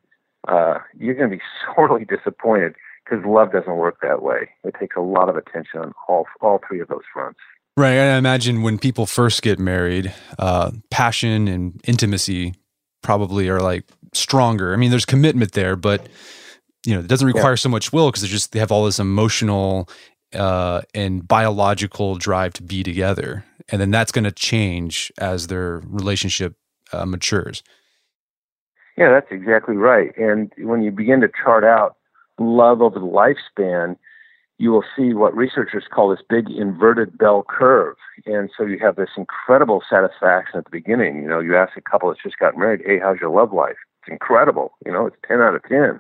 uh, 0.48 0.80
you're 0.98 1.16
going 1.16 1.30
to 1.30 1.38
be 1.38 1.44
sorely 1.76 2.06
disappointed 2.06 2.76
because 3.04 3.24
love 3.26 3.52
doesn't 3.52 3.76
work 3.76 3.98
that 4.02 4.22
way. 4.22 4.50
It 4.64 4.76
takes 4.80 4.96
a 4.96 5.02
lot 5.02 5.30
of 5.30 5.36
attention 5.36 5.80
on 5.80 5.94
all 6.08 6.26
all 6.42 6.60
three 6.68 6.80
of 6.80 6.88
those 6.88 7.04
fronts. 7.14 7.40
Right. 7.78 7.98
I 7.98 8.18
imagine 8.18 8.62
when 8.62 8.78
people 8.78 9.06
first 9.06 9.42
get 9.42 9.60
married, 9.60 10.14
uh, 10.40 10.72
passion 10.90 11.48
and 11.50 11.82
intimacy 11.84 12.56
probably 13.04 13.50
are 13.50 13.60
like 13.60 13.84
stronger. 14.14 14.74
I 14.74 14.78
mean, 14.78 14.92
there's 14.92 15.06
commitment 15.06 15.52
there, 15.52 15.76
but 15.76 16.08
you 16.86 16.94
know, 16.94 17.02
it 17.02 17.08
doesn't 17.08 17.28
require 17.28 17.52
yeah. 17.52 17.56
so 17.56 17.70
much 17.70 17.92
will 17.92 18.10
because 18.10 18.22
they 18.22 18.28
just 18.28 18.52
they 18.52 18.60
have 18.60 18.72
all 18.72 18.86
this 18.86 19.00
emotional 19.00 19.90
uh, 20.34 20.82
and 20.94 21.28
biological 21.28 22.16
drive 22.16 22.54
to 22.54 22.64
be 22.64 22.84
together, 22.84 23.44
and 23.70 23.82
then 23.82 23.92
that's 23.92 24.12
going 24.12 24.24
to 24.24 24.32
change 24.32 25.12
as 25.18 25.48
their 25.48 25.82
relationship 25.86 26.56
uh, 26.94 27.06
matures. 27.06 27.64
Yeah, 28.98 29.10
that's 29.10 29.32
exactly 29.32 29.76
right. 29.76 30.16
And 30.18 30.52
when 30.58 30.82
you 30.82 30.92
begin 30.92 31.22
to 31.22 31.30
chart 31.44 31.64
out 31.64 31.98
love 32.40 32.82
over 32.82 33.00
the 33.00 33.06
lifespan, 33.06 33.98
you 34.58 34.72
will 34.72 34.84
see 34.96 35.14
what 35.14 35.36
researchers 35.36 35.84
call 35.94 36.10
this 36.10 36.24
big 36.28 36.50
inverted 36.50 37.18
bell 37.18 37.46
curve. 37.48 37.98
And 38.26 38.50
so 38.58 38.66
you 38.66 38.80
have 38.80 38.96
this 38.96 39.10
incredible 39.18 39.84
satisfaction 39.90 40.58
at 40.58 40.64
the 40.64 40.70
beginning. 40.70 41.22
You 41.22 41.28
know, 41.28 41.40
you 41.40 41.58
ask 41.58 41.76
a 41.76 41.82
couple 41.82 42.10
that's 42.10 42.24
just 42.24 42.40
got 42.40 42.58
married, 42.58 42.82
hey, 42.86 43.00
how's 43.00 43.20
your 43.20 43.30
love 43.32 43.52
life? 43.52 43.76
It's 44.02 44.12
incredible. 44.12 44.72
You 44.86 44.94
know, 44.94 45.08
it's 45.08 45.18
10 45.28 45.42
out 45.42 45.56
of 45.56 45.64
10. 45.64 46.00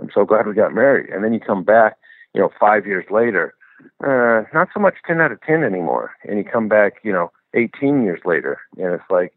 I'm 0.00 0.10
so 0.12 0.24
glad 0.24 0.46
we 0.46 0.52
got 0.54 0.74
married. 0.74 1.08
And 1.10 1.24
then 1.24 1.32
you 1.32 1.40
come 1.40 1.64
back, 1.64 1.96
you 2.34 2.40
know, 2.42 2.50
five 2.60 2.86
years 2.86 3.06
later, 3.10 3.54
uh, 4.02 4.42
not 4.52 4.68
so 4.74 4.80
much 4.80 4.96
10 5.06 5.20
out 5.20 5.32
of 5.32 5.40
10 5.40 5.64
anymore. 5.64 6.12
And 6.24 6.36
you 6.38 6.44
come 6.44 6.68
back, 6.68 6.94
you 7.04 7.12
know, 7.12 7.30
18 7.54 8.02
years 8.02 8.20
later, 8.24 8.58
and 8.76 8.92
it's 8.92 9.10
like, 9.10 9.32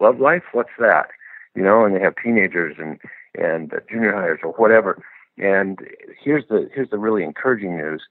love 0.00 0.20
life? 0.20 0.44
What's 0.52 0.70
that? 0.78 1.08
You 1.56 1.62
know, 1.62 1.84
and 1.84 1.96
they 1.96 2.00
have 2.00 2.14
teenagers 2.22 2.76
and, 2.78 3.00
and 3.36 3.72
junior 3.90 4.12
highers 4.12 4.44
or 4.44 4.52
whatever 4.52 5.02
and 5.38 5.78
here's 6.22 6.44
the 6.48 6.68
here's 6.74 6.90
the 6.90 6.98
really 6.98 7.22
encouraging 7.22 7.76
news. 7.76 8.02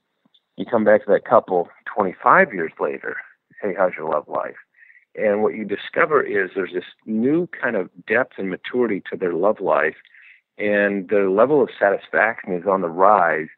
You 0.56 0.64
come 0.64 0.84
back 0.84 1.04
to 1.04 1.12
that 1.12 1.24
couple 1.24 1.68
25 1.92 2.54
years 2.54 2.72
later. 2.80 3.16
Hey, 3.60 3.74
how's 3.76 3.92
your 3.96 4.10
love 4.10 4.28
life? 4.28 4.56
And 5.16 5.42
what 5.42 5.54
you 5.54 5.64
discover 5.64 6.22
is 6.22 6.50
there's 6.54 6.72
this 6.72 6.84
new 7.04 7.48
kind 7.60 7.74
of 7.74 7.90
depth 8.06 8.34
and 8.38 8.50
maturity 8.50 9.02
to 9.10 9.16
their 9.16 9.32
love 9.32 9.60
life, 9.60 9.96
and 10.58 11.08
the 11.08 11.28
level 11.30 11.62
of 11.62 11.70
satisfaction 11.78 12.52
is 12.52 12.66
on 12.66 12.80
the 12.80 12.88
rise. 12.88 13.48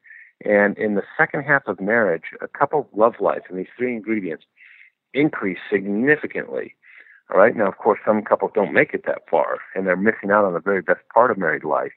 And 0.45 0.79
in 0.79 0.95
the 0.95 1.03
second 1.17 1.43
half 1.43 1.67
of 1.67 1.81
marriage, 1.81 2.31
a 2.41 2.47
couple 2.47 2.89
love 2.95 3.15
life 3.19 3.43
and 3.49 3.59
these 3.59 3.67
three 3.77 3.97
ingredients 3.97 4.45
increase 5.13 5.59
significantly. 5.71 6.77
All 7.31 7.39
right. 7.39 7.55
Now, 7.55 7.69
of 7.69 7.79
course, 7.79 7.99
some 8.07 8.23
couples 8.23 8.53
don't 8.55 8.73
make 8.73 8.95
it 8.95 9.05
that 9.07 9.23
far, 9.31 9.59
and 9.75 9.87
they're 9.87 9.97
missing 9.97 10.31
out 10.31 10.45
on 10.45 10.55
the 10.55 10.61
very 10.61 10.81
best 10.81 11.01
part 11.13 11.31
of 11.31 11.39
married 11.39 11.65
life. 11.65 11.93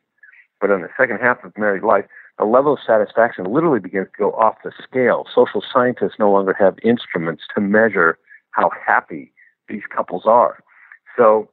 But 0.59 0.69
in 0.69 0.82
the 0.82 0.89
second 0.97 1.19
half 1.19 1.43
of 1.43 1.57
married 1.57 1.84
life, 1.84 2.05
the 2.38 2.45
level 2.45 2.73
of 2.73 2.79
satisfaction 2.86 3.45
literally 3.45 3.79
begins 3.79 4.07
to 4.07 4.17
go 4.17 4.32
off 4.34 4.55
the 4.63 4.71
scale. 4.82 5.25
Social 5.34 5.63
scientists 5.73 6.19
no 6.19 6.32
longer 6.32 6.55
have 6.57 6.77
instruments 6.84 7.43
to 7.55 7.61
measure 7.61 8.17
how 8.51 8.71
happy 8.86 9.32
these 9.67 9.84
couples 9.95 10.23
are. 10.25 10.63
So 11.17 11.49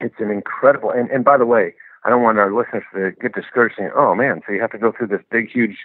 it's 0.00 0.14
an 0.18 0.30
incredible, 0.30 0.90
and, 0.90 1.10
and 1.10 1.24
by 1.24 1.38
the 1.38 1.46
way, 1.46 1.74
I 2.04 2.10
don't 2.10 2.22
want 2.22 2.38
our 2.38 2.52
listeners 2.52 2.84
to 2.94 3.12
get 3.20 3.34
discouraged 3.34 3.76
saying, 3.78 3.90
oh 3.96 4.14
man, 4.14 4.42
so 4.46 4.52
you 4.52 4.60
have 4.60 4.72
to 4.72 4.78
go 4.78 4.92
through 4.92 5.08
this 5.08 5.22
big, 5.30 5.50
huge 5.50 5.76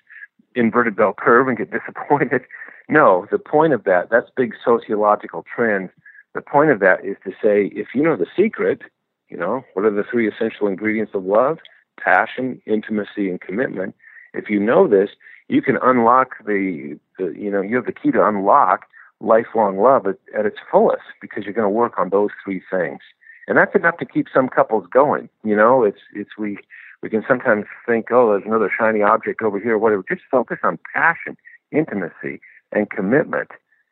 inverted 0.56 0.96
bell 0.96 1.14
curve 1.18 1.48
and 1.48 1.58
get 1.58 1.72
disappointed. 1.80 2.44
No, 2.90 3.26
the 3.32 3.40
point 3.40 3.74
of 3.74 3.86
that, 3.86 4.10
that's 4.12 4.30
big 4.36 4.54
sociological 4.64 5.46
trends. 5.54 5.90
The 6.34 6.42
point 6.42 6.72
of 6.72 6.80
that 6.80 7.04
is 7.04 7.18
to 7.26 7.32
say, 7.32 7.72
if 7.76 7.88
you 7.94 8.04
know 8.04 8.16
the 8.16 8.28
secret, 8.36 8.82
you 9.30 9.38
know, 9.38 9.64
what 9.74 9.86
are 9.86 9.92
the 9.92 10.04
three 10.10 10.28
essential 10.28 10.68
ingredients 10.68 11.14
of 11.14 11.26
love? 11.26 11.58
passion, 12.04 12.62
intimacy, 12.66 13.30
and 13.30 13.40
commitment. 13.40 13.96
If 14.34 14.50
you 14.50 14.60
know 14.60 14.88
this, 14.88 15.10
you 15.48 15.62
can 15.62 15.78
unlock 15.82 16.36
the, 16.46 16.98
the 17.18 17.34
you 17.38 17.52
know, 17.52 17.62
you 17.62 17.76
have 17.76 17.86
the 17.86 17.92
key 17.92 18.12
to 18.12 18.26
unlock 18.26 18.86
lifelong 19.20 19.78
love 19.78 20.08
at, 20.08 20.18
at 20.38 20.46
its 20.46 20.58
fullest 20.72 21.04
because 21.22 21.44
you're 21.44 21.54
going 21.54 21.66
to 21.66 21.70
work 21.70 22.00
on 22.00 22.10
those 22.10 22.30
three 22.44 22.62
things. 22.72 23.00
And 23.48 23.58
that's 23.58 23.76
enough 23.76 23.98
to 23.98 24.06
keep 24.06 24.28
some 24.34 24.50
couples 24.50 24.88
going. 24.92 25.30
You 25.44 25.56
know, 25.56 25.84
it's, 25.84 26.00
it's, 26.14 26.32
we, 26.38 26.58
we 27.02 27.10
can 27.10 27.24
sometimes 27.28 27.66
think, 27.86 28.08
oh, 28.12 28.32
there's 28.32 28.46
another 28.46 28.72
shiny 28.76 29.02
object 29.02 29.42
over 29.42 29.60
here, 29.60 29.78
whatever. 29.78 30.04
Just 30.08 30.22
focus 30.30 30.60
on 30.64 30.80
passion, 30.94 31.38
intimacy, 31.72 32.40
and 32.72 32.90
commitment. 32.90 33.50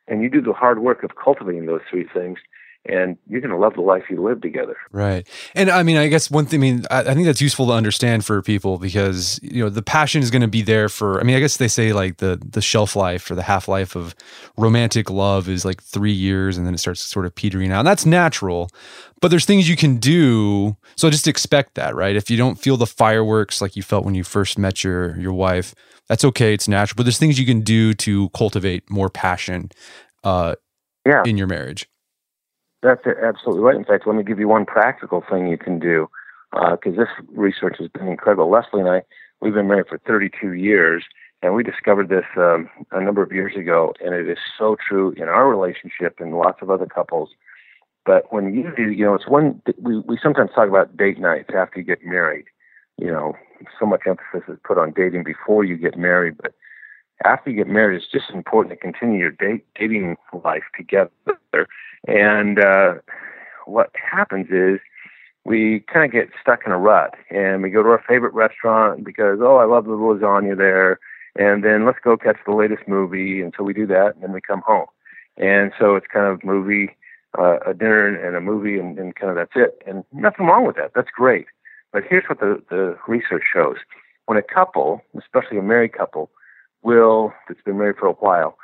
And 0.10 0.24
you 0.24 0.30
do 0.30 0.41
the 0.41 0.53
hard 0.53 0.80
work 0.80 1.03
of 1.03 1.12
cultivating 1.16 1.68
those 1.68 1.82
three 1.89 2.07
things, 2.12 2.39
and 2.89 3.17
you're 3.27 3.41
going 3.41 3.51
to 3.51 3.57
love 3.57 3.75
the 3.75 3.81
life 3.81 4.03
you 4.09 4.21
live 4.21 4.41
together. 4.41 4.75
Right. 4.91 5.27
And 5.55 5.69
I 5.69 5.83
mean, 5.83 5.97
I 5.97 6.07
guess 6.07 6.29
one 6.31 6.45
thing, 6.45 6.59
I 6.59 6.61
mean, 6.61 6.85
I, 6.89 6.99
I 7.01 7.13
think 7.13 7.25
that's 7.25 7.41
useful 7.41 7.67
to 7.67 7.73
understand 7.73 8.25
for 8.25 8.41
people 8.41 8.77
because, 8.77 9.39
you 9.43 9.63
know, 9.63 9.69
the 9.69 9.81
passion 9.81 10.21
is 10.21 10.31
going 10.31 10.41
to 10.41 10.47
be 10.47 10.61
there 10.61 10.89
for, 10.89 11.19
I 11.19 11.23
mean, 11.23 11.35
I 11.35 11.39
guess 11.39 11.57
they 11.57 11.67
say 11.67 11.93
like 11.93 12.17
the, 12.17 12.41
the 12.43 12.61
shelf 12.61 12.95
life 12.95 13.29
or 13.29 13.35
the 13.35 13.43
half 13.43 13.67
life 13.67 13.95
of 13.95 14.15
romantic 14.57 15.09
love 15.09 15.47
is 15.47 15.65
like 15.65 15.81
three 15.81 16.11
years 16.11 16.57
and 16.57 16.65
then 16.65 16.73
it 16.73 16.79
starts 16.79 17.01
sort 17.01 17.25
of 17.25 17.35
petering 17.35 17.71
out. 17.71 17.79
And 17.79 17.87
that's 17.87 18.05
natural, 18.05 18.69
but 19.21 19.29
there's 19.29 19.45
things 19.45 19.69
you 19.69 19.75
can 19.75 19.97
do. 19.97 20.75
So 20.95 21.09
just 21.09 21.27
expect 21.27 21.75
that, 21.75 21.95
right? 21.95 22.15
If 22.15 22.29
you 22.29 22.37
don't 22.37 22.55
feel 22.55 22.77
the 22.77 22.87
fireworks 22.87 23.61
like 23.61 23.75
you 23.75 23.83
felt 23.83 24.05
when 24.05 24.15
you 24.15 24.23
first 24.23 24.57
met 24.57 24.83
your, 24.83 25.17
your 25.19 25.33
wife, 25.33 25.75
that's 26.07 26.25
okay. 26.25 26.55
It's 26.55 26.67
natural, 26.67 26.95
but 26.97 27.03
there's 27.03 27.19
things 27.19 27.39
you 27.39 27.45
can 27.45 27.61
do 27.61 27.93
to 27.93 28.29
cultivate 28.29 28.89
more 28.89 29.09
passion, 29.09 29.69
uh, 30.23 30.55
yeah. 31.05 31.23
in 31.25 31.37
your 31.37 31.47
marriage. 31.47 31.87
That's 32.82 33.05
absolutely 33.05 33.63
right. 33.63 33.75
In 33.75 33.84
fact, 33.86 34.07
let 34.07 34.15
me 34.15 34.23
give 34.23 34.39
you 34.39 34.47
one 34.47 34.65
practical 34.65 35.23
thing 35.30 35.47
you 35.47 35.57
can 35.57 35.80
do. 35.80 36.09
because 36.51 36.97
uh, 36.97 37.01
this 37.01 37.09
research 37.34 37.75
has 37.80 37.89
been 37.89 38.07
incredible. 38.07 38.49
Leslie 38.49 38.80
and 38.80 38.89
I, 38.89 39.01
we've 39.41 39.53
been 39.53 39.67
married 39.67 39.88
for 39.88 39.99
32 40.07 40.53
years, 40.53 41.03
and 41.41 41.53
we 41.53 41.63
discovered 41.63 42.09
this 42.09 42.25
um, 42.38 42.69
a 42.91 43.01
number 43.01 43.21
of 43.21 43.32
years 43.32 43.55
ago, 43.55 43.93
and 44.03 44.13
it 44.13 44.30
is 44.30 44.38
so 44.57 44.77
true 44.88 45.11
in 45.17 45.23
our 45.23 45.49
relationship 45.49 46.15
and 46.19 46.38
lots 46.38 46.61
of 46.61 46.69
other 46.69 46.86
couples. 46.86 47.30
But 48.05 48.32
when 48.32 48.53
you 48.53 48.71
do, 48.75 48.91
you 48.91 49.05
know, 49.05 49.13
it's 49.13 49.27
one 49.27 49.61
we 49.77 49.99
we 49.99 50.17
sometimes 50.21 50.51
talk 50.55 50.69
about 50.69 50.95
date 50.95 51.19
nights 51.19 51.49
after 51.55 51.80
you 51.80 51.86
get 51.86 52.03
married. 52.03 52.45
You 52.97 53.07
know, 53.07 53.34
so 53.80 53.86
much 53.86 54.01
emphasis 54.07 54.47
is 54.47 54.57
put 54.65 54.77
on 54.77 54.93
dating 54.95 55.23
before 55.23 55.63
you 55.63 55.77
get 55.77 55.97
married, 55.97 56.36
but 56.41 56.53
after 57.26 57.49
you 57.49 57.57
get 57.57 57.67
married, 57.67 57.97
it's 57.97 58.11
just 58.11 58.30
important 58.32 58.74
to 58.74 58.78
continue 58.78 59.20
your 59.20 59.32
date 59.32 59.65
dating 59.76 60.15
life 60.43 60.63
together. 60.78 61.09
And 62.07 62.59
uh, 62.59 62.95
what 63.65 63.91
happens 63.93 64.47
is 64.49 64.80
we 65.45 65.84
kind 65.91 66.05
of 66.05 66.11
get 66.11 66.30
stuck 66.41 66.61
in 66.65 66.72
a 66.72 66.78
rut, 66.78 67.15
and 67.30 67.61
we 67.61 67.70
go 67.70 67.84
to 67.84 67.89
our 67.89 68.03
favorite 68.07 68.34
restaurant 68.34 69.03
because 69.03 69.39
oh, 69.41 69.57
I 69.57 69.65
love 69.65 69.86
the 69.86 69.91
lasagna 69.91 70.57
there, 70.57 70.99
and 71.38 71.63
then 71.63 71.86
let's 71.86 71.99
go 72.03 72.17
catch 72.17 72.38
the 72.45 72.53
latest 72.53 72.88
movie, 72.88 73.41
and 73.41 73.53
so 73.57 73.63
we 73.63 73.74
do 73.74 73.88
that, 73.88 74.13
and 74.15 74.24
then 74.24 74.32
we 74.32 74.41
come 74.41 74.61
home, 74.65 74.88
and 75.38 75.72
so 75.80 75.95
it's 75.95 76.07
kind 76.11 76.26
of 76.26 76.43
movie, 76.43 76.95
uh, 77.38 77.57
a 77.65 77.74
dinner 77.74 78.07
and 78.07 78.36
a 78.36 78.41
movie, 78.41 78.80
and, 78.80 78.97
and 78.99 79.15
kind 79.15 79.30
of 79.30 79.36
that's 79.36 79.51
it, 79.55 79.82
and 79.88 80.03
nothing 80.13 80.45
wrong 80.45 80.65
with 80.65 80.76
that. 80.76 80.91
That's 80.95 81.09
great. 81.09 81.47
But 81.91 82.03
here's 82.07 82.26
what 82.30 82.39
the, 82.39 82.61
the 82.70 82.97
research 83.07 83.43
shows: 83.51 83.78
when 84.26 84.38
a 84.38 84.43
couple, 84.43 85.01
especially 85.17 85.57
a 85.57 85.63
married 85.63 85.93
couple, 85.93 86.30
will 86.84 87.34
that's 87.47 87.61
been 87.61 87.77
married 87.77 87.97
for 87.97 88.07
a 88.07 88.13
while 88.13 88.57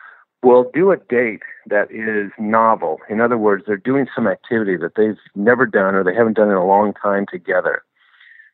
will 0.45 0.69
do 0.73 0.91
a 0.91 0.97
date 0.97 1.41
that 1.67 1.89
is 1.91 2.31
novel. 2.37 2.99
In 3.09 3.19
other 3.19 3.37
words, 3.37 3.63
they're 3.65 3.77
doing 3.77 4.05
some 4.15 4.27
activity 4.27 4.77
that 4.77 4.93
they've 4.95 5.17
never 5.33 5.65
done 5.65 5.95
or 5.95 6.03
they 6.03 6.13
haven't 6.13 6.37
done 6.37 6.49
in 6.49 6.55
a 6.55 6.65
long 6.65 6.93
time 6.93 7.25
together. 7.29 7.83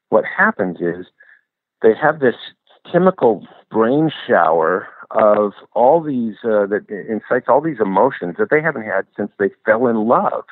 What 0.07 0.23
happens 0.25 0.77
is 0.79 1.07
they 1.81 1.93
have 2.01 2.21
this 2.21 2.35
chemical 2.89 3.45
brain 3.69 4.09
shower 4.25 4.87
of 5.11 5.51
all 5.73 6.01
these 6.01 6.35
uh, 6.45 6.65
that 6.67 6.85
incites 6.89 7.47
all 7.49 7.59
these 7.59 7.81
emotions 7.81 8.35
that 8.39 8.49
they 8.49 8.61
haven't 8.61 8.85
had 8.85 9.05
since 9.17 9.31
they 9.37 9.49
fell 9.65 9.87
in 9.87 10.07
love 10.07 10.45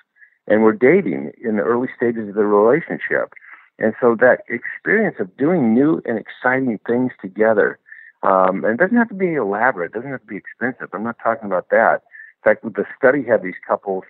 and 0.48 0.64
were 0.64 0.74
dating 0.74 1.32
in 1.42 1.56
the 1.56 1.64
early 1.64 1.88
stages 1.96 2.28
of 2.28 2.36
the 2.36 2.46
relationship. 2.46 3.32
And 3.78 3.94
so 4.02 4.18
that 4.20 4.42
experience 4.50 5.16
of 5.20 5.36
doing 5.38 5.74
new 5.74 6.02
and 6.06 6.20
exciting 6.20 6.80
things 6.86 7.14
together 7.22 7.80
um, 8.24 8.64
and 8.66 8.74
it 8.74 8.78
doesn't 8.78 8.98
have 8.98 9.10
to 9.10 9.16
be 9.16 9.36
elaborate. 9.36 9.92
It 9.92 9.94
doesn't 9.94 10.12
have 10.12 10.22
to 10.22 10.28
be 10.28 10.38
expensive. 10.38 10.90
I'm 10.94 11.04
not 11.04 11.18
talking 11.24 11.46
about 11.46 11.70
that. 11.70 12.04
In 12.44 12.44
fact, 12.44 12.64
the 12.64 12.86
study 12.98 13.24
had 13.24 13.44
these 13.44 13.60
couples 13.66 14.04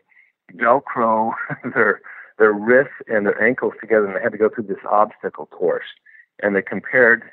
Velcro 0.56 1.34
their 1.74 2.02
their 2.38 2.54
wrists 2.54 2.94
and 3.08 3.26
their 3.26 3.42
ankles 3.42 3.74
together, 3.82 4.06
and 4.06 4.16
they 4.16 4.22
had 4.22 4.32
to 4.32 4.38
go 4.38 4.50
through 4.50 4.64
this 4.64 4.84
obstacle 4.90 5.46
course. 5.48 5.86
And 6.42 6.56
they 6.56 6.62
compared 6.62 7.24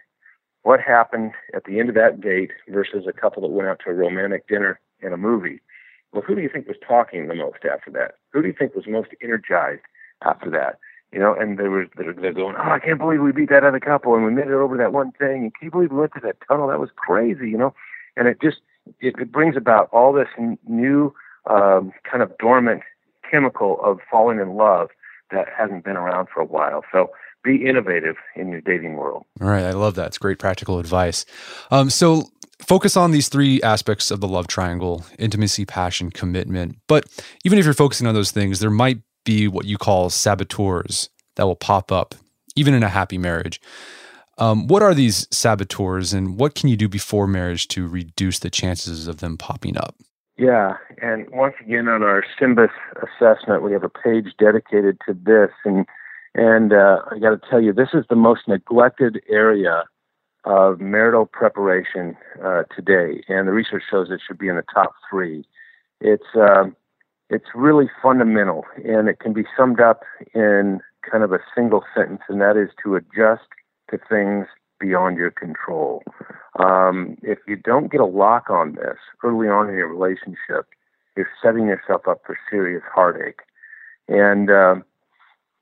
what 0.62 0.80
happened 0.80 1.32
at 1.54 1.64
the 1.64 1.78
end 1.78 1.88
of 1.88 1.94
that 1.94 2.20
date 2.20 2.50
versus 2.68 3.06
a 3.06 3.12
couple 3.12 3.42
that 3.42 3.54
went 3.54 3.68
out 3.68 3.80
to 3.84 3.90
a 3.90 3.94
romantic 3.94 4.48
dinner 4.48 4.80
and 5.00 5.14
a 5.14 5.16
movie. 5.16 5.60
Well, 6.12 6.22
who 6.22 6.34
do 6.34 6.40
you 6.40 6.48
think 6.48 6.66
was 6.66 6.76
talking 6.86 7.28
the 7.28 7.34
most 7.34 7.64
after 7.70 7.90
that? 7.92 8.16
Who 8.32 8.42
do 8.42 8.48
you 8.48 8.54
think 8.58 8.74
was 8.74 8.86
most 8.88 9.10
energized 9.22 9.82
after 10.24 10.50
that? 10.50 10.78
You 11.16 11.22
know, 11.22 11.34
and 11.34 11.56
they 11.56 11.68
were 11.68 11.86
they're, 11.96 12.12
they're 12.12 12.34
going, 12.34 12.56
oh, 12.58 12.70
I 12.70 12.78
can't 12.78 12.98
believe 12.98 13.22
we 13.22 13.32
beat 13.32 13.48
that 13.48 13.64
other 13.64 13.80
couple 13.80 14.14
and 14.14 14.22
we 14.22 14.30
made 14.30 14.48
it 14.48 14.52
over 14.52 14.76
that 14.76 14.92
one 14.92 15.12
thing, 15.12 15.44
and 15.44 15.54
can 15.54 15.64
you 15.64 15.70
believe 15.70 15.90
we 15.90 15.96
went 15.96 16.12
to 16.12 16.20
that 16.20 16.36
tunnel? 16.46 16.68
That 16.68 16.78
was 16.78 16.90
crazy, 16.94 17.48
you 17.48 17.56
know, 17.56 17.72
and 18.18 18.28
it 18.28 18.38
just 18.42 18.58
it, 19.00 19.14
it 19.18 19.32
brings 19.32 19.56
about 19.56 19.88
all 19.92 20.12
this 20.12 20.28
new 20.68 21.14
um, 21.48 21.94
kind 22.04 22.22
of 22.22 22.36
dormant 22.36 22.82
chemical 23.30 23.80
of 23.82 24.00
falling 24.10 24.40
in 24.40 24.56
love 24.56 24.90
that 25.30 25.46
hasn't 25.56 25.84
been 25.84 25.96
around 25.96 26.28
for 26.28 26.40
a 26.40 26.44
while. 26.44 26.84
So 26.92 27.08
be 27.42 27.66
innovative 27.66 28.16
in 28.34 28.50
your 28.50 28.60
dating 28.60 28.96
world. 28.96 29.24
All 29.40 29.48
right, 29.48 29.64
I 29.64 29.72
love 29.72 29.94
that. 29.94 30.08
It's 30.08 30.18
great 30.18 30.38
practical 30.38 30.78
advice. 30.78 31.24
Um, 31.70 31.88
so 31.88 32.24
focus 32.60 32.94
on 32.94 33.10
these 33.10 33.30
three 33.30 33.62
aspects 33.62 34.10
of 34.10 34.20
the 34.20 34.28
love 34.28 34.48
triangle 34.48 35.06
intimacy, 35.18 35.64
passion, 35.64 36.10
commitment. 36.10 36.76
But 36.86 37.06
even 37.42 37.58
if 37.58 37.64
you're 37.64 37.72
focusing 37.72 38.06
on 38.06 38.14
those 38.14 38.32
things, 38.32 38.60
there 38.60 38.68
might 38.68 38.98
be 39.26 39.46
what 39.46 39.66
you 39.66 39.76
call 39.76 40.08
saboteurs 40.08 41.10
that 41.34 41.44
will 41.44 41.54
pop 41.54 41.92
up, 41.92 42.14
even 42.56 42.72
in 42.72 42.82
a 42.82 42.88
happy 42.88 43.18
marriage. 43.18 43.60
Um, 44.38 44.66
what 44.66 44.82
are 44.82 44.94
these 44.94 45.26
saboteurs 45.30 46.14
and 46.14 46.38
what 46.38 46.54
can 46.54 46.70
you 46.70 46.76
do 46.76 46.88
before 46.88 47.26
marriage 47.26 47.68
to 47.68 47.86
reduce 47.86 48.38
the 48.38 48.50
chances 48.50 49.08
of 49.08 49.18
them 49.18 49.36
popping 49.36 49.76
up? 49.76 49.94
Yeah, 50.38 50.74
and 51.00 51.28
once 51.30 51.54
again 51.60 51.88
on 51.88 52.02
our 52.02 52.22
SYMBIS 52.38 52.70
assessment, 52.96 53.62
we 53.62 53.72
have 53.72 53.84
a 53.84 53.88
page 53.88 54.34
dedicated 54.38 54.98
to 55.06 55.14
this, 55.14 55.50
and 55.64 55.86
and 56.34 56.74
uh, 56.74 57.00
I 57.10 57.18
got 57.18 57.30
to 57.30 57.40
tell 57.48 57.62
you, 57.62 57.72
this 57.72 57.94
is 57.94 58.04
the 58.10 58.16
most 58.16 58.46
neglected 58.46 59.22
area 59.30 59.84
of 60.44 60.78
marital 60.78 61.24
preparation 61.24 62.14
uh, 62.44 62.64
today, 62.74 63.22
and 63.28 63.48
the 63.48 63.52
research 63.52 63.84
shows 63.90 64.10
it 64.10 64.20
should 64.26 64.38
be 64.38 64.48
in 64.48 64.56
the 64.56 64.64
top 64.74 64.94
three. 65.10 65.46
It's 66.02 66.26
um, 66.34 66.76
it's 67.30 67.46
really 67.54 67.90
fundamental 68.02 68.64
and 68.84 69.08
it 69.08 69.18
can 69.18 69.32
be 69.32 69.44
summed 69.56 69.80
up 69.80 70.02
in 70.34 70.80
kind 71.08 71.24
of 71.24 71.32
a 71.32 71.38
single 71.54 71.84
sentence, 71.94 72.22
and 72.28 72.40
that 72.40 72.56
is 72.56 72.70
to 72.82 72.96
adjust 72.96 73.46
to 73.90 73.98
things 74.08 74.46
beyond 74.78 75.16
your 75.16 75.30
control. 75.30 76.02
Um, 76.58 77.16
if 77.22 77.38
you 77.46 77.56
don't 77.56 77.90
get 77.90 78.00
a 78.00 78.06
lock 78.06 78.50
on 78.50 78.74
this 78.74 78.98
early 79.22 79.48
on 79.48 79.68
in 79.68 79.74
your 79.76 79.88
relationship, 79.88 80.66
you're 81.16 81.28
setting 81.42 81.66
yourself 81.66 82.06
up 82.08 82.22
for 82.26 82.38
serious 82.50 82.82
heartache. 82.92 83.40
And 84.08 84.50
uh, 84.50 84.76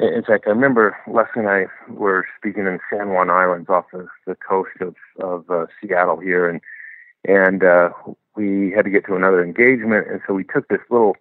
in 0.00 0.24
fact, 0.24 0.44
I 0.46 0.50
remember 0.50 0.96
Leslie 1.06 1.42
and 1.42 1.48
I 1.48 1.66
were 1.88 2.26
speaking 2.36 2.66
in 2.66 2.78
San 2.90 3.10
Juan 3.10 3.30
Islands 3.30 3.68
off 3.68 3.86
the, 3.92 4.08
the 4.26 4.36
coast 4.36 4.80
of, 4.80 4.94
of 5.20 5.48
uh, 5.50 5.66
Seattle 5.80 6.18
here, 6.18 6.48
and 6.48 6.60
and 7.26 7.64
uh, 7.64 7.90
we 8.36 8.72
had 8.72 8.84
to 8.84 8.90
get 8.90 9.06
to 9.06 9.16
another 9.16 9.42
engagement, 9.42 10.08
and 10.10 10.20
so 10.26 10.34
we 10.34 10.44
took 10.44 10.68
this 10.68 10.80
little 10.90 11.16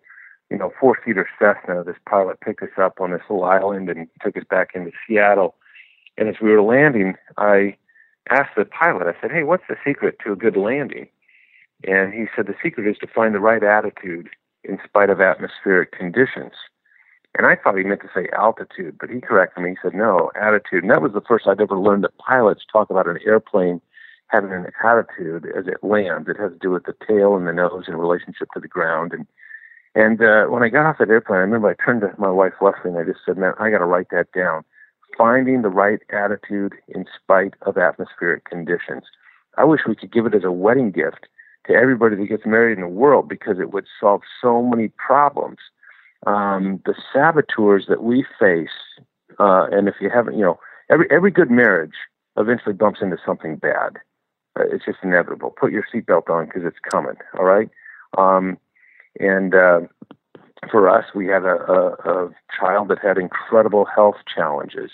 you 0.54 0.60
know, 0.60 0.72
four 0.80 0.96
seater 1.04 1.28
Cessna. 1.40 1.84
This 1.84 1.98
pilot 2.08 2.40
picked 2.40 2.62
us 2.62 2.70
up 2.78 3.02
on 3.02 3.12
this 3.12 3.22
little 3.28 3.44
island 3.44 3.90
and 3.90 4.08
took 4.24 4.38
us 4.38 4.44
back 4.48 4.70
into 4.76 4.92
Seattle. 5.08 5.56
And 6.16 6.30
as 6.30 6.36
we 6.40 6.52
were 6.52 6.62
landing, 6.62 7.16
I 7.38 7.76
asked 8.30 8.56
the 8.56 8.64
pilot, 8.64 9.08
I 9.08 9.20
said, 9.20 9.32
Hey, 9.32 9.44
what's 9.44 9.64
the 9.68 9.76
secret 9.84 10.18
to 10.24 10.32
a 10.32 10.36
good 10.36 10.56
landing? 10.56 11.08
And 11.86 12.14
he 12.14 12.26
said, 12.36 12.46
The 12.46 12.56
secret 12.64 12.88
is 12.88 13.00
to 13.00 13.08
find 13.08 13.34
the 13.34 13.40
right 13.40 13.64
attitude 13.64 14.30
in 14.64 14.78
spite 14.86 15.10
of 15.10 15.20
atmospheric 15.20 15.92
conditions. 15.92 16.54
And 17.36 17.48
I 17.48 17.56
thought 17.56 17.76
he 17.76 17.84
meant 17.84 18.02
to 18.02 18.12
say 18.14 18.30
altitude, 18.38 18.98
but 19.00 19.10
he 19.10 19.20
corrected 19.20 19.64
me. 19.64 19.72
He 19.72 19.78
said, 19.82 19.96
No, 19.96 20.30
attitude. 20.40 20.84
And 20.84 20.92
that 20.92 21.02
was 21.02 21.14
the 21.14 21.22
first 21.28 21.48
I'd 21.48 21.62
ever 21.62 21.80
learned 21.80 22.04
that 22.04 22.18
pilots 22.20 22.62
talk 22.72 22.92
about 22.92 23.08
an 23.08 23.18
airplane 23.26 23.82
having 24.28 24.52
an 24.52 24.68
attitude 24.84 25.48
as 25.58 25.66
it 25.66 25.84
lands. 25.84 26.30
It 26.30 26.40
has 26.40 26.52
to 26.52 26.60
do 26.60 26.70
with 26.70 26.86
the 26.86 26.96
tail 27.08 27.36
and 27.36 27.48
the 27.48 27.54
nose 27.54 27.86
in 27.88 27.96
relationship 27.96 28.50
to 28.54 28.60
the 28.60 28.68
ground. 28.68 29.14
And 29.14 29.26
and 29.96 30.22
uh, 30.22 30.46
when 30.46 30.64
I 30.64 30.70
got 30.70 30.86
off 30.86 30.98
that 31.00 31.10
airplane, 31.10 31.38
I 31.38 31.42
remember 31.42 31.70
I 31.70 31.84
turned 31.84 32.02
to 32.02 32.14
my 32.18 32.32
wife 32.32 32.54
Leslie 32.62 32.92
and 32.92 32.98
I 32.98 33.04
just 33.04 33.20
said, 33.26 33.38
"Man, 33.38 33.54
I 33.60 33.70
got 33.70 33.80
to 33.80 33.86
write 33.86 34.10
that 34.12 34.32
down." 34.32 34.64
Finding 35.18 35.62
the 35.62 35.70
right 35.70 36.00
attitude 36.12 36.74
in 36.88 37.06
spite 37.22 37.54
of 37.62 37.78
atmospheric 37.78 38.46
conditions. 38.46 39.04
I 39.58 39.64
wish 39.66 39.82
we 39.88 39.96
could 39.96 40.12
give 40.12 40.26
it 40.26 40.34
as 40.34 40.44
a 40.44 40.52
wedding 40.52 40.90
gift 40.90 41.28
to 41.68 41.74
everybody 41.74 42.16
that 42.16 42.26
gets 42.26 42.46
married 42.46 42.78
in 42.78 42.82
the 42.82 42.88
world 42.88 43.30
because 43.30 43.60
it 43.60 43.72
would 43.72 43.86
solve 44.00 44.22
so 44.42 44.64
many 44.64 44.88
problems. 44.90 45.60
Um, 46.26 46.82
the 46.86 46.96
saboteurs 47.14 47.86
that 47.88 48.02
we 48.04 48.26
face, 48.40 48.70
uh, 49.40 49.68
and 49.72 49.88
if 49.88 49.96
you 50.02 50.10
haven't, 50.10 50.38
you 50.38 50.44
know, 50.44 50.60
every 50.90 51.08
every 51.12 51.32
good 51.32 51.52
marriage 51.52 51.94
eventually 52.38 52.74
bumps 52.74 53.02
into 53.02 53.18
something 53.24 53.58
bad. 53.58 53.98
Uh, 54.58 54.64
it's 54.72 54.86
just 54.86 55.00
inevitable. 55.04 55.52
Put 55.52 55.72
your 55.72 55.86
seatbelt 55.94 56.30
on 56.30 56.46
because 56.46 56.64
it's 56.66 56.80
coming. 56.92 57.16
All 57.38 57.46
right. 57.46 57.70
Um, 58.18 58.58
and 59.20 59.54
uh, 59.54 59.82
for 60.70 60.90
us, 60.90 61.06
we 61.14 61.28
had 61.28 61.44
a, 61.44 61.58
a, 61.72 61.88
a, 62.10 62.30
child 62.58 62.88
that 62.90 63.00
had 63.00 63.18
incredible 63.18 63.86
health 63.86 64.16
challenges. 64.34 64.92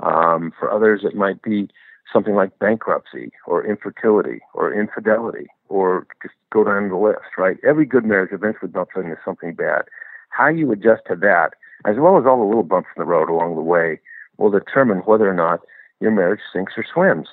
Um, 0.00 0.52
for 0.58 0.70
others, 0.70 1.02
it 1.04 1.14
might 1.14 1.42
be 1.42 1.68
something 2.12 2.34
like 2.34 2.58
bankruptcy 2.58 3.30
or 3.46 3.64
infertility 3.64 4.40
or 4.54 4.72
infidelity 4.72 5.46
or 5.68 6.06
just 6.22 6.34
go 6.52 6.64
down 6.64 6.88
the 6.88 6.96
list, 6.96 7.38
right? 7.38 7.56
Every 7.66 7.86
good 7.86 8.04
marriage 8.04 8.32
eventually 8.32 8.70
bumps 8.70 8.92
into 8.96 9.16
something 9.24 9.54
bad. 9.54 9.82
How 10.30 10.48
you 10.48 10.70
adjust 10.72 11.02
to 11.08 11.16
that, 11.16 11.54
as 11.86 11.96
well 11.98 12.18
as 12.18 12.26
all 12.26 12.38
the 12.38 12.44
little 12.44 12.62
bumps 12.62 12.88
in 12.96 13.00
the 13.00 13.06
road 13.06 13.28
along 13.28 13.54
the 13.54 13.62
way, 13.62 14.00
will 14.36 14.50
determine 14.50 14.98
whether 14.98 15.28
or 15.28 15.34
not 15.34 15.60
your 16.00 16.10
marriage 16.10 16.40
sinks 16.52 16.72
or 16.76 16.84
swims. 16.92 17.28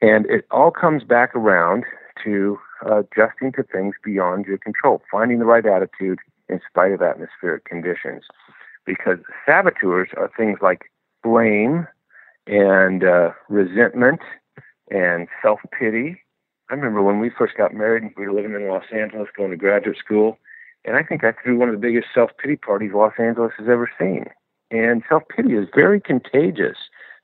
And 0.00 0.26
it 0.26 0.46
all 0.50 0.70
comes 0.70 1.02
back 1.04 1.34
around 1.34 1.84
to 2.24 2.58
uh, 2.86 3.00
adjusting 3.00 3.52
to 3.52 3.62
things 3.62 3.94
beyond 4.04 4.46
your 4.46 4.58
control, 4.58 5.02
finding 5.10 5.38
the 5.38 5.44
right 5.44 5.66
attitude 5.66 6.18
in 6.48 6.60
spite 6.68 6.92
of 6.92 7.02
atmospheric 7.02 7.64
conditions. 7.64 8.24
Because 8.84 9.18
saboteurs 9.44 10.08
are 10.16 10.30
things 10.36 10.58
like 10.62 10.90
blame 11.22 11.86
and 12.46 13.04
uh, 13.04 13.30
resentment 13.48 14.20
and 14.90 15.28
self 15.42 15.60
pity. 15.78 16.22
I 16.70 16.74
remember 16.74 17.02
when 17.02 17.20
we 17.20 17.30
first 17.30 17.56
got 17.56 17.74
married, 17.74 18.12
we 18.16 18.26
were 18.26 18.32
living 18.32 18.54
in 18.54 18.68
Los 18.68 18.84
Angeles, 18.92 19.28
going 19.36 19.50
to 19.50 19.56
graduate 19.56 19.96
school, 19.98 20.38
and 20.84 20.96
I 20.96 21.02
think 21.02 21.24
I 21.24 21.32
threw 21.32 21.58
one 21.58 21.68
of 21.68 21.74
the 21.74 21.80
biggest 21.80 22.08
self 22.14 22.30
pity 22.40 22.56
parties 22.56 22.92
Los 22.94 23.12
Angeles 23.18 23.52
has 23.58 23.68
ever 23.68 23.90
seen. 23.98 24.26
And 24.70 25.02
self 25.08 25.22
pity 25.34 25.54
is 25.54 25.68
very 25.74 26.00
contagious. 26.00 26.76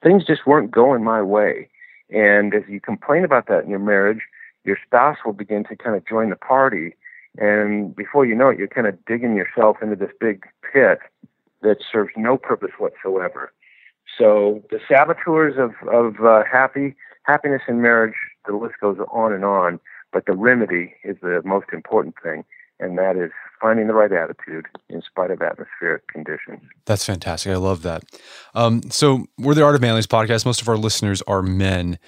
things 0.02 0.24
just 0.24 0.46
weren't 0.46 0.70
going 0.70 1.02
my 1.02 1.22
way. 1.22 1.68
And 2.10 2.52
if 2.52 2.68
you 2.68 2.80
complain 2.80 3.24
about 3.24 3.48
that 3.48 3.64
in 3.64 3.70
your 3.70 3.78
marriage, 3.78 4.20
your 4.64 4.78
spouse 4.84 5.18
will 5.24 5.32
begin 5.32 5.64
to 5.64 5.76
kind 5.76 5.96
of 5.96 6.06
join 6.06 6.30
the 6.30 6.36
party. 6.36 6.94
And 7.38 7.94
before 7.94 8.24
you 8.24 8.34
know 8.34 8.48
it, 8.48 8.58
you're 8.58 8.68
kind 8.68 8.86
of 8.86 9.04
digging 9.06 9.36
yourself 9.36 9.78
into 9.82 9.96
this 9.96 10.12
big 10.20 10.44
pit 10.72 10.98
that 11.62 11.78
serves 11.90 12.10
no 12.16 12.36
purpose 12.36 12.72
whatsoever. 12.78 13.52
So 14.18 14.62
the 14.70 14.80
saboteurs 14.88 15.54
of, 15.58 15.72
of 15.88 16.24
uh, 16.24 16.42
happy 16.50 16.94
happiness 17.24 17.62
in 17.66 17.80
marriage, 17.80 18.14
the 18.46 18.54
list 18.54 18.74
goes 18.80 18.98
on 19.10 19.32
and 19.32 19.44
on. 19.44 19.80
But 20.12 20.26
the 20.26 20.34
remedy 20.34 20.94
is 21.02 21.16
the 21.22 21.42
most 21.44 21.66
important 21.72 22.14
thing 22.22 22.44
and 22.80 22.98
that 22.98 23.16
is 23.16 23.30
finding 23.60 23.86
the 23.86 23.94
right 23.94 24.12
attitude 24.12 24.66
in 24.88 25.00
spite 25.02 25.30
of 25.30 25.40
atmospheric 25.40 26.06
conditions. 26.08 26.60
That's 26.86 27.04
fantastic. 27.04 27.52
I 27.52 27.56
love 27.56 27.82
that. 27.82 28.04
Um, 28.54 28.82
so 28.90 29.26
we're 29.38 29.54
the 29.54 29.64
Art 29.64 29.74
of 29.74 29.80
Manliness 29.80 30.06
podcast. 30.06 30.44
Most 30.44 30.60
of 30.60 30.68
our 30.68 30.76
listeners 30.76 31.22
are 31.22 31.42
men. 31.42 31.98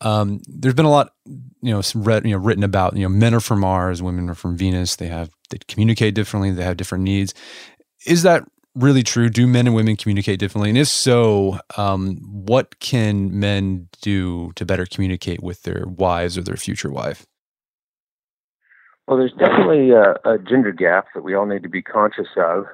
Um, 0.00 0.40
there's 0.46 0.74
been 0.74 0.86
a 0.86 0.90
lot, 0.90 1.12
you 1.26 1.72
know, 1.72 1.82
read, 1.94 2.24
you 2.24 2.32
know, 2.32 2.38
written 2.38 2.64
about, 2.64 2.96
you 2.96 3.02
know, 3.02 3.08
men 3.08 3.34
are 3.34 3.40
from 3.40 3.60
Mars, 3.60 4.02
women 4.02 4.30
are 4.30 4.34
from 4.34 4.56
Venus. 4.56 4.96
They 4.96 5.08
have 5.08 5.30
they 5.50 5.58
communicate 5.68 6.14
differently. 6.14 6.50
They 6.50 6.64
have 6.64 6.76
different 6.76 7.04
needs. 7.04 7.34
Is 8.06 8.22
that 8.22 8.44
really 8.74 9.02
true? 9.02 9.28
Do 9.28 9.46
men 9.46 9.66
and 9.66 9.76
women 9.76 9.96
communicate 9.96 10.38
differently? 10.38 10.70
And 10.70 10.78
if 10.78 10.88
so, 10.88 11.58
um, 11.76 12.16
what 12.22 12.78
can 12.80 13.38
men 13.38 13.88
do 14.00 14.52
to 14.56 14.64
better 14.64 14.86
communicate 14.86 15.42
with 15.42 15.62
their 15.62 15.84
wives 15.86 16.38
or 16.38 16.42
their 16.42 16.56
future 16.56 16.90
wife? 16.90 17.26
Well, 19.06 19.18
there's 19.18 19.32
definitely 19.32 19.90
a, 19.90 20.12
a 20.24 20.38
gender 20.38 20.72
gap 20.72 21.06
that 21.14 21.24
we 21.24 21.34
all 21.34 21.46
need 21.46 21.64
to 21.64 21.68
be 21.68 21.82
conscious 21.82 22.28
of. 22.36 22.66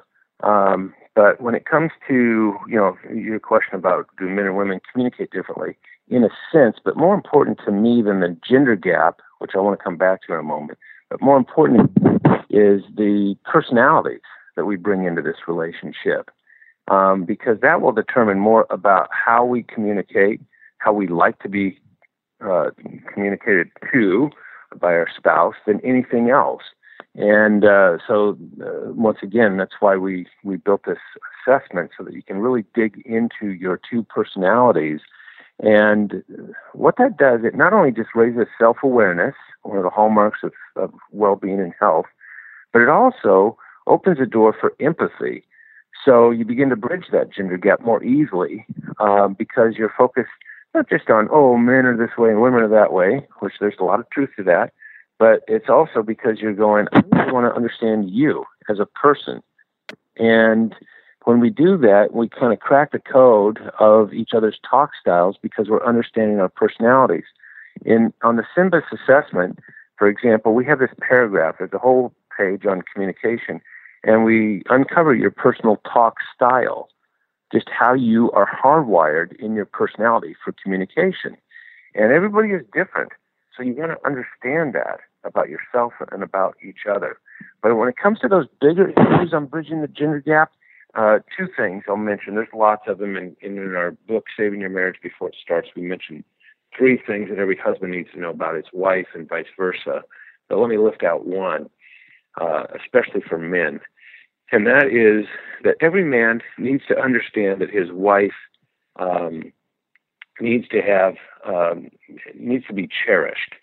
Um, 0.43 0.93
but 1.15 1.41
when 1.41 1.55
it 1.55 1.65
comes 1.65 1.89
to 2.07 2.55
you 2.67 2.75
know 2.75 2.95
your 3.11 3.39
question 3.39 3.73
about 3.73 4.07
do 4.19 4.29
men 4.29 4.45
and 4.45 4.55
women 4.55 4.79
communicate 4.91 5.31
differently, 5.31 5.75
in 6.09 6.23
a 6.23 6.29
sense, 6.51 6.77
but 6.83 6.97
more 6.97 7.13
important 7.13 7.59
to 7.65 7.71
me 7.71 8.01
than 8.01 8.19
the 8.19 8.35
gender 8.47 8.75
gap, 8.75 9.19
which 9.39 9.51
I 9.55 9.59
want 9.59 9.77
to 9.77 9.83
come 9.83 9.97
back 9.97 10.21
to 10.23 10.33
in 10.33 10.39
a 10.39 10.43
moment, 10.43 10.79
but 11.09 11.21
more 11.21 11.37
important 11.37 11.91
is 12.49 12.81
the 12.95 13.35
personalities 13.43 14.21
that 14.55 14.65
we 14.65 14.75
bring 14.75 15.03
into 15.03 15.21
this 15.21 15.35
relationship, 15.47 16.31
um, 16.89 17.25
because 17.25 17.59
that 17.61 17.81
will 17.81 17.91
determine 17.91 18.39
more 18.39 18.65
about 18.69 19.09
how 19.11 19.43
we 19.45 19.63
communicate, 19.63 20.41
how 20.79 20.93
we 20.93 21.07
like 21.07 21.39
to 21.39 21.49
be 21.49 21.77
uh, 22.45 22.69
communicated 23.13 23.69
to, 23.91 24.29
by 24.79 24.93
our 24.93 25.07
spouse 25.15 25.55
than 25.65 25.79
anything 25.83 26.29
else. 26.29 26.63
And 27.15 27.65
uh, 27.65 27.97
so, 28.07 28.37
uh, 28.61 28.91
once 28.93 29.17
again, 29.23 29.57
that's 29.57 29.75
why 29.79 29.97
we, 29.97 30.27
we 30.43 30.57
built 30.57 30.83
this 30.85 30.99
assessment 31.47 31.91
so 31.97 32.03
that 32.03 32.13
you 32.13 32.21
can 32.21 32.39
really 32.39 32.63
dig 32.75 33.01
into 33.05 33.53
your 33.53 33.79
two 33.89 34.03
personalities. 34.03 34.99
And 35.59 36.23
what 36.73 36.95
that 36.97 37.17
does, 37.17 37.41
it 37.43 37.55
not 37.55 37.73
only 37.73 37.91
just 37.91 38.09
raises 38.13 38.47
self 38.59 38.77
awareness, 38.83 39.35
one 39.63 39.77
of 39.77 39.83
the 39.83 39.89
hallmarks 39.89 40.39
of, 40.43 40.53
of 40.75 40.93
well 41.11 41.35
being 41.35 41.59
and 41.59 41.73
health, 41.79 42.05
but 42.71 42.81
it 42.81 42.89
also 42.89 43.57
opens 43.87 44.19
a 44.19 44.25
door 44.25 44.55
for 44.59 44.73
empathy. 44.79 45.43
So 46.05 46.29
you 46.29 46.45
begin 46.45 46.69
to 46.69 46.75
bridge 46.75 47.05
that 47.11 47.33
gender 47.33 47.57
gap 47.57 47.81
more 47.81 48.03
easily 48.03 48.65
um, 48.99 49.33
because 49.33 49.75
you're 49.77 49.93
focused 49.97 50.29
not 50.73 50.89
just 50.89 51.09
on, 51.09 51.27
oh, 51.31 51.57
men 51.57 51.85
are 51.85 51.97
this 51.97 52.15
way 52.17 52.29
and 52.29 52.41
women 52.41 52.61
are 52.61 52.67
that 52.67 52.93
way, 52.93 53.25
which 53.39 53.53
there's 53.59 53.73
a 53.79 53.83
lot 53.83 53.99
of 53.99 54.09
truth 54.11 54.29
to 54.37 54.43
that, 54.43 54.73
but 55.17 55.41
it's 55.47 55.69
also 55.69 56.03
because 56.03 56.39
you're 56.39 56.53
going, 56.53 56.87
I 56.93 57.31
want 57.31 57.51
to 57.51 57.55
understand 57.55 58.11
you 58.11 58.45
as 58.69 58.79
a 58.79 58.85
person. 58.85 59.41
And 60.17 60.75
when 61.27 61.41
we 61.41 61.49
do 61.49 61.75
that, 61.75 62.13
we 62.13 62.29
kind 62.29 62.53
of 62.53 62.61
crack 62.61 62.93
the 62.93 62.99
code 62.99 63.59
of 63.81 64.13
each 64.13 64.29
other's 64.33 64.57
talk 64.67 64.91
styles 64.97 65.35
because 65.41 65.67
we're 65.67 65.85
understanding 65.85 66.39
our 66.39 66.47
personalities. 66.47 67.25
In 67.83 68.13
on 68.23 68.37
the 68.37 68.45
SYMBIS 68.55 68.83
assessment, 68.93 69.59
for 69.97 70.07
example, 70.07 70.53
we 70.55 70.63
have 70.63 70.79
this 70.79 70.93
paragraph. 71.01 71.55
There's 71.59 71.73
a 71.73 71.79
whole 71.79 72.13
page 72.37 72.65
on 72.65 72.81
communication, 72.81 73.59
and 74.05 74.23
we 74.23 74.63
uncover 74.69 75.13
your 75.13 75.29
personal 75.29 75.81
talk 75.91 76.15
style 76.33 76.87
just 77.51 77.67
how 77.77 77.93
you 77.93 78.31
are 78.31 78.47
hardwired 78.47 79.35
in 79.35 79.53
your 79.53 79.65
personality 79.65 80.33
for 80.45 80.55
communication. 80.63 81.35
And 81.93 82.13
everybody 82.13 82.51
is 82.51 82.61
different. 82.73 83.11
So 83.55 83.63
you 83.63 83.73
want 83.73 83.91
to 83.91 84.07
understand 84.07 84.75
that 84.75 85.01
about 85.25 85.49
yourself 85.49 85.91
and 86.09 86.23
about 86.23 86.55
each 86.65 86.85
other. 86.89 87.17
But 87.61 87.75
when 87.75 87.89
it 87.89 87.97
comes 87.97 88.19
to 88.19 88.29
those 88.29 88.47
bigger 88.61 88.91
issues 88.91 89.33
on 89.33 89.47
bridging 89.47 89.81
the 89.81 89.87
gender 89.89 90.21
gap, 90.21 90.51
uh, 90.97 91.19
two 91.37 91.47
things 91.55 91.83
I'll 91.87 91.97
mention. 91.97 92.35
There's 92.35 92.47
lots 92.53 92.83
of 92.87 92.97
them 92.97 93.15
in, 93.15 93.35
in 93.41 93.75
our 93.75 93.91
book, 93.91 94.25
Saving 94.37 94.61
Your 94.61 94.69
Marriage 94.69 94.97
Before 95.01 95.29
It 95.29 95.35
Starts. 95.41 95.69
We 95.75 95.83
mentioned 95.83 96.23
three 96.77 97.01
things 97.07 97.29
that 97.29 97.39
every 97.39 97.57
husband 97.57 97.91
needs 97.91 98.09
to 98.13 98.19
know 98.19 98.31
about 98.31 98.55
his 98.55 98.65
wife 98.73 99.07
and 99.13 99.29
vice 99.29 99.45
versa. 99.57 100.03
But 100.49 100.57
let 100.57 100.69
me 100.69 100.77
lift 100.77 101.03
out 101.03 101.25
one, 101.25 101.69
uh, 102.41 102.63
especially 102.75 103.21
for 103.21 103.37
men 103.37 103.79
and 104.51 104.65
that 104.65 104.87
is 104.87 105.25
that 105.63 105.75
every 105.81 106.03
man 106.03 106.41
needs 106.57 106.83
to 106.87 106.97
understand 106.97 107.61
that 107.61 107.69
his 107.69 107.91
wife 107.91 108.35
um, 108.97 109.51
needs 110.39 110.67
to 110.69 110.81
have 110.81 111.15
um, 111.45 111.89
needs 112.35 112.65
to 112.67 112.73
be 112.73 112.87
cherished, 113.05 113.55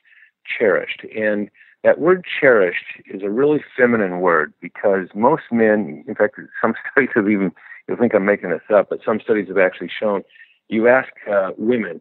cherished, 0.59 1.05
and 1.17 1.51
that 1.85 2.01
word 2.01 2.25
cherished 2.41 3.03
is 3.07 3.23
a 3.23 3.31
really 3.31 3.63
feminine 3.77 4.21
word 4.21 4.53
because 4.61 5.09
most 5.15 5.45
men, 5.53 6.03
in 6.09 6.15
fact, 6.15 6.41
some 6.61 6.75
studies 6.91 7.11
have 7.15 7.29
even, 7.29 7.53
you'll 7.87 7.99
think 7.99 8.15
I'm 8.15 8.25
making 8.25 8.51
this 8.51 8.63
up, 8.75 8.89
but 8.89 9.01
some 9.05 9.21
studies 9.21 9.49
have 9.49 9.59
actually 9.59 9.91
shown 9.97 10.25
you 10.69 10.89
ask 10.89 11.11
uh, 11.31 11.51
women 11.59 12.01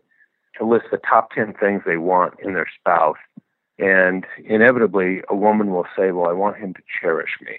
to 0.57 0.65
list 0.65 0.85
the 0.89 0.97
top 0.97 1.31
10 1.31 1.53
things 1.59 1.81
they 1.85 1.97
want 1.97 2.35
in 2.41 2.53
their 2.53 2.67
spouse, 2.79 3.17
and 3.77 4.25
inevitably 4.45 5.21
a 5.29 5.35
woman 5.35 5.71
will 5.71 5.85
say, 5.97 6.11
Well, 6.11 6.29
I 6.29 6.33
want 6.33 6.57
him 6.57 6.73
to 6.73 6.81
cherish 7.01 7.37
me. 7.41 7.57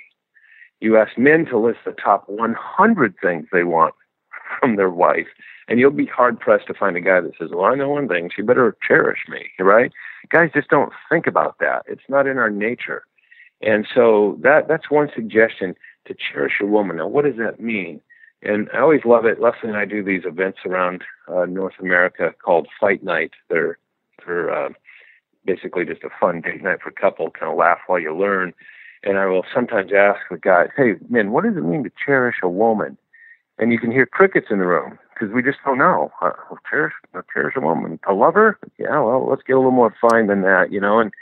You 0.80 0.96
ask 0.96 1.18
men 1.18 1.44
to 1.46 1.58
list 1.58 1.80
the 1.84 1.92
top 1.92 2.24
100 2.28 3.14
things 3.22 3.46
they 3.52 3.64
want 3.64 3.94
from 4.60 4.76
their 4.76 4.90
wife, 4.90 5.28
and 5.68 5.78
you'll 5.78 5.90
be 5.90 6.06
hard 6.06 6.38
pressed 6.38 6.66
to 6.66 6.74
find 6.74 6.96
a 6.96 7.00
guy 7.00 7.20
that 7.20 7.32
says, 7.38 7.50
"Well, 7.52 7.64
I 7.64 7.74
know 7.74 7.90
one 7.90 8.08
thing: 8.08 8.30
she 8.34 8.42
better 8.42 8.76
cherish 8.86 9.20
me." 9.28 9.50
Right? 9.58 9.92
Guys 10.30 10.50
just 10.54 10.68
don't 10.68 10.92
think 11.10 11.26
about 11.26 11.58
that. 11.60 11.84
It's 11.86 12.08
not 12.08 12.26
in 12.26 12.38
our 12.38 12.50
nature, 12.50 13.04
and 13.60 13.86
so 13.92 14.38
that 14.42 14.68
that's 14.68 14.90
one 14.90 15.10
suggestion 15.14 15.74
to 16.06 16.14
cherish 16.14 16.54
a 16.60 16.66
woman. 16.66 16.96
Now, 16.96 17.08
what 17.08 17.24
does 17.24 17.36
that 17.36 17.60
mean? 17.60 18.00
And 18.42 18.68
I 18.74 18.80
always 18.80 19.06
love 19.06 19.24
it. 19.24 19.40
Leslie 19.40 19.70
and 19.70 19.76
I 19.76 19.86
do 19.86 20.04
these 20.04 20.26
events 20.26 20.58
around 20.66 21.02
uh, 21.28 21.46
North 21.46 21.74
America 21.80 22.34
called 22.44 22.68
Fight 22.78 23.02
Night. 23.02 23.30
They're 23.48 23.78
they're 24.24 24.50
uh, 24.52 24.70
basically 25.44 25.84
just 25.84 26.04
a 26.04 26.10
fun 26.20 26.40
date 26.40 26.62
night 26.62 26.80
for 26.82 26.90
a 26.90 26.92
couple, 26.92 27.30
kind 27.30 27.50
of 27.50 27.58
laugh 27.58 27.78
while 27.86 27.98
you 27.98 28.14
learn. 28.14 28.52
And 29.02 29.18
I 29.18 29.26
will 29.26 29.44
sometimes 29.52 29.92
ask 29.92 30.20
the 30.30 30.38
guys, 30.38 30.68
hey, 30.76 30.94
man, 31.08 31.30
what 31.30 31.44
does 31.44 31.56
it 31.56 31.64
mean 31.64 31.84
to 31.84 31.90
cherish 32.04 32.36
a 32.42 32.48
woman? 32.48 32.96
And 33.58 33.72
you 33.72 33.78
can 33.78 33.92
hear 33.92 34.06
crickets 34.06 34.48
in 34.50 34.58
the 34.58 34.66
room 34.66 34.98
because 35.12 35.32
we 35.32 35.42
just 35.42 35.58
don't 35.64 35.78
know. 35.78 36.10
Uh, 36.20 36.30
cherish, 36.68 36.94
cherish 37.32 37.54
a 37.56 37.60
woman, 37.60 38.00
a 38.08 38.12
lover? 38.12 38.58
Yeah, 38.78 39.00
well, 39.00 39.28
let's 39.28 39.42
get 39.42 39.54
a 39.54 39.58
little 39.58 39.70
more 39.70 39.94
fine 40.00 40.26
than 40.26 40.42
that, 40.42 40.72
you 40.72 40.80
know. 40.80 40.98
And 40.98 41.12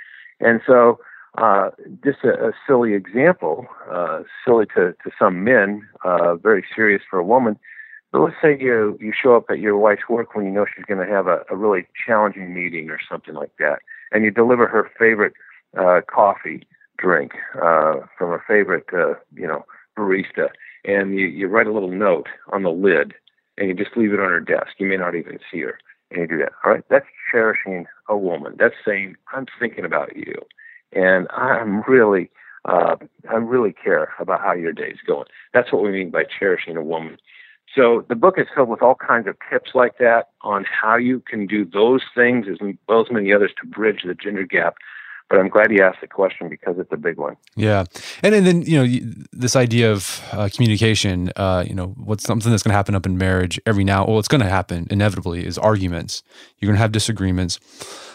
and 0.41 0.61
so, 0.67 0.99
uh, 1.39 1.71
just 2.03 2.25
a, 2.25 2.49
a 2.49 2.53
silly 2.67 2.95
example, 2.95 3.67
uh, 3.91 4.23
silly 4.45 4.67
to 4.75 4.95
to 5.05 5.11
some 5.19 5.45
men, 5.45 5.87
uh, 6.05 6.37
very 6.37 6.65
serious 6.75 7.03
for 7.09 7.19
a 7.19 7.25
woman. 7.25 7.59
But 8.13 8.21
let's 8.21 8.37
say 8.43 8.59
you 8.59 8.99
you 9.01 9.13
show 9.13 9.37
up 9.37 9.47
at 9.51 9.59
your 9.59 9.77
wife's 9.77 10.09
work 10.09 10.35
when 10.35 10.47
you 10.47 10.51
know 10.53 10.67
she's 10.75 10.85
going 10.87 11.07
to 11.07 11.13
have 11.13 11.27
a, 11.27 11.45
a 11.51 11.57
really 11.57 11.87
challenging 12.07 12.55
meeting 12.55 12.91
or 12.91 12.99
something 13.11 13.35
like 13.35 13.53
that, 13.59 13.81
and 14.11 14.25
you 14.25 14.31
deliver 14.31 14.67
her 14.67 14.91
favorite 14.99 15.35
uh, 15.79 16.01
coffee 16.07 16.67
drink 16.99 17.33
uh, 17.57 17.97
from 18.17 18.33
a 18.33 18.39
favorite, 18.47 18.87
uh, 18.93 19.15
you 19.35 19.47
know, 19.47 19.65
barista, 19.99 20.49
and 20.85 21.19
you, 21.19 21.27
you 21.27 21.49
write 21.49 21.67
a 21.67 21.73
little 21.73 21.91
note 21.91 22.29
on 22.53 22.63
the 22.63 22.71
lid, 22.71 23.15
and 23.59 23.69
you 23.69 23.75
just 23.75 23.97
leave 23.97 24.13
it 24.13 24.21
on 24.21 24.31
her 24.31 24.41
desk. 24.41 24.73
You 24.79 24.87
may 24.87 24.97
not 24.97 25.15
even 25.15 25.39
see 25.51 25.61
her, 25.61 25.79
and 26.11 26.21
you 26.21 26.27
do 26.27 26.39
that. 26.39 26.53
All 26.65 26.73
right, 26.73 26.85
that's 26.89 27.07
cherishing 27.31 27.87
a 28.09 28.17
woman. 28.17 28.57
That's 28.59 28.75
saying 28.87 29.17
I'm 29.33 29.47
thinking 29.59 29.85
about 29.85 30.17
you, 30.17 30.35
and 30.93 31.27
I'm 31.31 31.83
really, 31.83 32.31
uh, 32.65 32.97
I 33.31 33.35
really 33.35 33.73
care 33.73 34.13
about 34.19 34.41
how 34.41 34.55
your 34.55 34.73
day's 34.73 34.99
going. 35.07 35.27
That's 35.55 35.73
what 35.73 35.83
we 35.83 35.91
mean 35.91 36.11
by 36.11 36.25
cherishing 36.25 36.77
a 36.77 36.83
woman. 36.83 37.19
So 37.75 38.05
the 38.09 38.15
book 38.15 38.35
is 38.39 38.47
filled 38.55 38.69
with 38.69 38.83
all 38.83 38.95
kinds 38.97 39.27
of 39.27 39.37
tips 39.51 39.71
like 39.75 39.97
that 39.99 40.31
on 40.43 40.65
how 40.65 40.97
you 40.97 41.21
can 41.21 41.47
do 41.47 41.65
those 41.65 42.03
things 42.15 42.47
as 42.51 42.59
well 42.87 43.01
as 43.01 43.11
many 43.11 43.33
others 43.33 43.53
to 43.61 43.67
bridge 43.67 44.03
the 44.05 44.15
gender 44.15 44.45
gap 44.45 44.75
but 45.29 45.39
I'm 45.39 45.49
glad 45.49 45.71
you 45.71 45.83
asked 45.83 46.01
the 46.01 46.07
question 46.07 46.49
because 46.49 46.77
it's 46.79 46.93
a 46.93 46.97
big 46.97 47.17
one. 47.17 47.37
Yeah, 47.57 47.85
and, 48.23 48.35
and 48.35 48.47
then 48.47 48.63
you 48.63 48.77
know 48.79 49.15
this 49.33 49.57
idea 49.57 49.91
of 49.93 50.23
uh, 50.33 50.49
communication. 50.55 51.33
Uh, 51.37 51.65
you 51.67 51.75
know, 51.75 51.89
what's 51.97 52.25
something 52.25 52.51
that's 52.51 52.63
going 52.63 52.73
to 52.73 52.77
happen 52.77 52.95
up 52.95 53.07
in 53.07 53.19
marriage 53.19 53.61
every 53.67 53.85
now. 53.85 54.07
Well, 54.07 54.19
it's 54.19 54.29
going 54.29 54.43
to 54.43 54.49
happen 54.49 54.87
inevitably 54.91 55.47
is 55.47 55.59
arguments. 55.59 56.23
You're 56.59 56.69
going 56.69 56.77
to 56.77 56.83
have 56.83 56.93
disagreements. 56.93 57.59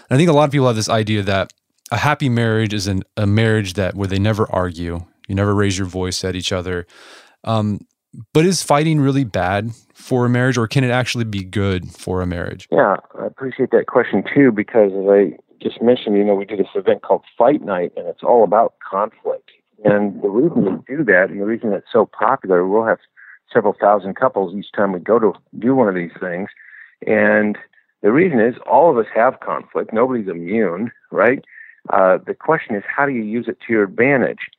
And 0.09 0.15
I 0.15 0.17
think 0.17 0.29
a 0.29 0.33
lot 0.33 0.45
of 0.45 0.51
people 0.51 0.67
have 0.67 0.75
this 0.75 0.89
idea 0.89 1.21
that 1.23 1.53
a 1.91 1.97
happy 1.97 2.29
marriage 2.29 2.73
is 2.73 2.87
an, 2.87 3.03
a 3.15 3.25
marriage 3.25 3.73
that 3.73 3.95
where 3.95 4.07
they 4.07 4.19
never 4.19 4.49
argue. 4.51 5.05
You 5.27 5.35
never 5.35 5.53
raise 5.53 5.77
your 5.77 5.87
voice 5.87 6.23
at 6.23 6.35
each 6.35 6.51
other. 6.51 6.87
Um, 7.43 7.81
but 8.33 8.45
is 8.45 8.63
fighting 8.63 8.99
really 8.99 9.23
bad 9.23 9.71
for 9.93 10.25
a 10.25 10.29
marriage, 10.29 10.57
or 10.57 10.67
can 10.67 10.83
it 10.83 10.89
actually 10.89 11.25
be 11.25 11.43
good 11.43 11.91
for 11.91 12.21
a 12.21 12.25
marriage? 12.25 12.67
Yeah, 12.71 12.95
I 13.19 13.25
appreciate 13.25 13.71
that 13.71 13.87
question 13.87 14.23
too, 14.33 14.51
because 14.51 14.91
as 14.91 15.09
I 15.09 15.37
just 15.61 15.81
mentioned, 15.81 16.17
you 16.17 16.23
know, 16.23 16.35
we 16.35 16.45
do 16.45 16.57
this 16.57 16.67
event 16.75 17.01
called 17.01 17.23
Fight 17.37 17.61
Night, 17.61 17.91
and 17.97 18.07
it's 18.07 18.23
all 18.23 18.43
about 18.43 18.75
conflict. 18.89 19.51
And 19.83 20.21
the 20.21 20.29
reason 20.29 20.65
we 20.65 20.95
do 20.95 21.03
that, 21.05 21.29
and 21.29 21.39
the 21.39 21.45
reason 21.45 21.73
it's 21.73 21.87
so 21.91 22.05
popular, 22.05 22.65
we'll 22.65 22.85
have 22.85 22.99
several 23.53 23.75
thousand 23.79 24.15
couples 24.15 24.55
each 24.55 24.71
time 24.75 24.91
we 24.91 24.99
go 24.99 25.19
to 25.19 25.33
do 25.59 25.75
one 25.75 25.87
of 25.87 25.95
these 25.95 26.11
things. 26.19 26.49
And 27.05 27.57
the 28.01 28.11
reason 28.11 28.39
is 28.39 28.55
all 28.69 28.89
of 28.89 28.97
us 28.97 29.11
have 29.15 29.39
conflict. 29.39 29.93
Nobody's 29.93 30.27
immune, 30.27 30.91
right? 31.11 31.43
Uh, 31.89 32.17
the 32.25 32.33
question 32.33 32.75
is, 32.75 32.83
how 32.87 33.05
do 33.05 33.11
you 33.11 33.23
use 33.23 33.47
it 33.47 33.59
to 33.65 33.73
your 33.73 33.83
advantage? 33.83 34.49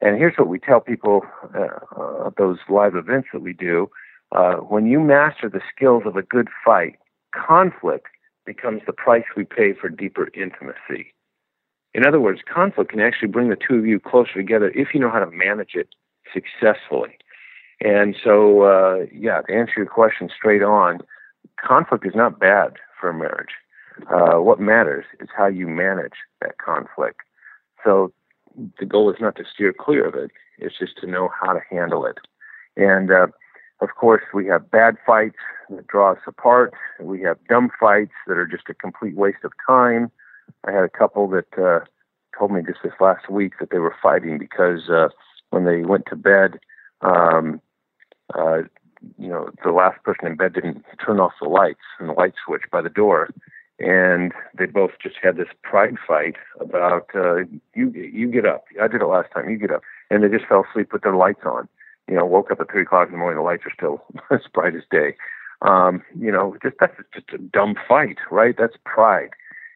And 0.00 0.16
here's 0.16 0.36
what 0.38 0.48
we 0.48 0.58
tell 0.58 0.80
people 0.80 1.22
uh, 1.54 2.26
at 2.26 2.36
those 2.36 2.58
live 2.68 2.94
events 2.94 3.28
that 3.32 3.42
we 3.42 3.52
do. 3.52 3.90
Uh, 4.32 4.54
when 4.56 4.86
you 4.86 5.00
master 5.00 5.48
the 5.48 5.60
skills 5.74 6.04
of 6.06 6.16
a 6.16 6.22
good 6.22 6.48
fight, 6.64 6.96
conflict 7.34 8.06
becomes 8.54 8.82
the 8.84 8.92
price 8.92 9.28
we 9.36 9.44
pay 9.44 9.72
for 9.72 9.88
deeper 9.88 10.28
intimacy. 10.34 11.14
In 11.94 12.04
other 12.04 12.20
words, 12.20 12.40
conflict 12.52 12.90
can 12.90 13.00
actually 13.00 13.28
bring 13.28 13.48
the 13.48 13.56
two 13.56 13.76
of 13.76 13.86
you 13.86 14.00
closer 14.00 14.34
together 14.34 14.72
if 14.74 14.88
you 14.92 14.98
know 14.98 15.10
how 15.10 15.20
to 15.20 15.30
manage 15.30 15.74
it 15.74 15.88
successfully. 16.34 17.16
And 17.80 18.16
so, 18.24 18.62
uh, 18.62 19.06
yeah, 19.12 19.42
to 19.42 19.52
answer 19.54 19.74
your 19.76 19.86
question 19.86 20.28
straight 20.36 20.64
on, 20.64 20.98
conflict 21.64 22.04
is 22.04 22.14
not 22.16 22.40
bad 22.40 22.70
for 22.98 23.10
a 23.10 23.14
marriage. 23.14 23.54
Uh, 24.10 24.40
what 24.40 24.58
matters 24.58 25.04
is 25.20 25.28
how 25.36 25.46
you 25.46 25.68
manage 25.68 26.18
that 26.40 26.58
conflict. 26.58 27.20
So 27.84 28.12
the 28.80 28.86
goal 28.86 29.10
is 29.10 29.20
not 29.20 29.36
to 29.36 29.44
steer 29.52 29.72
clear 29.72 30.06
of 30.06 30.14
it, 30.14 30.32
it's 30.58 30.78
just 30.78 30.96
to 30.98 31.06
know 31.06 31.30
how 31.40 31.52
to 31.52 31.60
handle 31.70 32.04
it. 32.04 32.18
And 32.76 33.12
uh, 33.12 33.28
of 33.80 33.88
course, 33.96 34.22
we 34.34 34.46
have 34.46 34.70
bad 34.70 34.96
fights 35.06 35.38
that 35.70 35.86
draw 35.86 36.12
us 36.12 36.18
apart. 36.26 36.74
We 37.00 37.22
have 37.22 37.38
dumb 37.48 37.70
fights 37.78 38.12
that 38.26 38.36
are 38.36 38.46
just 38.46 38.68
a 38.68 38.74
complete 38.74 39.16
waste 39.16 39.44
of 39.44 39.52
time. 39.66 40.10
I 40.66 40.72
had 40.72 40.84
a 40.84 40.88
couple 40.88 41.28
that 41.28 41.58
uh, 41.58 41.84
told 42.38 42.52
me 42.52 42.60
just 42.66 42.80
this 42.82 42.92
last 43.00 43.30
week 43.30 43.54
that 43.58 43.70
they 43.70 43.78
were 43.78 43.94
fighting 44.02 44.38
because 44.38 44.90
uh, 44.90 45.08
when 45.50 45.64
they 45.64 45.82
went 45.82 46.04
to 46.06 46.16
bed, 46.16 46.58
um, 47.00 47.60
uh, 48.34 48.62
you 49.18 49.28
know, 49.28 49.50
the 49.64 49.72
last 49.72 50.02
person 50.02 50.26
in 50.26 50.36
bed 50.36 50.52
didn't 50.52 50.84
turn 51.04 51.20
off 51.20 51.32
the 51.40 51.48
lights 51.48 51.80
and 51.98 52.08
the 52.10 52.12
light 52.12 52.34
switch 52.44 52.64
by 52.70 52.82
the 52.82 52.90
door, 52.90 53.30
and 53.78 54.32
they 54.58 54.66
both 54.66 54.90
just 55.02 55.16
had 55.22 55.36
this 55.36 55.48
pride 55.62 55.96
fight 56.06 56.36
about 56.60 57.08
uh, 57.14 57.38
you 57.74 57.90
you 57.92 58.30
get 58.30 58.44
up. 58.44 58.64
I 58.80 58.88
did 58.88 59.00
it 59.00 59.06
last 59.06 59.32
time. 59.32 59.48
You 59.48 59.56
get 59.56 59.70
up, 59.70 59.82
and 60.10 60.22
they 60.22 60.28
just 60.28 60.48
fell 60.48 60.66
asleep 60.70 60.92
with 60.92 61.02
their 61.02 61.16
lights 61.16 61.40
on. 61.46 61.66
You 62.10 62.16
know, 62.16 62.26
woke 62.26 62.50
up 62.50 62.60
at 62.60 62.70
three 62.70 62.82
o'clock 62.82 63.06
in 63.08 63.12
the 63.12 63.18
morning. 63.18 63.38
The 63.38 63.44
lights 63.44 63.64
are 63.64 63.72
still 63.74 64.02
as 64.30 64.40
bright 64.52 64.74
as 64.74 64.82
day. 64.90 65.14
Um, 65.62 66.02
you 66.18 66.32
know, 66.32 66.56
just 66.62 66.76
that's 66.80 66.96
just 67.14 67.30
a 67.32 67.38
dumb 67.38 67.76
fight, 67.88 68.18
right? 68.30 68.54
That's 68.58 68.76
pride, 68.84 69.30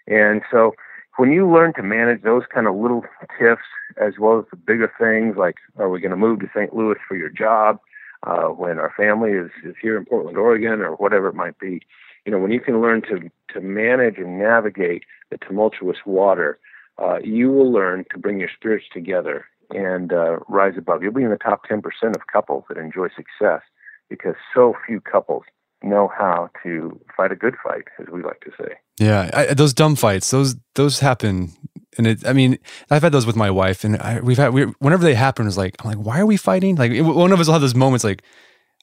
and 0.07 0.43
so 0.51 0.75
when 1.17 1.31
you 1.31 1.49
learn 1.49 1.73
to 1.75 1.83
manage 1.83 2.23
those 2.23 2.43
kind 2.53 2.67
of 2.67 2.75
little 2.75 3.05
tiffs 3.39 3.63
as 4.01 4.15
well 4.19 4.41
as 4.41 4.47
the 4.51 4.57
bigger 4.57 4.93
things 4.99 5.37
like 5.37 5.55
are 5.79 5.89
we 5.89 6.01
going 6.01 6.11
to 6.11 6.17
move 6.17 6.41
to 6.41 6.51
St. 6.53 6.75
Louis 6.75 6.97
for 7.07 7.17
your 7.17 7.29
job? 7.29 7.79
uh, 8.27 8.49
when 8.49 8.79
our 8.79 8.93
family 8.97 9.33
is, 9.33 9.51
is 9.65 9.75
here 9.81 9.97
in 9.97 10.05
Portland, 10.05 10.39
Oregon, 10.39 10.81
or 10.81 10.93
whatever 10.93 11.29
it 11.29 11.35
might 11.35 11.59
be. 11.59 11.81
You 12.25 12.33
know, 12.33 12.39
when 12.39 12.53
you 12.53 12.61
can 12.61 12.81
learn 12.81 13.03
to, 13.03 13.31
to 13.53 13.61
manage 13.61 14.17
and 14.17 14.39
navigate 14.39 15.05
the 15.31 15.39
tumultuous 15.39 15.99
water, 16.07 16.59
uh, 16.99 17.19
you 17.23 17.51
will 17.51 17.71
learn 17.71 18.05
to 18.11 18.19
bring 18.19 18.41
your 18.41 18.49
spirits 18.55 18.87
together 18.93 19.47
and 19.75 20.13
uh, 20.13 20.39
rise 20.49 20.75
above. 20.77 21.03
You'll 21.03 21.13
be 21.13 21.23
in 21.23 21.31
the 21.31 21.37
top 21.37 21.67
10% 21.69 21.83
of 22.15 22.27
couples 22.33 22.65
that 22.69 22.79
enjoy 22.79 23.09
success 23.09 23.63
because 24.09 24.35
so 24.55 24.75
few 24.87 25.01
couples 25.01 25.45
know 25.83 26.11
how 26.17 26.51
to 26.63 26.99
fight 27.17 27.33
a 27.33 27.37
good 27.37 27.55
fight, 27.63 27.85
as 28.01 28.07
we 28.11 28.23
like 28.23 28.41
to 28.41 28.51
say. 28.59 28.75
Yeah, 28.99 29.31
I, 29.35 29.55
those 29.55 29.75
dumb 29.75 29.97
fights, 29.97 30.31
those 30.31 30.57
those 30.75 31.01
happen 31.01 31.53
and 31.99 32.07
it, 32.07 32.27
I 32.27 32.33
mean, 32.33 32.59
I've 32.91 33.03
had 33.03 33.13
those 33.13 33.27
with 33.27 33.37
my 33.37 33.51
wife, 33.51 33.85
and 33.85 33.97
I, 33.99 34.21
we've 34.21 34.37
had 34.37 34.53
we, 34.53 34.65
whenever 34.79 35.05
they 35.05 35.15
happen, 35.15 35.47
it's 35.47 35.57
like 35.57 35.77
I'm 35.81 35.91
like, 35.91 36.05
why 36.05 36.21
are 36.21 36.27
we 36.27 36.37
fighting? 36.37 36.77
Like 36.77 36.93
it, 36.93 37.03
one 37.03 37.33
of 37.33 37.41
us 37.41 37.47
will 37.47 37.53
have 37.53 37.63
those 37.63 37.75
moments, 37.75 38.05
like 38.05 38.23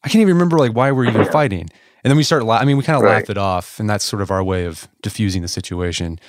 I 0.04 0.10
can't 0.10 0.22
even 0.22 0.34
remember 0.34 0.58
like 0.58 0.74
why 0.74 0.92
we're 0.92 1.06
even 1.06 1.26
fighting, 1.26 1.70
and 2.04 2.12
then 2.12 2.18
we 2.18 2.24
start. 2.24 2.44
La- 2.44 2.58
I 2.58 2.66
mean, 2.66 2.78
we 2.78 2.84
kind 2.84 2.98
of 2.98 3.04
right. 3.04 3.20
laugh 3.20 3.30
it 3.30 3.38
off, 3.38 3.80
and 3.80 3.90
that's 3.90 4.06
sort 4.06 4.22
of 4.22 4.32
our 4.32 4.44
way 4.44 4.66
of 4.66 4.88
diffusing 5.02 5.42
the 5.42 5.48
situation, 5.48 6.20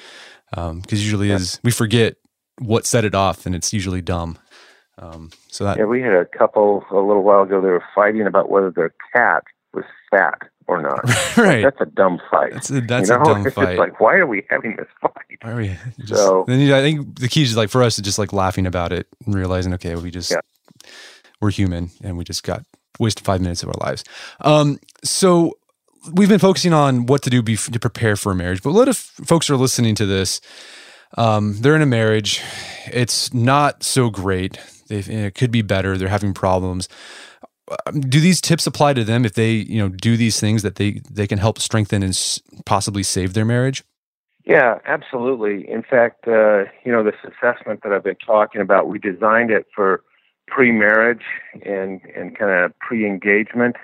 because 0.50 0.70
um, 0.70 0.82
usually 0.88 1.28
yeah. 1.28 1.36
is 1.36 1.60
we 1.62 1.70
forget 1.70 2.16
what 2.58 2.86
set 2.86 3.04
it 3.04 3.14
off, 3.14 3.46
and 3.46 3.54
it's 3.54 3.72
usually 3.72 4.02
dumb. 4.02 4.38
Um, 5.02 5.30
so 5.48 5.64
that 5.64 5.78
yeah, 5.78 5.84
we 5.84 6.00
had 6.00 6.12
a 6.12 6.24
couple 6.24 6.84
a 6.90 6.94
little 6.94 7.24
while 7.24 7.42
ago. 7.42 7.60
They 7.60 7.70
were 7.70 7.84
fighting 7.94 8.26
about 8.26 8.50
whether 8.50 8.70
their 8.70 8.94
cat 9.12 9.42
was 9.74 9.84
fat 10.10 10.42
or 10.68 10.80
not. 10.80 11.02
right. 11.36 11.62
That's 11.62 11.80
a 11.80 11.86
dumb 11.86 12.20
fight. 12.30 12.52
That's 12.52 12.70
a, 12.70 12.80
that's 12.80 13.08
you 13.08 13.16
know? 13.16 13.22
a 13.22 13.24
dumb 13.24 13.46
it's 13.46 13.56
fight. 13.56 13.78
like, 13.78 14.00
why 14.00 14.14
are 14.14 14.26
we 14.26 14.44
having 14.48 14.76
this 14.76 14.86
fight? 15.00 15.38
Why 15.40 15.50
are 15.50 15.56
we? 15.56 15.76
Just, 16.04 16.22
so 16.22 16.44
then 16.46 16.60
you, 16.60 16.74
I 16.74 16.82
think 16.82 17.18
the 17.18 17.28
key 17.28 17.42
is 17.42 17.56
like 17.56 17.68
for 17.68 17.82
us 17.82 17.96
to 17.96 18.02
just 18.02 18.18
like 18.18 18.32
laughing 18.32 18.66
about 18.66 18.92
it 18.92 19.08
and 19.26 19.34
realizing, 19.34 19.74
okay, 19.74 19.96
we 19.96 20.10
just 20.10 20.30
yeah. 20.30 20.40
we're 21.40 21.50
human 21.50 21.90
and 22.02 22.16
we 22.16 22.22
just 22.24 22.44
got 22.44 22.64
wasted 23.00 23.24
five 23.24 23.40
minutes 23.40 23.62
of 23.62 23.70
our 23.70 23.86
lives. 23.86 24.04
Um, 24.40 24.78
so 25.02 25.58
we've 26.12 26.28
been 26.28 26.38
focusing 26.38 26.72
on 26.72 27.06
what 27.06 27.22
to 27.22 27.30
do 27.30 27.42
be, 27.42 27.56
to 27.56 27.78
prepare 27.80 28.16
for 28.16 28.32
a 28.32 28.34
marriage, 28.34 28.62
but 28.62 28.72
what 28.72 28.88
if 28.88 28.96
folks 28.96 29.50
are 29.50 29.56
listening 29.56 29.94
to 29.96 30.06
this? 30.06 30.40
Um, 31.18 31.60
they're 31.60 31.76
in 31.76 31.82
a 31.82 31.86
marriage. 31.86 32.40
It's 32.86 33.34
not 33.34 33.82
so 33.82 34.10
great. 34.10 34.58
They, 34.88 34.98
it 34.98 35.34
could 35.34 35.50
be 35.50 35.62
better. 35.62 35.96
They're 35.96 36.08
having 36.08 36.34
problems. 36.34 36.88
Um, 37.86 38.00
do 38.00 38.20
these 38.20 38.40
tips 38.40 38.66
apply 38.66 38.94
to 38.94 39.04
them 39.04 39.24
if 39.24 39.34
they 39.34 39.52
you 39.52 39.78
know 39.78 39.88
do 39.88 40.16
these 40.16 40.40
things 40.40 40.62
that 40.62 40.76
they 40.76 41.00
they 41.10 41.26
can 41.26 41.38
help 41.38 41.58
strengthen 41.58 42.02
and 42.02 42.40
possibly 42.66 43.04
save 43.04 43.34
their 43.34 43.44
marriage 43.44 43.84
yeah 44.44 44.78
absolutely 44.84 45.70
in 45.70 45.82
fact 45.82 46.26
uh, 46.26 46.64
you 46.84 46.90
know 46.90 47.04
this 47.04 47.14
assessment 47.24 47.80
that 47.84 47.92
i've 47.92 48.02
been 48.02 48.16
talking 48.16 48.60
about 48.60 48.88
we 48.88 48.98
designed 48.98 49.52
it 49.52 49.66
for 49.74 50.02
pre-marriage 50.48 51.22
and 51.64 52.00
and 52.16 52.36
kind 52.36 52.50
of 52.50 52.76
pre-engagement 52.80 53.76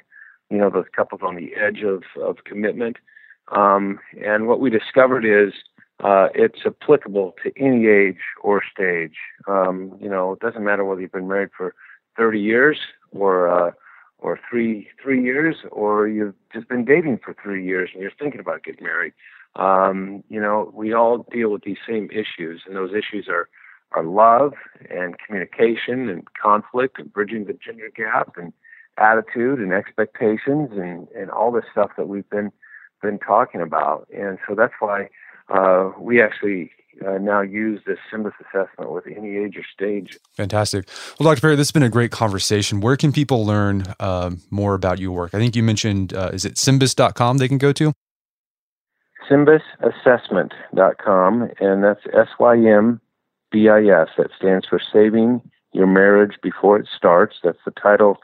you 0.50 0.58
know 0.58 0.70
those 0.70 0.86
couples 0.94 1.20
on 1.24 1.36
the 1.36 1.54
edge 1.54 1.82
of 1.82 2.02
of 2.20 2.38
commitment 2.44 2.96
um, 3.52 4.00
and 4.24 4.48
what 4.48 4.60
we 4.60 4.70
discovered 4.70 5.24
is 5.24 5.54
uh, 6.02 6.28
it's 6.34 6.60
applicable 6.66 7.34
to 7.42 7.52
any 7.56 7.86
age 7.86 8.20
or 8.42 8.62
stage 8.62 9.16
um, 9.48 9.96
you 10.00 10.08
know 10.08 10.32
it 10.32 10.40
doesn't 10.40 10.64
matter 10.64 10.84
whether 10.84 11.00
you've 11.00 11.12
been 11.12 11.28
married 11.28 11.50
for 11.56 11.74
30 12.16 12.40
years 12.40 12.78
or 13.12 13.48
uh, 13.48 13.70
or 14.18 14.38
three 14.50 14.88
three 15.02 15.22
years, 15.22 15.56
or 15.70 16.08
you've 16.08 16.34
just 16.52 16.68
been 16.68 16.84
dating 16.84 17.20
for 17.24 17.34
three 17.42 17.64
years 17.64 17.90
and 17.92 18.02
you're 18.02 18.12
thinking 18.18 18.40
about 18.40 18.64
getting 18.64 18.84
married. 18.84 19.12
Um, 19.56 20.22
you 20.28 20.40
know, 20.40 20.70
we 20.74 20.92
all 20.92 21.26
deal 21.30 21.50
with 21.50 21.62
these 21.62 21.78
same 21.88 22.08
issues, 22.10 22.62
and 22.66 22.76
those 22.76 22.90
issues 22.92 23.28
are 23.28 23.48
are 23.92 24.04
love 24.04 24.52
and 24.90 25.16
communication 25.18 26.08
and 26.10 26.26
conflict 26.40 26.98
and 26.98 27.12
bridging 27.12 27.46
the 27.46 27.54
gender 27.54 27.90
gap 27.94 28.34
and 28.36 28.52
attitude 28.98 29.60
and 29.60 29.72
expectations 29.72 30.70
and 30.72 31.08
and 31.16 31.30
all 31.30 31.52
this 31.52 31.64
stuff 31.70 31.90
that 31.96 32.08
we've 32.08 32.28
been 32.28 32.52
been 33.00 33.18
talking 33.18 33.60
about. 33.60 34.08
And 34.16 34.38
so 34.46 34.54
that's 34.54 34.74
why 34.80 35.08
uh, 35.50 35.90
we 35.98 36.22
actually 36.22 36.70
uh, 37.06 37.18
now 37.18 37.40
use 37.40 37.80
this 37.86 37.98
SYMBIS 38.10 38.32
assessment 38.40 38.92
with 38.92 39.06
any 39.06 39.36
age 39.36 39.56
or 39.56 39.62
stage. 39.72 40.18
Fantastic. 40.34 40.88
Well, 41.18 41.30
Dr. 41.30 41.40
Parrott, 41.40 41.56
this 41.58 41.68
has 41.68 41.72
been 41.72 41.82
a 41.82 41.88
great 41.88 42.10
conversation. 42.10 42.80
Where 42.80 42.96
can 42.96 43.12
people 43.12 43.46
learn 43.46 43.84
uh, 44.00 44.32
more 44.50 44.74
about 44.74 44.98
your 44.98 45.12
work? 45.12 45.34
I 45.34 45.38
think 45.38 45.56
you 45.56 45.62
mentioned, 45.62 46.12
uh, 46.12 46.30
is 46.32 46.44
it 46.44 46.54
symbis.com 46.54 47.38
they 47.38 47.48
can 47.48 47.58
go 47.58 47.72
to? 47.72 47.92
Symbisassessment.com, 49.30 51.50
and 51.60 51.84
that's 51.84 52.00
S 52.14 52.28
Y 52.38 52.56
M 52.56 52.98
B 53.50 53.68
I 53.68 53.82
S. 53.82 54.08
That 54.16 54.30
stands 54.36 54.66
for 54.66 54.80
Saving 54.80 55.42
Your 55.72 55.86
Marriage 55.86 56.38
Before 56.42 56.78
It 56.78 56.88
Starts. 56.96 57.36
That's 57.44 57.58
the 57.66 57.72
title 57.72 58.16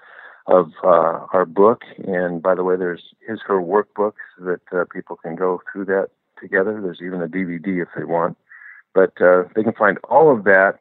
of 0.46 0.70
uh, 0.82 1.26
our 1.32 1.44
book. 1.44 1.82
And 2.06 2.42
by 2.42 2.54
the 2.54 2.64
way, 2.64 2.76
there's 2.76 3.14
his 3.26 3.40
her 3.46 3.60
workbooks 3.60 4.14
that 4.38 4.62
uh, 4.72 4.84
people 4.92 5.16
can 5.16 5.36
go 5.36 5.60
through 5.70 5.84
that 5.86 6.08
together. 6.44 6.80
There's 6.80 7.02
even 7.02 7.22
a 7.22 7.28
DVD 7.28 7.82
if 7.82 7.88
they 7.96 8.04
want. 8.04 8.36
But 8.94 9.20
uh, 9.20 9.42
they 9.56 9.64
can 9.64 9.72
find 9.72 9.98
all 10.04 10.32
of 10.32 10.44
that 10.44 10.78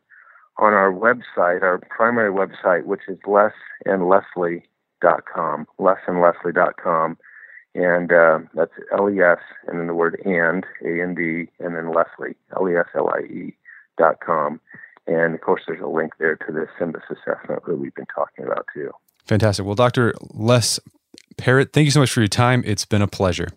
on 0.57 0.73
our 0.73 0.91
website, 0.91 1.63
our 1.63 1.79
primary 1.89 2.31
website, 2.31 2.85
which 2.85 3.01
is 3.07 3.17
lesandleslie.com, 3.25 5.67
lesandleslie.com. 5.79 7.17
And 7.75 8.11
uh, 8.11 8.37
that's 8.53 8.73
L-E-S 8.91 9.39
and 9.67 9.79
then 9.79 9.87
the 9.87 9.95
word 9.95 10.21
and, 10.25 10.63
A-N-D, 10.85 11.47
and 11.59 11.75
then 11.75 11.91
Leslie, 11.91 12.35
L-E-S-L-I-E 12.55 13.55
dot 13.97 14.19
com. 14.23 14.61
And 15.07 15.33
of 15.33 15.41
course, 15.41 15.63
there's 15.67 15.81
a 15.81 15.87
link 15.87 16.13
there 16.19 16.35
to 16.35 16.51
the 16.51 16.67
SYMBIS 16.79 17.01
assessment 17.09 17.65
that 17.65 17.79
we've 17.79 17.95
been 17.95 18.05
talking 18.13 18.45
about 18.45 18.67
too. 18.73 18.91
Fantastic. 19.25 19.65
Well, 19.65 19.75
Dr. 19.75 20.13
Les 20.33 20.79
Parrott, 21.37 21.73
thank 21.73 21.85
you 21.85 21.91
so 21.91 21.99
much 21.99 22.11
for 22.11 22.21
your 22.21 22.27
time. 22.27 22.63
It's 22.65 22.85
been 22.85 23.01
a 23.01 23.07
pleasure. 23.07 23.49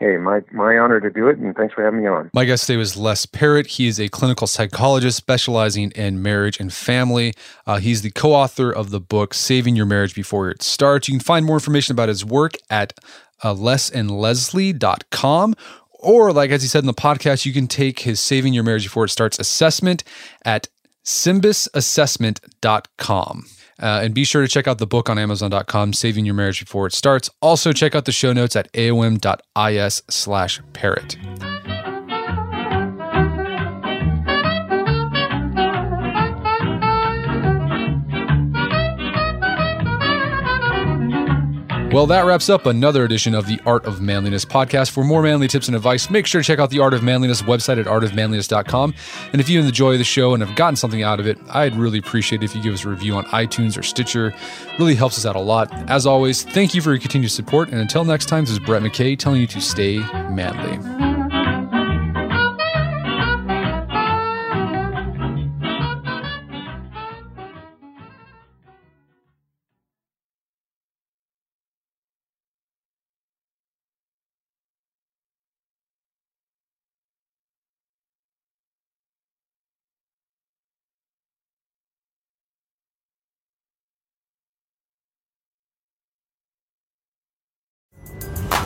Hey, 0.00 0.16
my, 0.16 0.40
my 0.50 0.76
honor 0.78 0.98
to 0.98 1.10
do 1.10 1.28
it, 1.28 1.36
and 1.36 1.54
thanks 1.54 1.74
for 1.74 1.84
having 1.84 2.00
me 2.00 2.06
on. 2.06 2.30
My 2.32 2.46
guest 2.46 2.66
today 2.66 2.78
was 2.78 2.96
Les 2.96 3.26
Parrott. 3.26 3.66
He 3.66 3.86
is 3.86 4.00
a 4.00 4.08
clinical 4.08 4.46
psychologist 4.46 5.18
specializing 5.18 5.90
in 5.90 6.22
marriage 6.22 6.58
and 6.58 6.72
family. 6.72 7.34
Uh, 7.66 7.80
he's 7.80 8.00
the 8.00 8.10
co 8.10 8.32
author 8.32 8.72
of 8.72 8.88
the 8.88 8.98
book 8.98 9.34
Saving 9.34 9.76
Your 9.76 9.84
Marriage 9.84 10.14
Before 10.14 10.48
It 10.48 10.62
Starts. 10.62 11.06
You 11.06 11.12
can 11.12 11.20
find 11.20 11.44
more 11.44 11.56
information 11.56 11.92
about 11.92 12.08
his 12.08 12.24
work 12.24 12.54
at 12.70 12.94
uh, 13.42 13.52
lesandleslie.com. 13.52 15.54
Or, 15.90 16.32
like 16.32 16.50
as 16.50 16.62
he 16.62 16.68
said 16.68 16.78
in 16.78 16.86
the 16.86 16.94
podcast, 16.94 17.44
you 17.44 17.52
can 17.52 17.66
take 17.66 17.98
his 17.98 18.20
Saving 18.20 18.54
Your 18.54 18.64
Marriage 18.64 18.84
Before 18.84 19.04
It 19.04 19.10
Starts 19.10 19.38
assessment 19.38 20.02
at 20.46 20.68
symbisassessment.com. 21.04 23.44
Uh, 23.80 24.00
and 24.02 24.14
be 24.14 24.24
sure 24.24 24.42
to 24.42 24.48
check 24.48 24.68
out 24.68 24.78
the 24.78 24.86
book 24.86 25.08
on 25.08 25.18
Amazon.com, 25.18 25.92
Saving 25.92 26.26
Your 26.26 26.34
Marriage 26.34 26.60
Before 26.60 26.86
It 26.86 26.92
Starts. 26.92 27.30
Also, 27.40 27.72
check 27.72 27.94
out 27.94 28.04
the 28.04 28.12
show 28.12 28.32
notes 28.32 28.54
at 28.56 28.70
aom.is 28.72 30.02
slash 30.08 30.60
parrott. 30.72 31.16
Well, 41.92 42.06
that 42.06 42.24
wraps 42.24 42.48
up 42.48 42.66
another 42.66 43.04
edition 43.04 43.34
of 43.34 43.48
the 43.48 43.60
Art 43.66 43.84
of 43.84 44.00
Manliness 44.00 44.44
podcast. 44.44 44.90
For 44.90 45.02
more 45.02 45.22
manly 45.22 45.48
tips 45.48 45.66
and 45.66 45.74
advice, 45.74 46.08
make 46.08 46.24
sure 46.24 46.40
to 46.40 46.46
check 46.46 46.60
out 46.60 46.70
the 46.70 46.78
Art 46.78 46.94
of 46.94 47.02
Manliness 47.02 47.42
website 47.42 47.80
at 47.80 47.86
artofmanliness.com. 47.86 48.94
And 49.32 49.40
if 49.40 49.48
you 49.48 49.60
enjoy 49.60 49.98
the 49.98 50.04
show 50.04 50.32
and 50.32 50.40
have 50.40 50.54
gotten 50.54 50.76
something 50.76 51.02
out 51.02 51.18
of 51.18 51.26
it, 51.26 51.36
I'd 51.48 51.74
really 51.74 51.98
appreciate 51.98 52.42
it 52.42 52.44
if 52.44 52.54
you 52.54 52.62
give 52.62 52.74
us 52.74 52.84
a 52.84 52.88
review 52.88 53.16
on 53.16 53.24
iTunes 53.26 53.76
or 53.76 53.82
Stitcher. 53.82 54.28
It 54.28 54.78
really 54.78 54.94
helps 54.94 55.18
us 55.18 55.26
out 55.26 55.34
a 55.34 55.40
lot. 55.40 55.68
As 55.90 56.06
always, 56.06 56.44
thank 56.44 56.74
you 56.74 56.80
for 56.80 56.90
your 56.92 57.00
continued 57.00 57.32
support. 57.32 57.70
And 57.70 57.80
until 57.80 58.04
next 58.04 58.26
time, 58.26 58.44
this 58.44 58.52
is 58.52 58.60
Brett 58.60 58.82
McKay 58.82 59.18
telling 59.18 59.40
you 59.40 59.48
to 59.48 59.60
stay 59.60 59.98
manly. 60.30 61.09